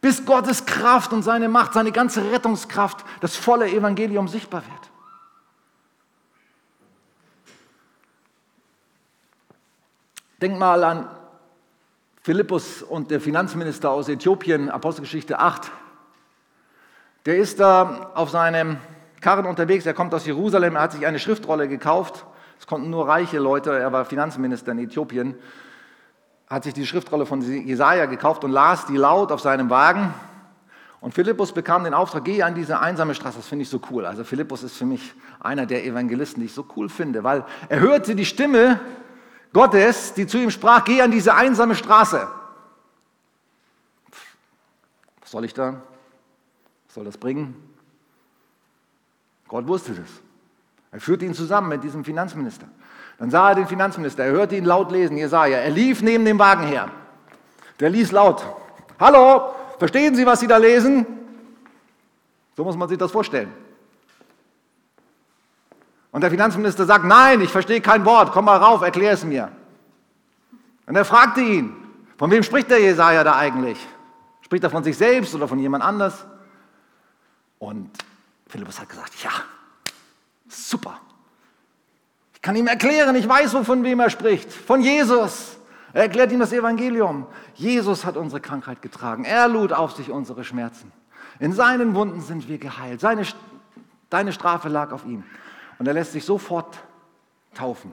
Bis 0.00 0.26
Gottes 0.26 0.66
Kraft 0.66 1.12
und 1.12 1.22
seine 1.22 1.48
Macht, 1.48 1.74
seine 1.74 1.92
ganze 1.92 2.32
Rettungskraft, 2.32 3.04
das 3.20 3.36
volle 3.36 3.70
Evangelium 3.70 4.26
sichtbar 4.26 4.64
wird. 4.68 4.79
Denk 10.40 10.58
mal 10.58 10.82
an 10.84 11.06
Philippus 12.22 12.82
und 12.82 13.10
der 13.10 13.20
Finanzminister 13.20 13.90
aus 13.90 14.08
Äthiopien, 14.08 14.70
Apostelgeschichte 14.70 15.38
8. 15.38 15.70
Der 17.26 17.36
ist 17.36 17.60
da 17.60 18.12
auf 18.14 18.30
seinem 18.30 18.78
Karren 19.20 19.44
unterwegs, 19.44 19.84
er 19.84 19.92
kommt 19.92 20.14
aus 20.14 20.24
Jerusalem, 20.24 20.76
er 20.76 20.82
hat 20.82 20.92
sich 20.92 21.06
eine 21.06 21.18
Schriftrolle 21.18 21.68
gekauft. 21.68 22.24
Es 22.58 22.66
konnten 22.66 22.88
nur 22.88 23.06
reiche 23.06 23.38
Leute, 23.38 23.78
er 23.78 23.92
war 23.92 24.06
Finanzminister 24.06 24.72
in 24.72 24.78
Äthiopien, 24.78 25.34
hat 26.48 26.64
sich 26.64 26.72
die 26.72 26.86
Schriftrolle 26.86 27.26
von 27.26 27.42
Jesaja 27.42 28.06
gekauft 28.06 28.42
und 28.42 28.50
las 28.50 28.86
die 28.86 28.96
laut 28.96 29.32
auf 29.32 29.40
seinem 29.40 29.68
Wagen. 29.68 30.14
Und 31.02 31.12
Philippus 31.12 31.52
bekam 31.52 31.84
den 31.84 31.92
Auftrag, 31.92 32.24
geh 32.24 32.42
an 32.42 32.54
diese 32.54 32.80
einsame 32.80 33.14
Straße. 33.14 33.36
Das 33.36 33.46
finde 33.46 33.64
ich 33.64 33.68
so 33.68 33.80
cool. 33.90 34.06
Also 34.06 34.24
Philippus 34.24 34.62
ist 34.62 34.78
für 34.78 34.86
mich 34.86 35.12
einer 35.38 35.66
der 35.66 35.84
Evangelisten, 35.84 36.40
die 36.40 36.46
ich 36.46 36.54
so 36.54 36.64
cool 36.76 36.88
finde, 36.88 37.24
weil 37.24 37.44
er 37.68 37.80
hörte 37.80 38.14
die 38.14 38.24
Stimme 38.24 38.80
Gottes, 39.52 40.14
die 40.14 40.26
zu 40.26 40.38
ihm 40.38 40.50
sprach, 40.50 40.84
geh 40.84 41.02
an 41.02 41.10
diese 41.10 41.34
einsame 41.34 41.74
Straße. 41.74 42.28
Was 45.20 45.30
soll 45.30 45.44
ich 45.44 45.54
da? 45.54 45.80
Was 46.86 46.94
soll 46.94 47.04
das 47.04 47.18
bringen? 47.18 47.54
Gott 49.48 49.66
wusste 49.66 49.92
das. 49.94 50.08
Er 50.92 51.00
führte 51.00 51.24
ihn 51.24 51.34
zusammen 51.34 51.68
mit 51.68 51.84
diesem 51.84 52.04
Finanzminister. 52.04 52.66
Dann 53.18 53.30
sah 53.30 53.50
er 53.50 53.54
den 53.56 53.66
Finanzminister, 53.66 54.24
er 54.24 54.32
hörte 54.32 54.56
ihn 54.56 54.64
laut 54.64 54.90
lesen, 54.90 55.16
Jesaja. 55.16 55.58
Er 55.58 55.70
lief 55.70 56.02
neben 56.02 56.24
dem 56.24 56.38
Wagen 56.38 56.66
her. 56.66 56.90
Der 57.78 57.90
ließ 57.90 58.12
laut: 58.12 58.44
Hallo, 58.98 59.54
verstehen 59.78 60.14
Sie, 60.14 60.24
was 60.24 60.40
Sie 60.40 60.46
da 60.46 60.56
lesen? 60.56 61.06
So 62.56 62.64
muss 62.64 62.76
man 62.76 62.88
sich 62.88 62.98
das 62.98 63.12
vorstellen. 63.12 63.52
Und 66.12 66.22
der 66.22 66.30
Finanzminister 66.30 66.86
sagt, 66.86 67.04
nein, 67.04 67.40
ich 67.40 67.50
verstehe 67.50 67.80
kein 67.80 68.04
Wort, 68.04 68.32
komm 68.32 68.46
mal 68.46 68.56
rauf, 68.56 68.82
erklär 68.82 69.12
es 69.12 69.24
mir. 69.24 69.50
Und 70.86 70.96
er 70.96 71.04
fragte 71.04 71.40
ihn, 71.40 71.76
von 72.18 72.30
wem 72.30 72.42
spricht 72.42 72.70
der 72.70 72.80
Jesaja 72.80 73.22
da 73.22 73.36
eigentlich? 73.36 73.78
Spricht 74.40 74.64
er 74.64 74.70
von 74.70 74.82
sich 74.82 74.96
selbst 74.96 75.34
oder 75.34 75.46
von 75.46 75.58
jemand 75.58 75.84
anders? 75.84 76.26
Und 77.58 77.90
Philippus 78.48 78.80
hat 78.80 78.88
gesagt, 78.88 79.12
ja, 79.22 79.30
super. 80.48 81.00
Ich 82.34 82.42
kann 82.42 82.56
ihm 82.56 82.66
erklären, 82.66 83.14
ich 83.14 83.28
weiß, 83.28 83.52
von 83.62 83.84
wem 83.84 84.00
er 84.00 84.10
spricht. 84.10 84.52
Von 84.52 84.80
Jesus. 84.80 85.58
Er 85.92 86.02
erklärt 86.02 86.32
ihm 86.32 86.40
das 86.40 86.52
Evangelium. 86.52 87.26
Jesus 87.54 88.04
hat 88.04 88.16
unsere 88.16 88.40
Krankheit 88.40 88.82
getragen. 88.82 89.24
Er 89.24 89.46
lud 89.46 89.72
auf 89.72 89.92
sich 89.92 90.10
unsere 90.10 90.42
Schmerzen. 90.42 90.90
In 91.38 91.52
seinen 91.52 91.94
Wunden 91.94 92.20
sind 92.20 92.48
wir 92.48 92.58
geheilt. 92.58 93.00
Seine, 93.00 93.22
deine 94.08 94.32
Strafe 94.32 94.68
lag 94.68 94.92
auf 94.92 95.04
ihm. 95.04 95.24
Und 95.80 95.86
er 95.86 95.94
lässt 95.94 96.12
sich 96.12 96.26
sofort 96.26 96.78
taufen. 97.54 97.92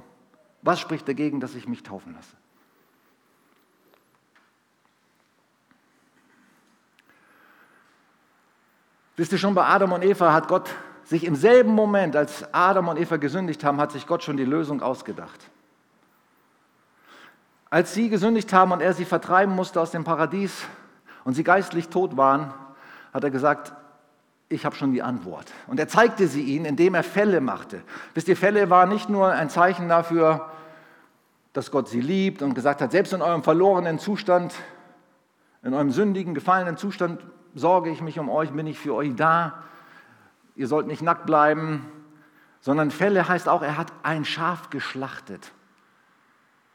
Was 0.62 0.82
spricht 0.82 1.08
dagegen, 1.08 1.40
dass 1.40 1.56
ich 1.56 1.70
mich 1.70 1.84
taufen 1.84 2.14
lasse? 2.14 2.36
Wisst 9.16 9.32
ihr 9.32 9.38
schon, 9.38 9.56
bei 9.56 9.66
Adam 9.66 9.94
und 9.94 10.04
Eva 10.04 10.34
hat 10.34 10.50
Gott 10.50 10.70
sich 11.06 11.24
im 11.24 11.38
selben 11.38 11.72
Moment, 11.72 12.18
als 12.18 12.54
Adam 12.54 12.90
und 12.90 13.00
Eva 13.00 13.16
gesündigt 13.16 13.64
haben, 13.64 13.80
hat 13.80 13.94
sich 13.94 14.06
Gott 14.06 14.22
schon 14.22 14.36
die 14.36 14.44
Lösung 14.44 14.82
ausgedacht. 14.82 15.50
Als 17.70 17.94
sie 17.94 18.10
gesündigt 18.10 18.52
haben 18.52 18.74
und 18.74 18.82
er 18.82 18.94
sie 18.94 19.06
vertreiben 19.06 19.56
musste 19.56 19.80
aus 19.80 19.92
dem 19.92 20.04
Paradies 20.04 20.66
und 21.24 21.36
sie 21.36 21.46
geistlich 21.46 21.88
tot 21.88 22.18
waren, 22.18 22.54
hat 23.14 23.24
er 23.24 23.32
gesagt, 23.32 23.72
ich 24.50 24.66
habe 24.66 24.76
schon 24.76 24.94
die 24.94 25.02
Antwort. 25.02 25.52
Und 25.68 25.80
er 25.80 25.88
zeigte 25.88 26.28
sie 26.28 26.42
ihnen, 26.42 26.66
indem 26.66 26.96
er 26.96 27.04
Fälle 27.04 27.42
machte. 27.42 27.82
Wisst 28.14 28.28
ihr, 28.28 28.38
Fälle 28.38 28.70
war 28.70 28.86
nicht 28.86 29.10
nur 29.10 29.30
ein 29.32 29.50
Zeichen 29.50 29.90
dafür, 29.90 30.52
dass 31.54 31.72
Gott 31.72 31.90
sie 31.90 32.02
liebt 32.02 32.42
und 32.42 32.54
gesagt 32.54 32.82
hat, 32.82 32.92
selbst 32.92 33.14
in 33.14 33.22
eurem 33.22 33.44
verlorenen 33.44 34.00
Zustand, 34.00 34.54
in 35.64 35.74
eurem 35.74 35.92
sündigen, 35.92 36.34
gefallenen 36.34 36.78
Zustand 36.78 37.26
sorge 37.56 37.90
ich 37.90 38.02
mich 38.02 38.20
um 38.20 38.30
euch, 38.30 38.52
bin 38.52 38.68
ich 38.68 38.80
für 38.80 38.94
euch 38.94 39.16
da. 39.16 39.64
Ihr 40.56 40.68
sollt 40.68 40.88
nicht 40.88 41.02
nackt 41.02 41.26
bleiben, 41.26 41.86
sondern 42.62 42.92
Fälle 42.92 43.28
heißt 43.28 43.50
auch, 43.50 43.62
er 43.62 43.78
hat 43.78 43.92
ein 44.04 44.24
Schaf 44.24 44.70
geschlachtet. 44.70 45.52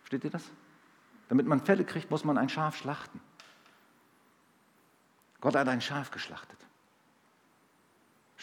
Versteht 0.00 0.24
ihr 0.24 0.30
das? 0.30 0.44
Damit 1.28 1.46
man 1.46 1.60
Fälle 1.60 1.84
kriegt, 1.84 2.10
muss 2.10 2.24
man 2.24 2.36
ein 2.36 2.48
Schaf 2.48 2.76
schlachten. 2.76 3.20
Gott 5.40 5.56
hat 5.56 5.68
ein 5.68 5.80
Schaf 5.80 6.10
geschlachtet 6.10 6.58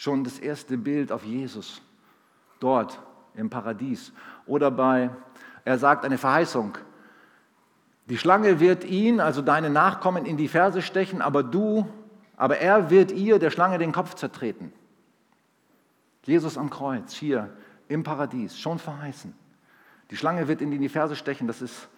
schon 0.00 0.24
das 0.24 0.38
erste 0.38 0.78
Bild 0.78 1.12
auf 1.12 1.26
Jesus 1.26 1.82
dort 2.58 2.98
im 3.34 3.50
Paradies. 3.50 4.14
Oder 4.46 4.70
bei, 4.70 5.10
er 5.66 5.76
sagt 5.76 6.06
eine 6.06 6.16
Verheißung, 6.16 6.78
die 8.06 8.16
Schlange 8.16 8.60
wird 8.60 8.84
ihn, 8.84 9.20
also 9.20 9.42
deine 9.42 9.68
Nachkommen, 9.68 10.24
in 10.24 10.38
die 10.38 10.48
Ferse 10.48 10.80
stechen, 10.80 11.20
aber 11.20 11.42
du, 11.42 11.86
aber 12.38 12.56
er 12.56 12.88
wird 12.88 13.12
ihr, 13.12 13.38
der 13.38 13.50
Schlange, 13.50 13.76
den 13.76 13.92
Kopf 13.92 14.14
zertreten. 14.14 14.72
Jesus 16.24 16.56
am 16.56 16.70
Kreuz, 16.70 17.12
hier 17.12 17.54
im 17.86 18.02
Paradies, 18.02 18.58
schon 18.58 18.78
verheißen. 18.78 19.34
Die 20.10 20.16
Schlange 20.16 20.48
wird 20.48 20.62
ihn 20.62 20.72
in 20.72 20.80
die 20.80 20.88
Ferse 20.88 21.14
stechen, 21.14 21.46
das 21.46 21.60
ist 21.60 21.88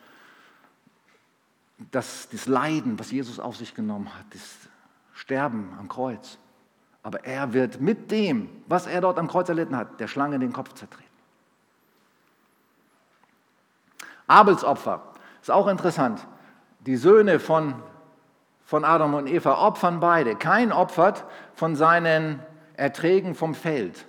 das, 1.93 2.29
das 2.31 2.49
Leiden, 2.49 2.99
was 2.99 3.13
Jesus 3.13 3.39
auf 3.39 3.57
sich 3.57 3.77
genommen 3.77 4.13
hat, 4.13 4.27
das 4.31 4.57
Sterben 5.15 5.77
am 5.79 5.89
Kreuz. 5.89 6.41
Aber 7.03 7.25
er 7.25 7.53
wird 7.53 7.81
mit 7.81 8.11
dem, 8.11 8.49
was 8.67 8.87
er 8.87 9.01
dort 9.01 9.19
am 9.19 9.29
Kreuz 9.29 9.49
erlitten 9.49 9.77
hat, 9.77 9.99
der 9.99 10.07
Schlange 10.07 10.39
den 10.39 10.53
Kopf 10.53 10.73
zertreten. 10.75 11.11
Abels 14.27 14.65
Opfer 14.65 15.03
ist 15.41 15.51
auch 15.51 15.67
interessant. 15.67 16.27
Die 16.81 16.97
Söhne 16.97 17.39
von, 17.41 17.75
von 18.65 18.85
Adam 18.85 19.15
und 19.15 19.27
Eva 19.27 19.67
opfern 19.67 20.01
beide. 20.01 20.37
Kein 20.37 20.73
opfert 20.73 21.25
von 21.55 21.77
seinen 21.77 22.41
Erträgen 22.77 23.35
vom 23.35 23.55
Feld. 23.55 24.07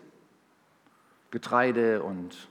Getreide 1.31 2.03
und 2.03 2.47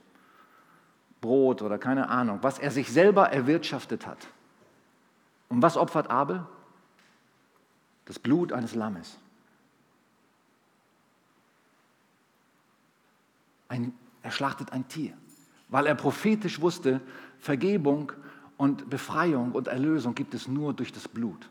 Brot 1.21 1.63
oder 1.63 1.79
keine 1.79 2.09
Ahnung, 2.09 2.41
was 2.43 2.59
er 2.59 2.73
sich 2.73 2.93
selber 2.93 3.29
erwirtschaftet 3.31 4.07
hat. 4.07 4.19
Und 5.49 5.63
was 5.63 5.77
opfert 5.77 6.11
Abel? 6.11 6.45
Das 8.07 8.19
Blut 8.19 8.53
eines 8.53 8.75
Lammes. 8.75 9.19
Ein, 13.73 13.95
er 14.21 14.31
schlachtet 14.31 14.71
ein 14.71 14.87
Tier, 14.87 15.15
weil 15.71 15.87
er 15.87 15.95
prophetisch 15.95 16.61
wusste, 16.61 17.01
Vergebung 17.39 18.13
und 18.59 18.91
Befreiung 18.91 19.53
und 19.53 19.67
Erlösung 19.67 20.15
gibt 20.15 20.35
es 20.35 20.47
nur 20.47 20.75
durch 20.75 20.93
das 20.93 21.09
Blut, 21.09 21.49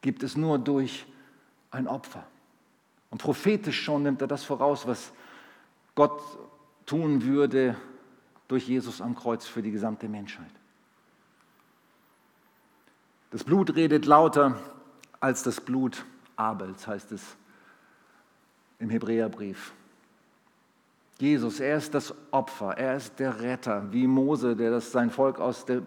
gibt 0.00 0.22
es 0.22 0.38
nur 0.38 0.58
durch 0.58 1.04
ein 1.70 1.86
Opfer. 1.86 2.26
Und 3.10 3.20
prophetisch 3.20 3.78
schon 3.82 4.04
nimmt 4.04 4.22
er 4.22 4.26
das 4.26 4.42
voraus, 4.44 4.86
was 4.86 5.12
Gott 5.94 6.18
tun 6.86 7.22
würde 7.22 7.76
durch 8.48 8.66
Jesus 8.66 9.02
am 9.02 9.14
Kreuz 9.14 9.46
für 9.46 9.60
die 9.60 9.72
gesamte 9.72 10.08
Menschheit. 10.08 10.50
Das 13.32 13.44
Blut 13.44 13.74
redet 13.74 14.06
lauter 14.06 14.58
als 15.20 15.42
das 15.42 15.60
Blut 15.60 16.06
Abels, 16.36 16.86
heißt 16.86 17.12
es 17.12 17.36
im 18.78 18.88
Hebräerbrief. 18.88 19.74
Jesus, 21.18 21.60
er 21.60 21.78
ist 21.78 21.94
das 21.94 22.14
Opfer, 22.30 22.76
er 22.76 22.96
ist 22.96 23.18
der 23.18 23.40
Retter, 23.40 23.90
wie 23.90 24.06
Mose, 24.06 24.54
der 24.54 24.70
das 24.70 24.92
sein 24.92 25.10
Volk 25.10 25.40
aus 25.40 25.64
der 25.64 25.82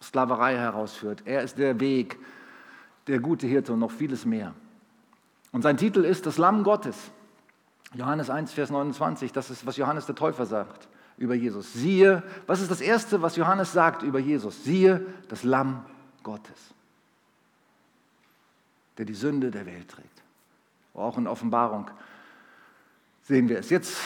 Sklaverei 0.00 0.56
herausführt. 0.56 1.22
Er 1.24 1.42
ist 1.42 1.58
der 1.58 1.80
Weg, 1.80 2.18
der 3.06 3.18
gute 3.18 3.46
Hirte 3.46 3.72
und 3.72 3.80
noch 3.80 3.90
vieles 3.90 4.24
mehr. 4.24 4.54
Und 5.50 5.62
sein 5.62 5.76
Titel 5.76 6.04
ist 6.04 6.26
das 6.26 6.38
Lamm 6.38 6.62
Gottes. 6.62 6.96
Johannes 7.94 8.30
1, 8.30 8.52
Vers 8.52 8.70
29, 8.70 9.32
das 9.32 9.50
ist, 9.50 9.66
was 9.66 9.76
Johannes 9.76 10.06
der 10.06 10.14
Täufer 10.14 10.46
sagt 10.46 10.88
über 11.18 11.34
Jesus. 11.34 11.72
Siehe, 11.72 12.22
was 12.46 12.60
ist 12.60 12.70
das 12.70 12.80
Erste, 12.80 13.20
was 13.20 13.36
Johannes 13.36 13.72
sagt 13.72 14.02
über 14.02 14.18
Jesus? 14.18 14.64
Siehe, 14.64 15.04
das 15.28 15.42
Lamm 15.42 15.84
Gottes, 16.22 16.74
der 18.96 19.04
die 19.04 19.14
Sünde 19.14 19.50
der 19.50 19.66
Welt 19.66 19.88
trägt. 19.88 20.22
Auch 20.94 21.18
in 21.18 21.26
Offenbarung 21.26 21.90
sehen 23.22 23.48
wir 23.48 23.58
es. 23.58 23.70
Jetzt 23.70 23.98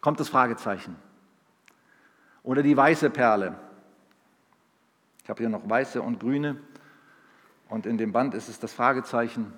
kommt 0.00 0.20
das 0.20 0.28
Fragezeichen. 0.28 0.96
Oder 2.42 2.62
die 2.62 2.76
weiße 2.76 3.10
Perle. 3.10 3.54
Ich 5.22 5.28
habe 5.28 5.40
hier 5.40 5.48
noch 5.48 5.68
weiße 5.68 6.00
und 6.00 6.20
grüne. 6.20 6.56
Und 7.68 7.86
in 7.86 7.98
dem 7.98 8.12
Band 8.12 8.34
ist 8.34 8.48
es 8.48 8.58
das 8.58 8.72
Fragezeichen. 8.72 9.52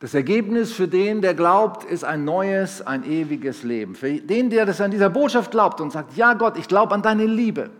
Das 0.00 0.14
Ergebnis 0.14 0.72
für 0.72 0.86
den, 0.86 1.22
der 1.22 1.34
glaubt, 1.34 1.84
ist 1.84 2.04
ein 2.04 2.24
neues, 2.24 2.82
ein 2.82 3.04
ewiges 3.04 3.62
Leben. 3.62 3.94
Für 3.94 4.12
den, 4.12 4.50
der 4.50 4.64
das 4.64 4.80
an 4.80 4.90
dieser 4.90 5.10
Botschaft 5.10 5.50
glaubt 5.50 5.80
und 5.80 5.90
sagt, 5.90 6.16
ja 6.16 6.34
Gott, 6.34 6.56
ich 6.56 6.68
glaube 6.68 6.94
an 6.94 7.02
deine 7.02 7.26
Liebe. 7.26 7.70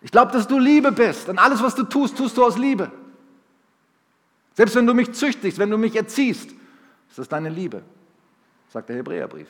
Ich 0.00 0.10
glaube, 0.10 0.32
dass 0.32 0.48
du 0.48 0.58
Liebe 0.58 0.90
bist. 0.90 1.28
Und 1.28 1.38
alles, 1.38 1.62
was 1.62 1.74
du 1.74 1.84
tust, 1.84 2.16
tust 2.16 2.36
du 2.36 2.44
aus 2.44 2.58
Liebe. 2.58 2.90
Selbst 4.54 4.74
wenn 4.74 4.86
du 4.86 4.94
mich 4.94 5.12
züchtigst, 5.12 5.58
wenn 5.58 5.70
du 5.70 5.78
mich 5.78 5.94
erziehst, 5.94 6.50
ist 7.08 7.18
das 7.18 7.28
deine 7.28 7.48
Liebe, 7.48 7.82
sagt 8.70 8.88
der 8.88 8.96
Hebräerbrief. 8.96 9.48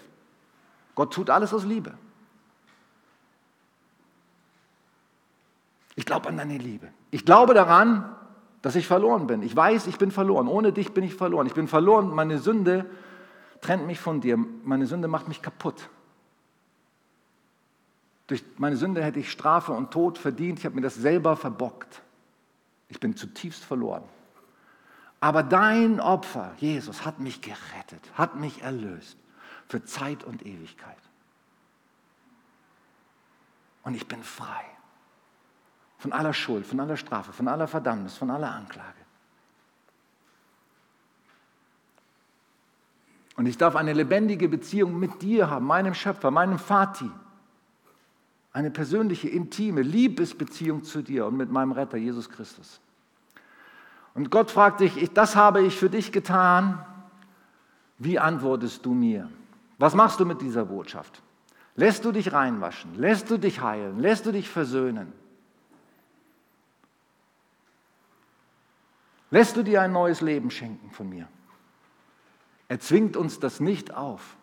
Gott 0.95 1.13
tut 1.13 1.31
alles 1.31 1.55
aus 1.55 1.65
Liebe. 1.65 1.95
Ich 5.95 6.07
glaube 6.07 6.29
an 6.29 6.37
deine 6.37 6.59
Liebe. 6.59 6.89
Ich 7.11 7.25
glaube 7.25 7.55
daran, 7.55 8.17
dass 8.63 8.77
ich 8.77 8.87
verloren 8.87 9.27
bin. 9.27 9.43
Ich 9.43 9.55
weiß, 9.55 9.87
ich 9.87 9.99
bin 9.99 10.11
verloren. 10.11 10.49
Ohne 10.49 10.73
dich 10.73 10.93
bin 10.93 11.05
ich 11.05 11.15
verloren. 11.15 11.47
Ich 11.47 11.55
bin 11.55 11.69
verloren. 11.69 12.15
Meine 12.15 12.39
Sünde 12.39 12.87
trennt 13.61 13.87
mich 13.87 14.01
von 14.01 14.21
dir. 14.21 14.37
Meine 14.37 14.87
Sünde 14.87 15.09
macht 15.09 15.29
mich 15.29 15.43
kaputt. 15.43 15.89
Durch 18.27 18.43
meine 18.57 18.77
Sünde 18.77 19.03
hätte 19.03 19.19
ich 19.19 19.31
Strafe 19.31 19.73
und 19.73 19.91
Tod 19.91 20.17
verdient. 20.17 20.59
Ich 20.59 20.65
habe 20.65 20.77
mir 20.77 20.81
das 20.81 20.95
selber 20.95 21.37
verbockt. 21.37 22.03
Ich 22.89 23.01
bin 23.01 23.17
zutiefst 23.17 23.65
verloren. 23.65 24.05
Aber 25.21 25.43
dein 25.43 26.01
Opfer, 26.01 26.53
Jesus, 26.59 27.05
hat 27.05 27.21
mich 27.21 27.41
gerettet, 27.43 28.03
hat 28.15 28.37
mich 28.37 28.63
erlöst 28.63 29.17
für 29.73 29.83
Zeit 29.87 30.23
und 30.23 30.45
Ewigkeit. 30.45 30.99
Und 33.85 33.95
ich 33.95 34.07
bin 34.07 34.23
frei 34.23 34.65
von 35.97 36.13
aller 36.13 36.35
Schuld, 36.35 36.67
von 36.67 36.79
aller 36.79 36.99
Strafe, 36.99 37.33
von 37.33 37.49
aller 37.49 37.67
Verdammnis, 37.67 38.15
von 38.19 38.31
aller 38.31 38.51
Anklage. 38.51 38.99
Und 43.37 43.47
ich 43.47 43.57
darf 43.57 43.75
eine 43.75 43.95
lebendige 43.95 44.47
Beziehung 44.47 44.99
mit 45.01 45.23
dir 45.23 45.49
haben, 45.49 45.65
meinem 45.65 45.95
Schöpfer, 45.95 46.31
meinem 46.31 46.59
Vati. 46.59 47.11
Eine 48.53 48.71
persönliche, 48.71 49.31
intime 49.31 49.81
Liebesbeziehung 49.81 50.85
zu 50.85 51.01
dir 51.01 51.25
und 51.25 51.39
mit 51.39 51.51
meinem 51.51 51.73
Retter, 51.73 51.97
Jesus 51.97 52.29
Christus. 52.29 52.79
Und 54.13 54.31
Gott 54.31 54.51
fragt 54.51 54.81
dich, 54.81 55.11
das 55.15 55.35
habe 55.35 55.63
ich 55.63 55.79
für 55.79 55.89
dich 55.89 56.13
getan. 56.13 56.85
Wie 57.97 58.19
antwortest 58.19 58.85
du 58.85 58.93
mir? 58.93 59.31
Was 59.83 59.97
machst 59.97 60.21
du 60.21 60.25
mit 60.25 60.41
dieser 60.41 60.67
Botschaft? 60.67 61.25
Lässt 61.75 62.05
du 62.05 62.13
dich 62.13 62.33
reinwaschen? 62.33 62.95
Lässt 62.95 63.29
du 63.33 63.37
dich 63.37 63.63
heilen? 63.63 63.99
Lässt 63.99 64.25
du 64.25 64.31
dich 64.31 64.49
versöhnen? 64.49 65.13
Lässt 69.33 69.57
du 69.57 69.65
dir 69.65 69.83
ein 69.83 69.91
neues 69.91 70.21
Leben 70.21 70.53
schenken 70.53 70.93
von 70.93 71.09
mir? 71.09 71.27
Er 72.69 72.79
zwingt 72.79 73.17
uns 73.17 73.41
das 73.41 73.59
nicht 73.59 73.93
auf. 73.93 74.37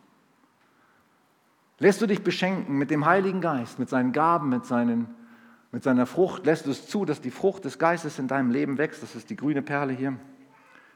Lässt 1.78 2.02
du 2.02 2.06
dich 2.06 2.22
beschenken 2.22 2.78
mit 2.78 2.92
dem 2.92 3.06
Heiligen 3.06 3.40
Geist, 3.40 3.80
mit 3.80 3.88
seinen 3.88 4.12
Gaben, 4.12 4.50
mit, 4.50 4.66
seinen, 4.66 5.08
mit 5.72 5.84
seiner 5.84 6.06
Frucht? 6.06 6.46
Lässt 6.46 6.66
du 6.66 6.72
es 6.72 6.86
zu, 6.90 7.06
dass 7.06 7.22
die 7.22 7.32
Frucht 7.32 7.64
des 7.64 7.80
Geistes 7.80 8.20
in 8.20 8.28
deinem 8.28 8.52
Leben 8.52 8.78
wächst? 8.78 9.02
Das 9.02 9.16
ist 9.16 9.30
die 9.30 9.38
grüne 9.38 9.62
Perle 9.62 9.94
hier. 9.94 10.20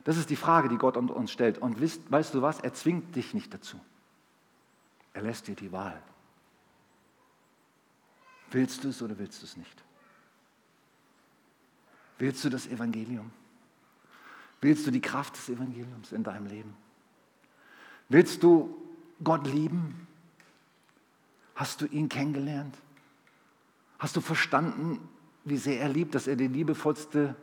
Das 0.03 0.17
ist 0.17 0.29
die 0.29 0.35
Frage, 0.35 0.67
die 0.67 0.77
Gott 0.77 0.97
uns 0.97 1.31
stellt. 1.31 1.59
Und 1.59 1.81
weißt, 1.81 2.11
weißt 2.11 2.33
du 2.33 2.41
was? 2.41 2.59
Er 2.59 2.73
zwingt 2.73 3.15
dich 3.15 3.33
nicht 3.33 3.53
dazu. 3.53 3.79
Er 5.13 5.21
lässt 5.21 5.47
dir 5.47 5.55
die 5.55 5.71
Wahl. 5.71 6.01
Willst 8.51 8.83
du 8.83 8.89
es 8.89 9.01
oder 9.01 9.17
willst 9.17 9.41
du 9.41 9.45
es 9.45 9.57
nicht? 9.57 9.83
Willst 12.17 12.43
du 12.43 12.49
das 12.49 12.67
Evangelium? 12.67 13.31
Willst 14.61 14.85
du 14.87 14.91
die 14.91 15.01
Kraft 15.01 15.35
des 15.35 15.49
Evangeliums 15.49 16.11
in 16.11 16.23
deinem 16.23 16.47
Leben? 16.47 16.75
Willst 18.09 18.43
du 18.43 18.75
Gott 19.23 19.45
lieben? 19.47 20.07
Hast 21.55 21.81
du 21.81 21.85
ihn 21.85 22.09
kennengelernt? 22.09 22.75
Hast 23.99 24.15
du 24.15 24.21
verstanden, 24.21 24.99
wie 25.43 25.57
sehr 25.57 25.79
er 25.81 25.89
liebt, 25.89 26.15
dass 26.15 26.27
er 26.27 26.35
die 26.35 26.47
liebevollste, 26.47 27.35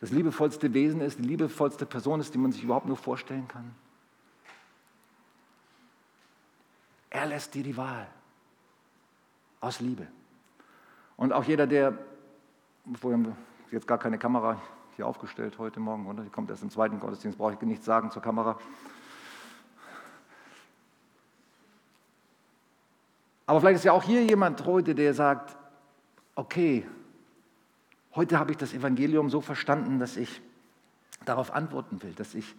das 0.00 0.10
liebevollste 0.10 0.72
Wesen 0.74 1.00
ist, 1.00 1.18
die 1.18 1.24
liebevollste 1.24 1.86
Person 1.86 2.20
ist, 2.20 2.34
die 2.34 2.38
man 2.38 2.52
sich 2.52 2.64
überhaupt 2.64 2.86
nur 2.86 2.96
vorstellen 2.96 3.48
kann? 3.48 3.74
Er 7.10 7.26
lässt 7.26 7.54
dir 7.54 7.62
die 7.62 7.76
Wahl 7.76 8.06
aus 9.60 9.80
Liebe. 9.80 10.06
Und 11.16 11.32
auch 11.32 11.44
jeder, 11.44 11.66
der, 11.66 11.98
vorher 13.00 13.20
jetzt 13.70 13.86
gar 13.86 13.98
keine 13.98 14.18
Kamera, 14.18 14.60
hier 14.96 15.06
aufgestellt 15.06 15.58
heute 15.58 15.80
Morgen, 15.80 16.06
oder? 16.06 16.22
Die 16.22 16.30
kommt 16.30 16.50
erst 16.50 16.62
im 16.62 16.70
zweiten 16.70 17.00
Gottesdienst, 17.00 17.38
brauche 17.38 17.54
ich 17.54 17.60
nichts 17.60 17.84
sagen 17.84 18.10
zur 18.10 18.22
Kamera. 18.22 18.58
Aber 23.46 23.60
vielleicht 23.60 23.76
ist 23.76 23.84
ja 23.84 23.92
auch 23.92 24.02
hier 24.02 24.24
jemand 24.24 24.64
heute, 24.66 24.94
der 24.94 25.14
sagt, 25.14 25.56
okay, 26.34 26.86
heute 28.14 28.38
habe 28.38 28.50
ich 28.50 28.58
das 28.58 28.74
Evangelium 28.74 29.30
so 29.30 29.40
verstanden, 29.40 29.98
dass 29.98 30.16
ich 30.16 30.42
darauf 31.24 31.52
antworten 31.52 32.02
will, 32.02 32.12
dass 32.12 32.34
ich 32.34 32.54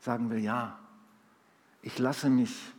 sagen 0.00 0.30
will, 0.30 0.38
ja, 0.38 0.78
ich 1.82 1.98
lasse 1.98 2.30
mich 2.30 2.72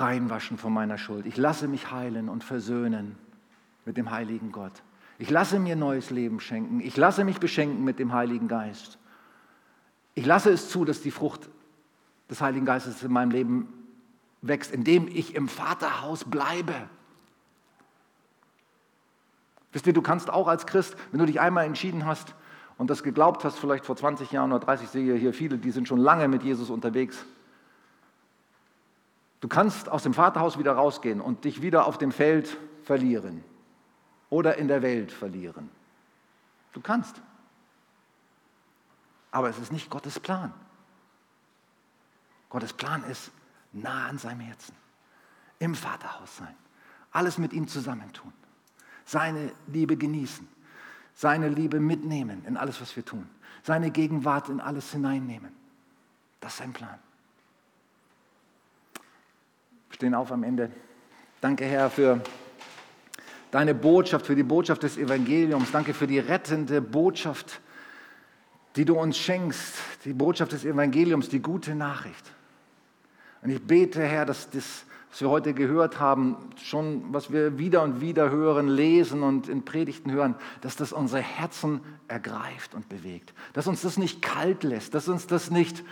reinwaschen 0.00 0.58
von 0.58 0.72
meiner 0.72 0.98
Schuld. 0.98 1.26
Ich 1.26 1.36
lasse 1.36 1.68
mich 1.68 1.90
heilen 1.90 2.28
und 2.28 2.44
versöhnen 2.44 3.16
mit 3.84 3.96
dem 3.96 4.10
heiligen 4.10 4.52
Gott. 4.52 4.82
Ich 5.18 5.30
lasse 5.30 5.58
mir 5.58 5.76
neues 5.76 6.10
Leben 6.10 6.40
schenken. 6.40 6.80
Ich 6.80 6.96
lasse 6.96 7.24
mich 7.24 7.38
beschenken 7.38 7.84
mit 7.84 7.98
dem 7.98 8.12
Heiligen 8.12 8.48
Geist. 8.48 8.98
Ich 10.14 10.26
lasse 10.26 10.50
es 10.50 10.68
zu, 10.68 10.84
dass 10.84 11.02
die 11.02 11.10
Frucht 11.10 11.48
des 12.30 12.40
Heiligen 12.40 12.66
Geistes 12.66 13.02
in 13.02 13.12
meinem 13.12 13.30
Leben 13.30 13.68
wächst, 14.42 14.72
indem 14.72 15.08
ich 15.08 15.34
im 15.34 15.48
Vaterhaus 15.48 16.24
bleibe. 16.24 16.74
Wisst 19.72 19.86
ihr, 19.86 19.92
du 19.92 20.02
kannst 20.02 20.30
auch 20.30 20.46
als 20.46 20.66
Christ, 20.66 20.96
wenn 21.10 21.18
du 21.18 21.26
dich 21.26 21.40
einmal 21.40 21.64
entschieden 21.64 22.06
hast 22.06 22.34
und 22.78 22.90
das 22.90 23.02
geglaubt 23.02 23.44
hast, 23.44 23.58
vielleicht 23.58 23.84
vor 23.84 23.96
20 23.96 24.30
Jahren 24.30 24.52
oder 24.52 24.64
30, 24.64 24.88
sehe 24.88 25.14
hier 25.16 25.32
viele, 25.32 25.58
die 25.58 25.70
sind 25.70 25.88
schon 25.88 25.98
lange 25.98 26.28
mit 26.28 26.42
Jesus 26.42 26.70
unterwegs. 26.70 27.24
Du 29.44 29.48
kannst 29.48 29.90
aus 29.90 30.04
dem 30.04 30.14
Vaterhaus 30.14 30.58
wieder 30.58 30.72
rausgehen 30.72 31.20
und 31.20 31.44
dich 31.44 31.60
wieder 31.60 31.84
auf 31.84 31.98
dem 31.98 32.12
Feld 32.12 32.56
verlieren 32.82 33.44
oder 34.30 34.56
in 34.56 34.68
der 34.68 34.80
Welt 34.80 35.12
verlieren. 35.12 35.68
Du 36.72 36.80
kannst. 36.80 37.20
Aber 39.30 39.50
es 39.50 39.58
ist 39.58 39.70
nicht 39.70 39.90
Gottes 39.90 40.18
Plan. 40.18 40.54
Gottes 42.48 42.72
Plan 42.72 43.04
ist 43.04 43.32
nah 43.74 44.06
an 44.06 44.16
seinem 44.16 44.40
Herzen, 44.40 44.74
im 45.58 45.74
Vaterhaus 45.74 46.38
sein, 46.38 46.56
alles 47.10 47.36
mit 47.36 47.52
ihm 47.52 47.68
zusammentun, 47.68 48.32
seine 49.04 49.52
Liebe 49.66 49.98
genießen, 49.98 50.48
seine 51.12 51.50
Liebe 51.50 51.80
mitnehmen 51.80 52.46
in 52.46 52.56
alles, 52.56 52.80
was 52.80 52.96
wir 52.96 53.04
tun, 53.04 53.28
seine 53.62 53.90
Gegenwart 53.90 54.48
in 54.48 54.62
alles 54.62 54.90
hineinnehmen. 54.90 55.54
Das 56.40 56.52
ist 56.52 56.58
sein 56.60 56.72
Plan. 56.72 56.98
Stehen 59.94 60.16
auf 60.16 60.32
am 60.32 60.42
Ende. 60.42 60.70
Danke, 61.40 61.64
Herr, 61.66 61.88
für 61.88 62.20
deine 63.52 63.76
Botschaft, 63.76 64.26
für 64.26 64.34
die 64.34 64.42
Botschaft 64.42 64.82
des 64.82 64.96
Evangeliums. 64.96 65.70
Danke 65.70 65.94
für 65.94 66.08
die 66.08 66.18
rettende 66.18 66.80
Botschaft, 66.80 67.60
die 68.74 68.84
du 68.84 68.98
uns 68.98 69.16
schenkst, 69.16 69.76
die 70.04 70.12
Botschaft 70.12 70.50
des 70.50 70.64
Evangeliums, 70.64 71.28
die 71.28 71.38
gute 71.38 71.76
Nachricht. 71.76 72.32
Und 73.42 73.50
ich 73.50 73.62
bete, 73.62 74.02
Herr, 74.02 74.26
dass 74.26 74.50
das, 74.50 74.84
was 75.12 75.20
wir 75.20 75.30
heute 75.30 75.54
gehört 75.54 76.00
haben, 76.00 76.38
schon 76.60 77.04
was 77.12 77.30
wir 77.30 77.56
wieder 77.60 77.84
und 77.84 78.00
wieder 78.00 78.30
hören, 78.30 78.66
lesen 78.66 79.22
und 79.22 79.48
in 79.48 79.64
Predigten 79.64 80.10
hören, 80.10 80.34
dass 80.60 80.74
das 80.74 80.92
unsere 80.92 81.22
Herzen 81.22 81.80
ergreift 82.08 82.74
und 82.74 82.88
bewegt. 82.88 83.32
Dass 83.52 83.68
uns 83.68 83.82
das 83.82 83.96
nicht 83.96 84.22
kalt 84.22 84.64
lässt, 84.64 84.92
dass 84.92 85.06
uns 85.06 85.28
das 85.28 85.52
nicht 85.52 85.84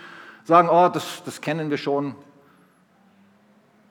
sagen, 0.43 0.67
oh, 0.69 0.89
das, 0.89 1.23
das 1.23 1.39
kennen 1.39 1.69
wir 1.69 1.77
schon. 1.77 2.15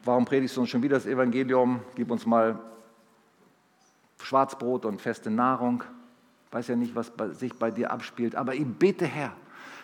Warum 0.05 0.25
predigst 0.25 0.57
du 0.57 0.63
uns 0.63 0.71
schon 0.71 0.83
wieder 0.83 0.97
das 0.97 1.07
Evangelium? 1.07 1.81
Gib 1.95 2.11
uns 2.11 2.27
mal 2.27 2.59
Schwarzbrot 4.21 4.85
und 4.85 5.01
feste 5.01 5.31
Nahrung. 5.31 5.85
Weiß 6.51 6.69
ja 6.69 6.77
nicht, 6.77 6.95
was 6.95 7.13
sich 7.39 7.55
bei 7.55 7.71
dir 7.71 7.91
abspielt, 7.91 8.35
aber 8.35 8.55
ich 8.55 8.67
bete, 8.67 9.07
Herr, 9.07 9.33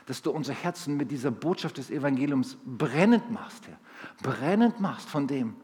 dass 0.06 0.22
du 0.22 0.30
unser 0.30 0.54
Herzen 0.54 0.96
mit 0.96 1.10
dieser 1.10 1.30
Botschaft 1.30 1.78
des 1.78 1.90
Evangeliums 1.90 2.56
brennend 2.64 3.30
machst, 3.30 3.68
Herr. 3.68 3.78
Brennend 4.22 4.80
machst 4.80 5.08
von 5.08 5.26
dem, 5.26 5.54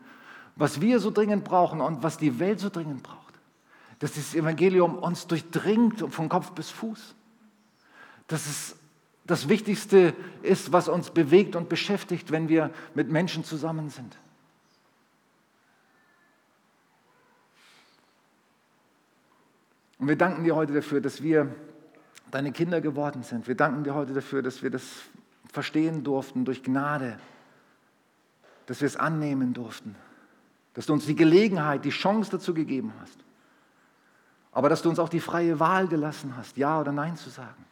was 0.54 0.80
wir 0.80 1.00
so 1.00 1.10
dringend 1.10 1.44
brauchen 1.44 1.80
und 1.80 2.02
was 2.02 2.16
die 2.16 2.38
Welt 2.38 2.60
so 2.60 2.70
dringend 2.70 3.02
braucht. 3.02 3.34
Dass 3.98 4.14
das 4.14 4.34
Evangelium 4.34 4.98
uns 4.98 5.26
durchdringt 5.26 6.04
von 6.12 6.28
Kopf 6.28 6.52
bis 6.52 6.70
Fuß. 6.70 7.14
Dass 8.28 8.46
es 8.46 8.76
das 9.26 9.48
Wichtigste 9.48 10.14
ist, 10.42 10.72
was 10.72 10.88
uns 10.88 11.10
bewegt 11.10 11.56
und 11.56 11.68
beschäftigt, 11.68 12.30
wenn 12.30 12.48
wir 12.48 12.70
mit 12.94 13.08
Menschen 13.08 13.44
zusammen 13.44 13.88
sind. 13.88 14.16
Und 19.98 20.08
wir 20.08 20.16
danken 20.16 20.44
dir 20.44 20.56
heute 20.56 20.72
dafür, 20.72 21.00
dass 21.00 21.22
wir 21.22 21.54
deine 22.30 22.52
Kinder 22.52 22.80
geworden 22.80 23.22
sind. 23.22 23.46
Wir 23.46 23.54
danken 23.54 23.84
dir 23.84 23.94
heute 23.94 24.12
dafür, 24.12 24.42
dass 24.42 24.62
wir 24.62 24.70
das 24.70 24.84
verstehen 25.52 26.02
durften 26.02 26.44
durch 26.44 26.62
Gnade, 26.62 27.18
dass 28.66 28.80
wir 28.80 28.86
es 28.86 28.96
annehmen 28.96 29.54
durften, 29.54 29.94
dass 30.74 30.86
du 30.86 30.92
uns 30.92 31.06
die 31.06 31.14
Gelegenheit, 31.14 31.84
die 31.84 31.90
Chance 31.90 32.32
dazu 32.32 32.54
gegeben 32.54 32.92
hast, 33.00 33.18
aber 34.50 34.68
dass 34.68 34.82
du 34.82 34.88
uns 34.88 34.98
auch 34.98 35.08
die 35.08 35.20
freie 35.20 35.60
Wahl 35.60 35.86
gelassen 35.86 36.36
hast, 36.36 36.56
ja 36.56 36.80
oder 36.80 36.92
nein 36.92 37.16
zu 37.16 37.30
sagen. 37.30 37.64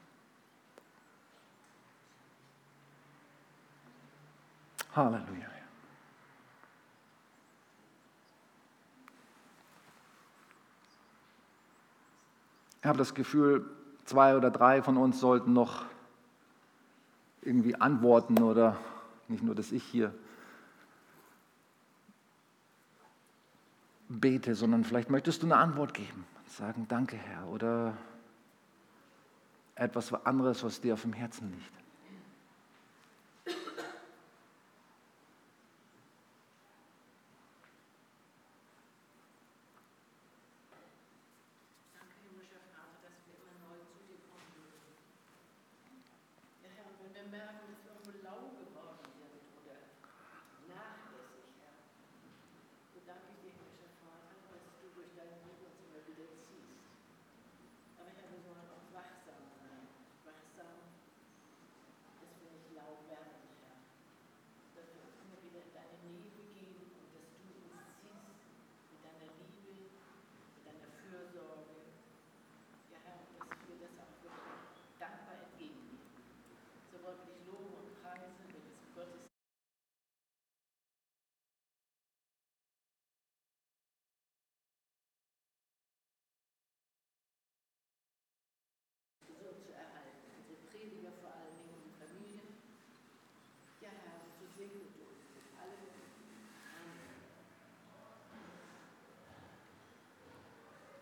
Halleluja. 4.94 5.52
Ich 12.82 12.86
habe 12.88 12.98
das 12.98 13.14
Gefühl, 13.14 13.64
zwei 14.04 14.36
oder 14.36 14.50
drei 14.50 14.82
von 14.82 14.96
uns 14.96 15.20
sollten 15.20 15.52
noch 15.52 15.84
irgendwie 17.40 17.76
antworten 17.76 18.42
oder 18.42 18.76
nicht 19.28 19.44
nur, 19.44 19.54
dass 19.54 19.70
ich 19.70 19.84
hier 19.84 20.12
bete, 24.08 24.56
sondern 24.56 24.82
vielleicht 24.82 25.10
möchtest 25.10 25.42
du 25.42 25.46
eine 25.46 25.56
Antwort 25.56 25.94
geben, 25.94 26.26
sagen, 26.48 26.86
danke 26.88 27.16
Herr 27.16 27.46
oder 27.46 27.96
etwas 29.76 30.12
anderes, 30.26 30.64
was 30.64 30.80
dir 30.80 30.94
auf 30.94 31.02
dem 31.02 31.12
Herzen 31.12 31.52
liegt. 31.52 31.81